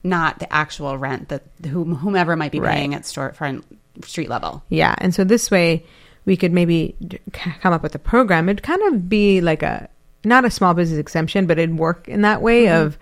not 0.03 0.39
the 0.39 0.53
actual 0.53 0.97
rent 0.97 1.29
that 1.29 1.43
whomever 1.67 2.37
might 2.37 2.53
be 2.53 2.61
Right. 2.61 2.75
paying 2.77 2.95
at 2.95 3.03
storefront 3.03 3.65
street 4.05 4.29
level. 4.31 4.63
Yeah, 4.69 4.95
and 4.99 5.15
so 5.15 5.25
this 5.25 5.51
way 5.51 5.85
we 6.25 6.37
could 6.37 6.53
maybe 6.53 6.95
come 7.33 7.73
up 7.73 7.83
with 7.83 7.95
a 7.95 7.99
program. 7.99 8.49
It'd 8.49 8.63
kind 8.63 8.83
of 8.83 9.09
be 9.09 9.41
like 9.41 9.63
a 9.63 9.89
not 10.25 10.45
a 10.45 10.51
small 10.51 10.75
business 10.75 10.99
exemption, 10.99 11.47
but 11.47 11.59
it'd 11.59 11.79
work 11.79 12.09
in 12.09 12.23
that 12.23 12.43
way 12.43 12.65
mm-hmm. 12.65 12.87
of, 12.87 12.99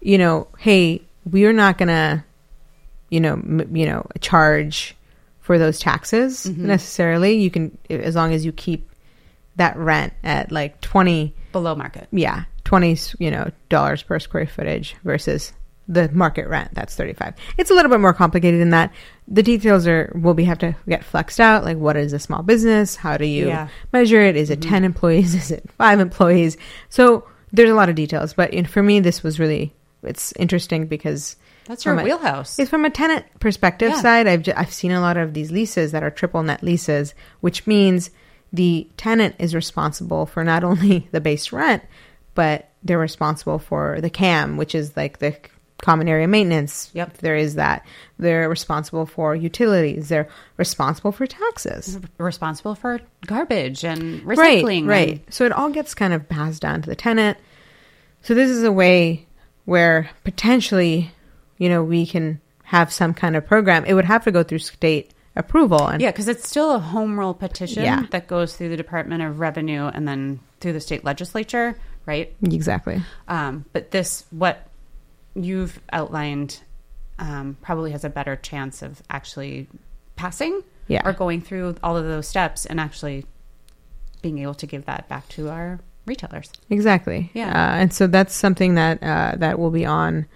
you 0.00 0.18
know, 0.18 0.48
hey, 0.58 1.02
we're 1.24 1.52
not 1.52 1.78
gonna, 1.78 2.24
you 3.08 3.20
know, 3.20 3.34
m- 3.34 3.74
you 3.74 3.86
know, 3.86 4.06
charge 4.20 4.94
for 5.40 5.58
those 5.58 5.78
taxes 5.78 6.46
mm-hmm. 6.46 6.66
necessarily. 6.66 7.38
You 7.38 7.50
can 7.50 7.76
as 7.90 8.14
long 8.14 8.32
as 8.32 8.44
you 8.44 8.52
keep 8.52 8.88
that 9.56 9.76
rent 9.76 10.12
at 10.22 10.52
like 10.52 10.80
twenty 10.80 11.34
below 11.52 11.74
market. 11.74 12.08
yeah, 12.10 12.44
20, 12.64 12.96
you 13.18 13.30
know, 13.30 13.50
dollars 13.68 14.02
per 14.02 14.18
square 14.18 14.46
footage 14.46 14.96
versus 15.04 15.52
the 15.88 16.08
market 16.12 16.48
rent. 16.48 16.70
That's 16.74 16.94
35. 16.94 17.34
It's 17.58 17.70
a 17.70 17.74
little 17.74 17.90
bit 17.90 18.00
more 18.00 18.14
complicated 18.14 18.60
than 18.60 18.70
that. 18.70 18.92
The 19.28 19.42
details 19.42 19.86
are, 19.86 20.12
will 20.14 20.34
be 20.34 20.44
have 20.44 20.58
to 20.58 20.74
get 20.88 21.04
flexed 21.04 21.40
out. 21.40 21.64
Like 21.64 21.76
what 21.76 21.96
is 21.96 22.12
a 22.12 22.18
small 22.18 22.42
business? 22.42 22.96
How 22.96 23.16
do 23.16 23.26
you 23.26 23.48
Yeah. 23.48 23.68
measure 23.92 24.20
it? 24.20 24.36
Is 24.36 24.50
it 24.50 24.60
mm-hmm. 24.60 24.70
10 24.70 24.84
employees? 24.84 25.34
Is 25.42 25.50
it 25.50 25.68
five 25.78 26.00
employees? 26.00 26.56
So 26.88 27.26
there's 27.52 27.70
a 27.70 27.74
lot 27.74 27.88
of 27.88 27.94
details, 27.96 28.32
but 28.34 28.54
in, 28.54 28.64
for 28.64 28.82
me, 28.82 29.00
this 29.00 29.22
was 29.22 29.38
really, 29.40 29.74
it's 30.02 30.32
interesting 30.38 30.86
because 30.86 31.36
That's 31.66 31.84
your 31.84 31.98
a- 31.98 32.02
wheelhouse. 32.04 32.58
it's 32.58 32.70
from 32.70 32.84
a 32.84 32.90
tenant 32.90 33.26
perspective 33.40 33.90
Yeah. 33.90 34.00
side. 34.00 34.26
I've 34.26 34.48
I've 34.56 34.72
seen 34.72 34.92
a 34.92 35.00
lot 35.00 35.16
of 35.16 35.34
these 35.34 35.50
leases 35.50 35.92
that 35.92 36.02
are 36.02 36.10
triple 36.10 36.42
net 36.42 36.62
leases, 36.62 37.14
which 37.40 37.66
means 37.66 38.10
the 38.52 38.88
tenant 38.96 39.34
is 39.38 39.54
responsible 39.54 40.26
for 40.26 40.44
not 40.44 40.64
only 40.70 41.08
the 41.10 41.20
base 41.20 41.52
rent, 41.52 41.82
but 42.34 42.70
they're 42.84 42.98
responsible 42.98 43.58
for 43.58 44.00
the 44.00 44.10
CAM, 44.10 44.56
which 44.56 44.74
is 44.74 44.96
like 44.96 45.18
the 45.18 45.36
common 45.82 46.08
area 46.08 46.26
maintenance. 46.26 46.90
Yep. 46.94 47.18
there 47.18 47.36
is 47.36 47.56
that. 47.56 47.84
They're 48.18 48.48
responsible 48.48 49.04
for 49.04 49.36
utilities. 49.36 50.08
They're 50.08 50.28
responsible 50.56 51.12
for 51.12 51.26
taxes. 51.26 51.98
responsible 52.18 52.74
for 52.74 53.00
garbage 53.26 53.84
and 53.84 54.22
Right, 54.24 54.38
recycling. 54.64 54.86
right. 54.88 55.08
and- 55.10 55.20
So 55.34 55.44
it 55.44 55.52
all 55.52 55.68
gets 55.70 55.94
kind 55.94 56.14
of 56.14 56.28
passed 56.28 56.62
down 56.62 56.80
to 56.82 56.88
the 56.88 56.96
tenant. 56.96 57.36
So 58.22 58.32
this 58.34 58.48
is 58.48 58.62
a 58.64 58.72
way 58.72 59.26
where 59.66 60.08
potentially, 60.24 61.10
you 61.58 61.68
know, 61.68 61.82
we 61.84 62.06
can 62.06 62.40
have 62.64 62.92
some 62.92 63.12
kind 63.12 63.36
of 63.36 63.46
program. 63.46 63.84
It 63.84 63.94
would 63.94 64.04
have 64.06 64.24
to 64.24 64.30
go 64.32 64.42
through 64.42 64.58
state 64.60 65.10
approval, 65.34 65.86
and 65.88 66.00
yeah, 66.02 66.10
because 66.10 66.28
it's 66.28 66.46
still 66.48 66.74
a 66.74 66.78
home 66.78 67.18
rule 67.18 67.32
petition 67.34 67.82
Yeah. 67.84 68.04
that 68.10 68.26
goes 68.28 68.54
through 68.56 68.68
the 68.68 68.76
Department 68.76 69.22
of 69.22 69.40
Revenue 69.40 69.86
and 69.92 70.06
then 70.06 70.40
through 70.60 70.74
the 70.74 70.80
state 70.80 71.04
legislature, 71.04 71.74
right? 72.06 72.32
exactly. 72.42 73.02
Um, 73.28 73.64
but 73.72 73.90
this, 73.92 74.24
what 74.30 74.68
you've 75.34 75.80
outlined, 75.92 76.60
um, 77.18 77.56
probably 77.62 77.90
has 77.92 78.04
a 78.04 78.10
better 78.10 78.36
chance 78.36 78.82
of 78.82 79.02
actually 79.10 79.68
passing 80.16 80.62
Yeah. 80.88 81.02
or 81.04 81.12
going 81.12 81.40
through 81.40 81.76
all 81.82 81.96
of 81.96 82.04
those 82.04 82.28
steps 82.28 82.66
and 82.66 82.78
actually 82.80 83.24
being 84.20 84.38
able 84.38 84.54
to 84.54 84.66
give 84.66 84.84
that 84.86 85.08
back 85.08 85.28
to 85.30 85.48
our 85.48 85.80
retailers. 86.06 86.50
Exactly. 86.70 87.30
Yeah. 87.34 87.48
Uh, 87.48 87.76
and 87.76 87.92
so 87.92 88.06
that's 88.06 88.34
something 88.34 88.74
that 88.74 89.02
uh, 89.02 89.34
that 89.36 89.58
will 89.58 89.70
be 89.70 89.86
on 89.86 90.26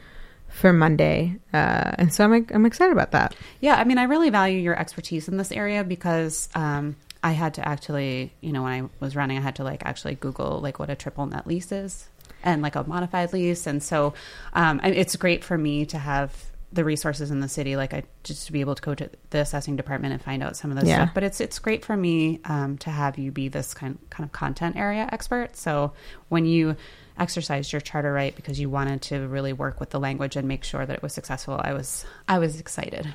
for 0.49 0.73
Monday, 0.73 1.37
uh, 1.53 1.93
and 1.99 2.15
so 2.15 2.25
I'm 2.25 2.47
I'm 2.55 2.65
excited 2.65 2.93
about 2.93 3.11
that. 3.11 3.35
Yeah, 3.61 3.75
I 3.75 3.85
mean, 3.85 3.99
I 3.99 4.05
really 4.05 4.31
value 4.31 4.59
your 4.59 4.79
expertise 4.79 5.29
in 5.29 5.37
this 5.37 5.53
area 5.53 5.85
because 5.85 6.49
um, 6.55 6.97
I 7.23 7.33
had 7.33 7.53
to 7.55 7.69
actually, 7.69 8.33
you 8.41 8.53
know, 8.53 8.63
when 8.63 8.73
I 8.73 8.89
was 9.05 9.15
running, 9.15 9.37
I 9.37 9.43
had 9.43 9.57
to 9.57 9.65
like 9.65 9.83
actually 9.85 10.15
Google 10.15 10.61
like 10.61 10.79
what 10.79 10.89
a 10.89 10.95
triple 10.95 11.27
net 11.27 11.47
lease 11.47 11.73
is 11.73 12.09
and 12.47 12.63
like 12.63 12.77
a 12.77 12.85
modified 12.85 13.35
lease, 13.35 13.67
and 13.67 13.83
so 13.83 14.15
um, 14.55 14.81
and 14.83 14.95
it's 14.95 15.15
great 15.17 15.45
for 15.45 15.59
me 15.59 15.85
to 15.87 15.99
have 15.99 16.33
the 16.73 16.85
resources 16.85 17.31
in 17.31 17.41
the 17.41 17.49
city, 17.49 17.77
like 17.77 17.95
I 17.95 18.03
just 18.25 18.47
to 18.47 18.53
be 18.53 18.61
able 18.61 18.75
to 18.75 18.83
go 18.83 18.95
to 18.95 19.09
the 19.31 19.39
assessing 19.39 19.77
department 19.77 20.13
and 20.13 20.23
find 20.23 20.43
out 20.43 20.57
some 20.57 20.71
of 20.71 20.77
this 20.79 20.89
Yeah. 20.89 20.97
stuff. 21.05 21.11
But 21.15 21.23
it's 21.25 21.41
it's 21.41 21.59
great 21.59 21.85
for 21.85 21.97
me 21.97 22.41
um, 22.45 22.77
to 22.79 22.91
have 22.91 23.19
you 23.19 23.31
be 23.31 23.49
this 23.49 23.73
kind 23.75 23.99
kind 24.11 24.25
of 24.27 24.33
content 24.33 24.77
area 24.77 25.09
expert. 25.13 25.57
So 25.57 25.93
when 26.29 26.45
you 26.45 26.77
exercised 27.19 27.73
your 27.73 27.81
charter 27.81 28.13
right 28.13 28.35
because 28.37 28.61
you 28.61 28.69
wanted 28.69 29.01
to 29.01 29.27
really 29.29 29.53
work 29.55 29.81
with 29.81 29.89
the 29.91 29.99
language 30.01 30.37
and 30.37 30.47
make 30.47 30.65
sure 30.65 30.85
that 30.85 30.97
it 30.97 31.03
was 31.03 31.15
successful, 31.15 31.59
I 31.63 31.73
was 31.73 32.05
I 32.29 32.39
was 32.39 32.59
excited. 32.61 33.09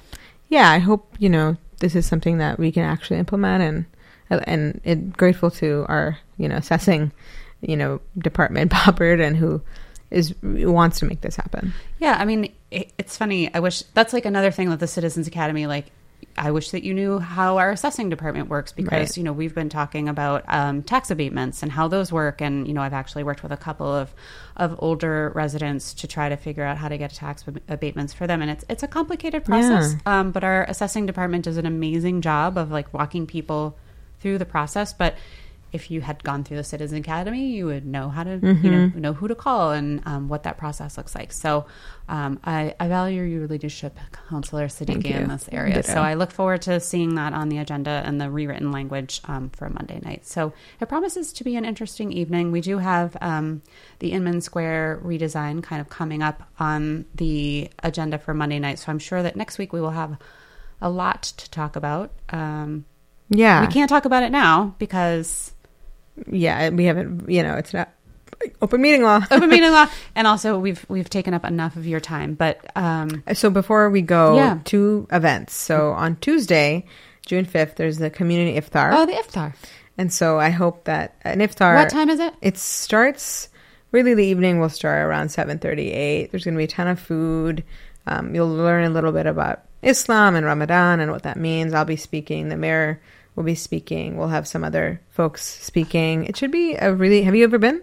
yeah, 0.49 0.69
I 0.71 0.79
hope 0.79 1.13
you 1.19 1.29
know 1.29 1.57
this 1.79 1.95
is 1.95 2.05
something 2.05 2.37
that 2.39 2.57
we 2.57 2.71
can 2.71 2.83
actually 2.83 3.19
implement, 3.19 3.61
and 3.63 3.85
and 4.47 4.81
it, 4.83 5.15
grateful 5.17 5.51
to 5.51 5.85
our 5.89 6.17
you 6.37 6.47
know 6.47 6.55
assessing, 6.55 7.11
you 7.61 7.77
know 7.77 8.01
department 8.17 8.71
Bob 8.85 8.99
Reardon 8.99 9.35
who 9.35 9.61
is 10.09 10.35
wants 10.43 10.99
to 10.99 11.05
make 11.05 11.21
this 11.21 11.37
happen. 11.37 11.73
Yeah, 11.99 12.17
I 12.19 12.25
mean, 12.25 12.51
it, 12.69 12.91
it's 12.97 13.15
funny. 13.15 13.53
I 13.53 13.59
wish 13.61 13.81
that's 13.93 14.11
like 14.13 14.25
another 14.25 14.51
thing 14.51 14.69
with 14.69 14.81
the 14.81 14.87
Citizens 14.87 15.25
Academy. 15.25 15.67
Like, 15.67 15.85
I 16.35 16.51
wish 16.51 16.71
that 16.71 16.83
you 16.83 16.93
knew 16.93 17.19
how 17.19 17.57
our 17.59 17.71
assessing 17.71 18.09
department 18.09 18.49
works 18.49 18.73
because 18.73 18.91
Right. 18.91 19.17
you 19.17 19.23
know 19.23 19.31
we've 19.31 19.55
been 19.55 19.69
talking 19.69 20.09
about 20.09 20.43
um, 20.49 20.83
tax 20.83 21.11
abatements 21.11 21.63
and 21.63 21.71
how 21.71 21.87
those 21.87 22.11
work, 22.11 22.41
and 22.41 22.67
you 22.67 22.73
know 22.73 22.81
I've 22.81 22.91
actually 22.93 23.23
worked 23.23 23.41
with 23.41 23.53
a 23.53 23.57
couple 23.57 23.87
of 23.87 24.13
of 24.57 24.75
older 24.79 25.31
residents 25.33 25.93
to 25.93 26.07
try 26.07 26.27
to 26.27 26.35
figure 26.35 26.65
out 26.65 26.77
how 26.77 26.89
to 26.89 26.97
get 26.97 27.13
tax 27.13 27.45
abatements 27.69 28.13
for 28.13 28.27
them, 28.27 28.41
and 28.41 28.51
it's 28.51 28.65
it's 28.67 28.83
a 28.83 28.87
complicated 28.89 29.45
process. 29.45 29.95
Um, 30.05 30.31
but 30.31 30.43
our 30.43 30.65
assessing 30.65 31.05
department 31.05 31.45
does 31.45 31.55
an 31.55 31.65
amazing 31.65 32.19
job 32.19 32.57
of 32.57 32.69
like 32.69 32.93
walking 32.93 33.27
people 33.27 33.77
through 34.19 34.37
the 34.39 34.45
process, 34.45 34.91
but 34.93 35.15
if 35.71 35.89
you 35.89 36.01
had 36.01 36.23
gone 36.23 36.43
through 36.43 36.57
the 36.57 36.63
Citizen 36.63 36.97
Academy, 36.97 37.47
you 37.51 37.65
would 37.65 37.85
know 37.85 38.09
how 38.09 38.23
to, 38.23 38.39
you 38.61 38.71
know, 38.71 38.87
know 38.95 39.13
who 39.13 39.27
to 39.27 39.35
call 39.35 39.71
and 39.71 40.01
um, 40.05 40.27
what 40.27 40.43
that 40.43 40.57
process 40.57 40.97
looks 40.97 41.15
like. 41.15 41.31
So, 41.31 41.65
um, 42.09 42.39
I, 42.43 42.75
I 42.79 42.87
value 42.89 43.23
your 43.23 43.47
leadership, 43.47 43.97
Councillor 44.29 44.67
Siddiqui, 44.67 45.05
in 45.11 45.29
this 45.29 45.47
area. 45.51 45.75
Ditto. 45.75 45.93
So, 45.93 46.01
I 46.01 46.15
look 46.15 46.31
forward 46.31 46.61
to 46.63 46.79
seeing 46.79 47.15
that 47.15 47.33
on 47.33 47.47
the 47.49 47.57
agenda 47.57 48.03
and 48.05 48.19
the 48.19 48.29
rewritten 48.29 48.71
language 48.71 49.21
um, 49.25 49.49
for 49.51 49.69
Monday 49.69 49.99
night. 50.03 50.25
So, 50.25 50.51
it 50.79 50.89
promises 50.89 51.31
to 51.33 51.43
be 51.43 51.55
an 51.55 51.63
interesting 51.63 52.11
evening. 52.11 52.51
We 52.51 52.61
do 52.61 52.79
have 52.79 53.15
um, 53.21 53.61
the 53.99 54.11
Inman 54.11 54.41
Square 54.41 55.01
redesign 55.05 55.63
kind 55.63 55.79
of 55.79 55.89
coming 55.89 56.21
up 56.21 56.43
on 56.59 57.05
the 57.15 57.69
agenda 57.81 58.17
for 58.17 58.33
Monday 58.33 58.59
night. 58.59 58.79
So, 58.79 58.91
I'm 58.91 58.99
sure 58.99 59.23
that 59.23 59.35
next 59.37 59.57
week 59.57 59.71
we 59.71 59.79
will 59.79 59.91
have 59.91 60.17
a 60.81 60.89
lot 60.89 61.23
to 61.23 61.49
talk 61.49 61.75
about. 61.77 62.11
Um, 62.29 62.85
Yeah, 63.29 63.61
we 63.61 63.67
can't 63.67 63.87
talk 63.89 64.03
about 64.03 64.23
it 64.23 64.31
now 64.31 64.75
because 64.77 65.53
yeah, 66.29 66.69
we 66.69 66.85
haven't. 66.85 67.29
You 67.29 67.43
know, 67.43 67.55
it's 67.55 67.73
not 67.73 67.89
open 68.61 68.81
meeting 68.81 69.03
law. 69.03 69.21
open 69.31 69.49
meeting 69.49 69.71
law, 69.71 69.87
and 70.15 70.27
also 70.27 70.59
we've 70.59 70.85
we've 70.89 71.09
taken 71.09 71.33
up 71.33 71.45
enough 71.45 71.75
of 71.75 71.85
your 71.87 71.99
time. 71.99 72.33
But 72.33 72.59
um, 72.75 73.23
So 73.33 73.49
before 73.49 73.89
we 73.89 74.01
go, 74.01 74.35
Yeah. 74.35 74.59
two 74.63 75.07
events. 75.11 75.53
So 75.55 75.91
on 75.91 76.15
Tuesday, 76.17 76.85
June 77.25 77.45
fifth, 77.45 77.75
there's 77.75 77.97
the 77.97 78.09
community 78.09 78.59
iftar, 78.59 78.91
oh, 78.93 79.05
the 79.05 79.13
iftar. 79.13 79.53
and 79.97 80.11
so 80.11 80.39
I 80.39 80.49
hope 80.49 80.85
that 80.85 81.15
an 81.23 81.39
iftar. 81.39 81.75
What 81.75 81.89
time 81.89 82.09
is 82.09 82.19
it? 82.19 82.33
It 82.41 82.57
starts. 82.57 83.49
Really, 83.91 84.13
the 84.13 84.25
evening 84.25 84.59
will 84.59 84.69
start 84.69 85.05
around 85.05 85.29
seven 85.29 85.59
thirty-eight. 85.59 86.31
There's 86.31 86.45
going 86.45 86.53
to 86.55 86.57
be 86.57 86.63
a 86.63 86.67
ton 86.67 86.87
of 86.87 86.99
food. 86.99 87.63
Um, 88.07 88.33
you'll 88.33 88.47
learn 88.49 88.85
a 88.85 88.89
little 88.89 89.11
bit 89.11 89.25
about 89.27 89.63
Islam 89.83 90.35
and 90.35 90.45
Ramadan 90.45 91.01
and 91.01 91.11
what 91.11 91.23
that 91.23 91.37
means. 91.37 91.73
I'll 91.73 91.85
be 91.85 91.97
speaking. 91.97 92.47
The 92.49 92.55
mayor 92.57 93.01
will 93.41 93.45
be 93.45 93.55
speaking. 93.55 94.17
We'll 94.17 94.27
have 94.29 94.47
some 94.47 94.63
other 94.63 95.01
folks 95.09 95.41
speaking. 95.43 96.25
It 96.25 96.37
should 96.37 96.51
be 96.51 96.75
a 96.75 96.93
really. 96.93 97.23
Have 97.23 97.35
you 97.35 97.43
ever 97.43 97.57
been? 97.57 97.81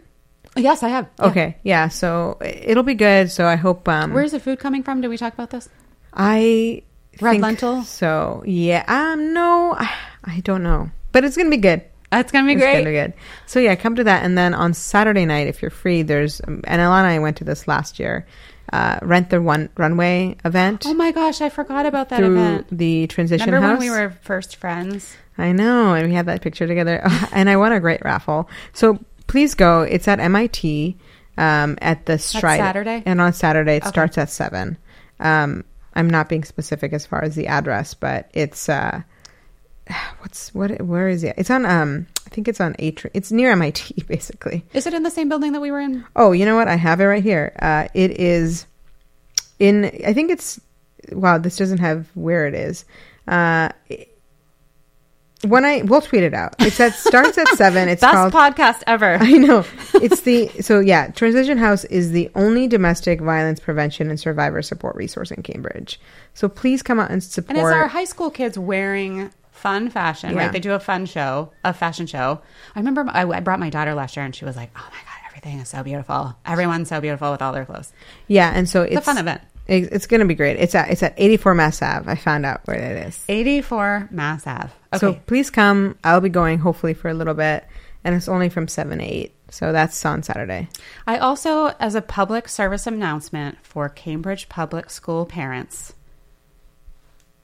Yes, 0.56 0.82
I 0.82 0.88
have. 0.88 1.08
Yeah. 1.18 1.26
Okay, 1.26 1.56
yeah. 1.62 1.88
So 1.88 2.38
it'll 2.40 2.82
be 2.84 2.94
good. 2.94 3.30
So 3.30 3.46
I 3.46 3.56
hope. 3.56 3.88
Um, 3.88 4.12
Where's 4.12 4.32
the 4.32 4.40
food 4.40 4.58
coming 4.58 4.82
from? 4.82 5.00
Did 5.00 5.08
we 5.08 5.16
talk 5.18 5.34
about 5.34 5.50
this? 5.50 5.68
I 6.14 6.82
Red 7.20 7.32
think 7.32 7.42
lentil? 7.42 7.82
So 7.82 8.42
yeah, 8.46 8.84
um, 8.88 9.32
no, 9.34 9.74
I, 9.76 9.92
I 10.24 10.40
don't 10.40 10.62
know, 10.62 10.90
but 11.12 11.24
it's 11.24 11.36
gonna 11.36 11.50
be 11.50 11.56
good. 11.58 11.82
That's 12.10 12.32
gonna 12.32 12.46
be 12.46 12.54
It's 12.54 12.62
great. 12.62 12.72
gonna 12.72 12.84
be 12.86 12.92
good. 12.92 13.14
So 13.46 13.58
yeah, 13.60 13.74
come 13.74 13.96
to 13.96 14.04
that, 14.04 14.24
and 14.24 14.38
then 14.38 14.54
on 14.54 14.72
Saturday 14.74 15.26
night, 15.26 15.48
if 15.48 15.60
you're 15.60 15.70
free, 15.70 16.02
there's 16.02 16.40
um, 16.46 16.62
and 16.64 16.80
Alanna 16.80 16.98
and 17.04 17.06
I 17.08 17.18
went 17.18 17.36
to 17.38 17.44
this 17.44 17.66
last 17.68 17.98
year. 17.98 18.26
Uh, 18.72 18.98
rent 19.02 19.30
the 19.30 19.40
one 19.40 19.70
runway 19.78 20.36
event 20.44 20.84
Oh 20.86 20.92
my 20.92 21.10
gosh, 21.10 21.40
I 21.40 21.48
forgot 21.48 21.86
about 21.86 22.10
that 22.10 22.22
event. 22.22 22.66
the 22.70 23.06
transition 23.06 23.46
Remember 23.46 23.68
house. 23.68 23.78
when 23.78 23.90
we 23.90 23.96
were 23.96 24.10
first 24.22 24.56
friends? 24.56 25.16
I 25.38 25.52
know, 25.52 25.94
and 25.94 26.06
we 26.08 26.12
had 26.14 26.26
that 26.26 26.42
picture 26.42 26.66
together, 26.66 27.00
and 27.32 27.48
I 27.48 27.56
won 27.56 27.72
a 27.72 27.80
great 27.80 28.02
raffle. 28.04 28.48
So 28.74 28.98
please 29.26 29.54
go. 29.54 29.82
It's 29.82 30.06
at 30.06 30.20
MIT 30.20 30.96
um, 31.38 31.78
at 31.80 32.04
the 32.06 32.18
Stride. 32.18 32.58
Saturday? 32.58 33.02
and 33.06 33.20
on 33.20 33.32
Saturday 33.32 33.76
it 33.76 33.82
Okay. 33.84 33.88
starts 33.90 34.18
at 34.18 34.28
seven. 34.28 34.76
Um, 35.20 35.64
I'm 35.94 36.10
not 36.10 36.28
being 36.28 36.44
specific 36.44 36.92
as 36.92 37.06
far 37.06 37.22
as 37.24 37.34
the 37.36 37.46
address, 37.46 37.94
but 37.94 38.28
it's 38.34 38.68
uh, 38.68 39.00
what's 40.20 40.52
what? 40.54 40.80
Where 40.82 41.08
is 41.08 41.24
it? 41.24 41.34
It's 41.38 41.50
on. 41.50 41.64
Um, 41.64 42.06
I 42.28 42.30
think 42.30 42.46
it's 42.46 42.60
on 42.60 42.76
Atri. 42.78 43.10
It's 43.14 43.32
near 43.32 43.52
MIT, 43.52 44.02
basically. 44.06 44.62
Is 44.74 44.86
it 44.86 44.92
in 44.92 45.02
the 45.02 45.10
same 45.10 45.30
building 45.30 45.52
that 45.52 45.60
we 45.60 45.70
were 45.70 45.80
in? 45.80 46.04
Oh, 46.14 46.32
you 46.32 46.44
know 46.44 46.56
what? 46.56 46.68
I 46.68 46.76
have 46.76 47.00
it 47.00 47.06
right 47.06 47.22
here. 47.22 47.54
Uh, 47.58 47.88
it 47.94 48.20
is 48.20 48.66
in. 49.58 49.86
I 50.06 50.12
think 50.12 50.30
it's. 50.30 50.60
Wow, 51.10 51.38
this 51.38 51.56
doesn't 51.56 51.78
have 51.78 52.06
where 52.14 52.46
it 52.46 52.54
is. 52.54 52.84
Uh, 53.26 53.70
when 55.46 55.64
I 55.64 55.80
we'll 55.82 56.02
tweet 56.02 56.22
it 56.22 56.34
out. 56.34 56.54
It 56.58 56.78
at 56.78 56.92
starts 56.92 57.38
at 57.38 57.48
seven. 57.56 57.88
It's 57.88 58.02
Best 58.02 58.12
called. 58.12 58.32
podcast 58.34 58.82
ever. 58.86 59.14
I 59.20 59.32
know. 59.32 59.64
It's 59.94 60.20
the 60.20 60.48
so 60.60 60.80
yeah. 60.80 61.10
Transition 61.12 61.56
House 61.56 61.84
is 61.84 62.10
the 62.10 62.30
only 62.34 62.68
domestic 62.68 63.22
violence 63.22 63.58
prevention 63.58 64.10
and 64.10 64.20
survivor 64.20 64.60
support 64.60 64.96
resource 64.96 65.30
in 65.30 65.42
Cambridge. 65.42 65.98
So 66.34 66.46
please 66.46 66.82
come 66.82 67.00
out 67.00 67.10
and 67.10 67.24
support. 67.24 67.56
And 67.56 67.66
is 67.66 67.72
our 67.72 67.88
high 67.88 68.04
school 68.04 68.30
kids 68.30 68.58
wearing 68.58 69.30
fun 69.58 69.90
fashion, 69.90 70.30
Yeah. 70.34 70.44
right? 70.44 70.52
They 70.52 70.60
do 70.60 70.72
a 70.72 70.80
fun 70.80 71.06
show, 71.06 71.52
a 71.64 71.72
fashion 71.74 72.06
show. 72.06 72.40
I 72.74 72.78
remember 72.78 73.04
I, 73.08 73.22
I 73.28 73.40
brought 73.40 73.60
my 73.60 73.70
daughter 73.70 73.94
last 73.94 74.16
year 74.16 74.24
and 74.24 74.34
she 74.34 74.44
was 74.44 74.56
like, 74.56 74.70
oh 74.76 74.88
my 74.90 74.98
God, 74.98 75.26
everything 75.28 75.58
is 75.58 75.68
so 75.68 75.82
beautiful. 75.82 76.34
Everyone's 76.46 76.88
so 76.88 77.00
beautiful 77.00 77.30
with 77.32 77.42
all 77.42 77.52
their 77.52 77.64
clothes. 77.64 77.92
yeah, 78.26 78.50
and 78.54 78.68
so 78.68 78.82
it's, 78.82 78.92
It's 78.96 79.00
a 79.02 79.04
fun 79.04 79.18
event. 79.18 79.42
It's, 79.66 79.88
it's 79.88 80.06
going 80.06 80.20
to 80.20 80.26
be 80.26 80.34
great. 80.34 80.56
It's 80.56 80.74
at 80.74 80.90
it's 80.90 81.02
at 81.02 81.12
84 81.18 81.54
Mass 81.54 81.82
Ave. 81.82 82.10
I 82.10 82.14
found 82.14 82.46
out 82.46 82.62
where 82.66 82.78
it 82.78 83.06
is. 83.08 83.22
84 83.28 84.08
Mass 84.10 84.46
Ave. 84.46 84.70
Okay. 84.94 84.98
So 84.98 85.12
please 85.26 85.50
come. 85.50 85.98
I'll 86.02 86.22
be 86.22 86.30
going 86.30 86.58
hopefully 86.58 86.94
for 86.94 87.10
a 87.10 87.14
little 87.14 87.34
bit, 87.34 87.66
and 88.02 88.14
it's 88.14 88.28
only 88.28 88.48
from 88.48 88.66
seven 88.66 88.98
to 88.98 89.04
eight. 89.04 89.34
So 89.50 89.72
that's 89.72 90.02
on 90.06 90.22
Saturday. 90.22 90.68
I 91.06 91.18
also, 91.18 91.66
as 91.80 91.94
a 91.94 92.00
public 92.02 92.48
service 92.48 92.86
announcement 92.86 93.58
for 93.62 93.88
Cambridge 93.90 94.48
Public 94.48 94.88
School 94.88 95.26
parents, 95.26 95.92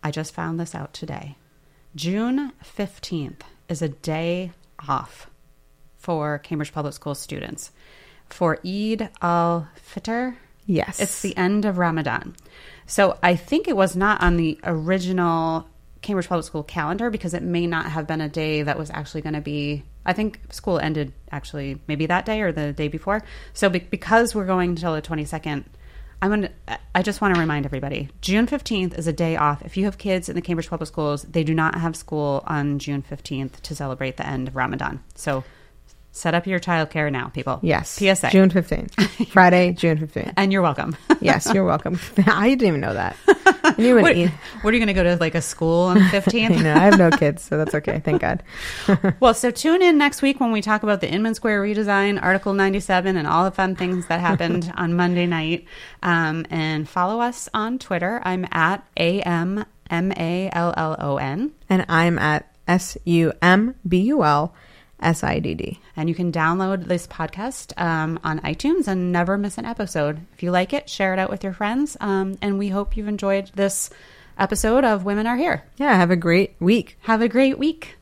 I 0.03 0.11
just 0.11 0.33
found 0.35 0.59
this 0.61 0.75
out 0.75 0.93
today. 0.95 1.37
June 1.95 2.53
15th 2.77 3.43
is 3.69 3.81
a 3.81 3.89
day 3.89 4.51
off 4.89 5.31
for 5.97 6.39
Cambridge 6.39 6.73
Public 6.73 6.93
School 6.93 7.15
students 7.15 7.71
for 8.29 8.59
Eid 8.67 9.11
al 9.23 9.69
Fitr. 9.77 10.37
Yes. 10.67 10.99
It's 10.99 11.23
the 11.23 11.37
end 11.37 11.65
of 11.65 11.79
Ramadan. 11.79 12.35
So 12.87 13.17
I 13.23 13.37
think 13.37 13.69
it 13.69 13.77
was 13.77 13.95
not 13.95 14.23
on 14.23 14.37
the 14.37 14.59
original 14.65 15.69
Cambridge 16.03 16.29
Public 16.29 16.47
School 16.47 16.65
calendar 16.65 17.11
because 17.11 17.33
it 17.33 17.43
may 17.43 17.67
not 17.67 17.87
have 17.87 18.09
been 18.09 18.21
a 18.21 18.29
day 18.29 18.63
that 18.63 18.77
was 18.77 18.91
actually 18.91 19.21
going 19.21 19.35
to 19.35 19.41
be. 19.41 19.85
I 20.05 20.15
think 20.15 20.41
school 20.51 20.81
ended 20.81 21.13
actually 21.31 21.81
maybe 21.87 22.07
that 22.07 22.27
day 22.27 22.41
or 22.41 22.51
the 22.51 22.73
day 22.73 22.89
before. 22.89 23.23
So 23.53 23.69
be- 23.69 23.79
because 23.79 24.35
we're 24.35 24.47
going 24.47 24.71
until 24.71 24.95
the 24.95 25.03
22nd, 25.03 25.65
I'm 26.23 26.31
going 26.31 26.43
to, 26.69 26.79
I 26.95 27.03
just 27.03 27.21
want 27.21 27.35
to 27.35 27.41
remind 27.41 27.67
everybody 27.67 28.09
June 28.21 28.47
15th 28.47 28.97
is 28.99 29.07
a 29.07 29.13
day 29.13 29.37
off. 29.37 29.63
If 29.63 29.77
you 29.77 29.85
have 29.85 29.99
kids 29.99 30.29
in 30.29 30.35
the 30.35 30.43
Cambridge 30.43 30.69
Public 30.71 30.89
Schools, 30.89 31.23
they 31.25 31.45
do 31.45 31.55
not 31.55 31.75
have 31.75 31.95
school 31.97 32.43
on 32.47 32.79
June 32.79 33.03
15th 33.03 33.61
to 33.63 33.75
celebrate 33.75 34.17
the 34.17 34.27
end 34.27 34.49
of 34.49 34.57
Ramadan. 34.57 35.03
So 35.15 35.45
set 36.13 36.33
up 36.35 36.47
your 36.47 36.61
childcare 36.61 37.11
now, 37.11 37.29
people. 37.29 37.59
yes. 37.63 37.91
PSA. 37.91 38.31
June 38.31 38.49
15th. 38.51 39.29
Friday, 39.29 39.73
June 39.73 39.99
15th. 39.99 40.33
And 40.37 40.53
you're 40.53 40.63
welcome. 40.63 40.97
Yes, 41.21 41.53
you're 41.53 41.65
welcome. 41.65 41.99
I 42.27 42.51
didn't 42.51 42.69
even 42.69 42.81
know 42.81 42.95
that. 42.95 43.17
What, 43.95 44.17
what 44.63 44.75
are 44.75 44.77
you 44.77 44.85
going 44.85 44.87
to 44.89 44.93
go 44.95 45.03
to 45.03 45.17
like 45.17 45.35
a 45.35 45.43
school 45.43 45.85
on 45.85 45.97
the 45.97 46.03
15th? 46.05 46.65
I. 46.67 46.75
I 46.75 46.85
have 46.85 46.99
no 46.99 47.11
kids, 47.11 47.43
so 47.43 47.57
that's 47.57 47.75
okay. 47.75 48.01
Thank 48.05 48.21
God. 48.21 48.43
Well, 49.21 49.35
so 49.35 49.51
tune 49.51 49.83
in 49.83 49.97
next 49.97 50.23
week 50.23 50.41
when 50.41 50.53
we 50.53 50.61
talk 50.61 50.83
about 50.83 51.01
the 51.01 51.11
Inman 51.11 51.35
Square 51.35 51.63
redesign, 51.63 52.23
Article 52.23 52.53
97, 52.53 53.17
and 53.17 53.27
all 53.27 53.45
the 53.45 53.51
fun 53.51 53.77
things 53.77 54.07
that 54.09 54.21
happened 54.21 54.73
on 54.77 54.95
Monday 54.95 55.27
night. 55.27 55.65
Um, 56.03 56.45
and 56.51 56.89
follow 56.89 57.21
us 57.21 57.49
on 57.55 57.79
Twitter. 57.79 58.21
I'm 58.25 58.47
at 58.53 58.87
A 58.99 59.23
M 59.23 59.65
M 59.91 60.13
A 60.13 60.51
L 60.53 60.75
L 60.77 60.97
O 60.99 61.17
N. 61.17 61.53
And 61.69 61.87
I'm 61.89 62.19
at 62.19 62.55
S 62.67 62.99
U 63.05 63.33
M 63.41 63.75
B 63.87 63.99
U 64.01 64.25
L 64.25 64.55
S 65.05 65.23
I 65.23 65.39
D 65.39 65.55
D. 65.55 65.81
And 65.97 66.09
you 66.09 66.15
can 66.15 66.33
download 66.33 66.87
this 66.87 67.07
podcast 67.07 67.79
um, 67.81 68.19
on 68.25 68.41
iTunes 68.41 68.89
and 68.89 69.13
never 69.13 69.39
miss 69.39 69.59
an 69.59 69.65
episode. 69.65 70.21
If 70.35 70.43
you 70.43 70.51
like 70.51 70.73
it, 70.73 70.89
share 70.89 71.13
it 71.13 71.19
out 71.19 71.31
with 71.31 71.45
your 71.45 71.53
friends. 71.53 71.97
Um, 72.01 72.37
and 72.43 72.59
we 72.59 72.71
hope 72.71 72.97
you've 72.97 73.07
enjoyed 73.07 73.51
this 73.55 73.91
episode 74.39 74.85
of 74.85 75.05
Women 75.05 75.27
Are 75.27 75.37
Here. 75.37 75.63
Yeah, 75.77 75.95
have 75.95 76.11
a 76.11 76.17
great 76.17 76.57
week. 76.59 76.97
Have 77.03 77.23
a 77.23 77.29
great 77.29 77.59
week. 77.59 77.97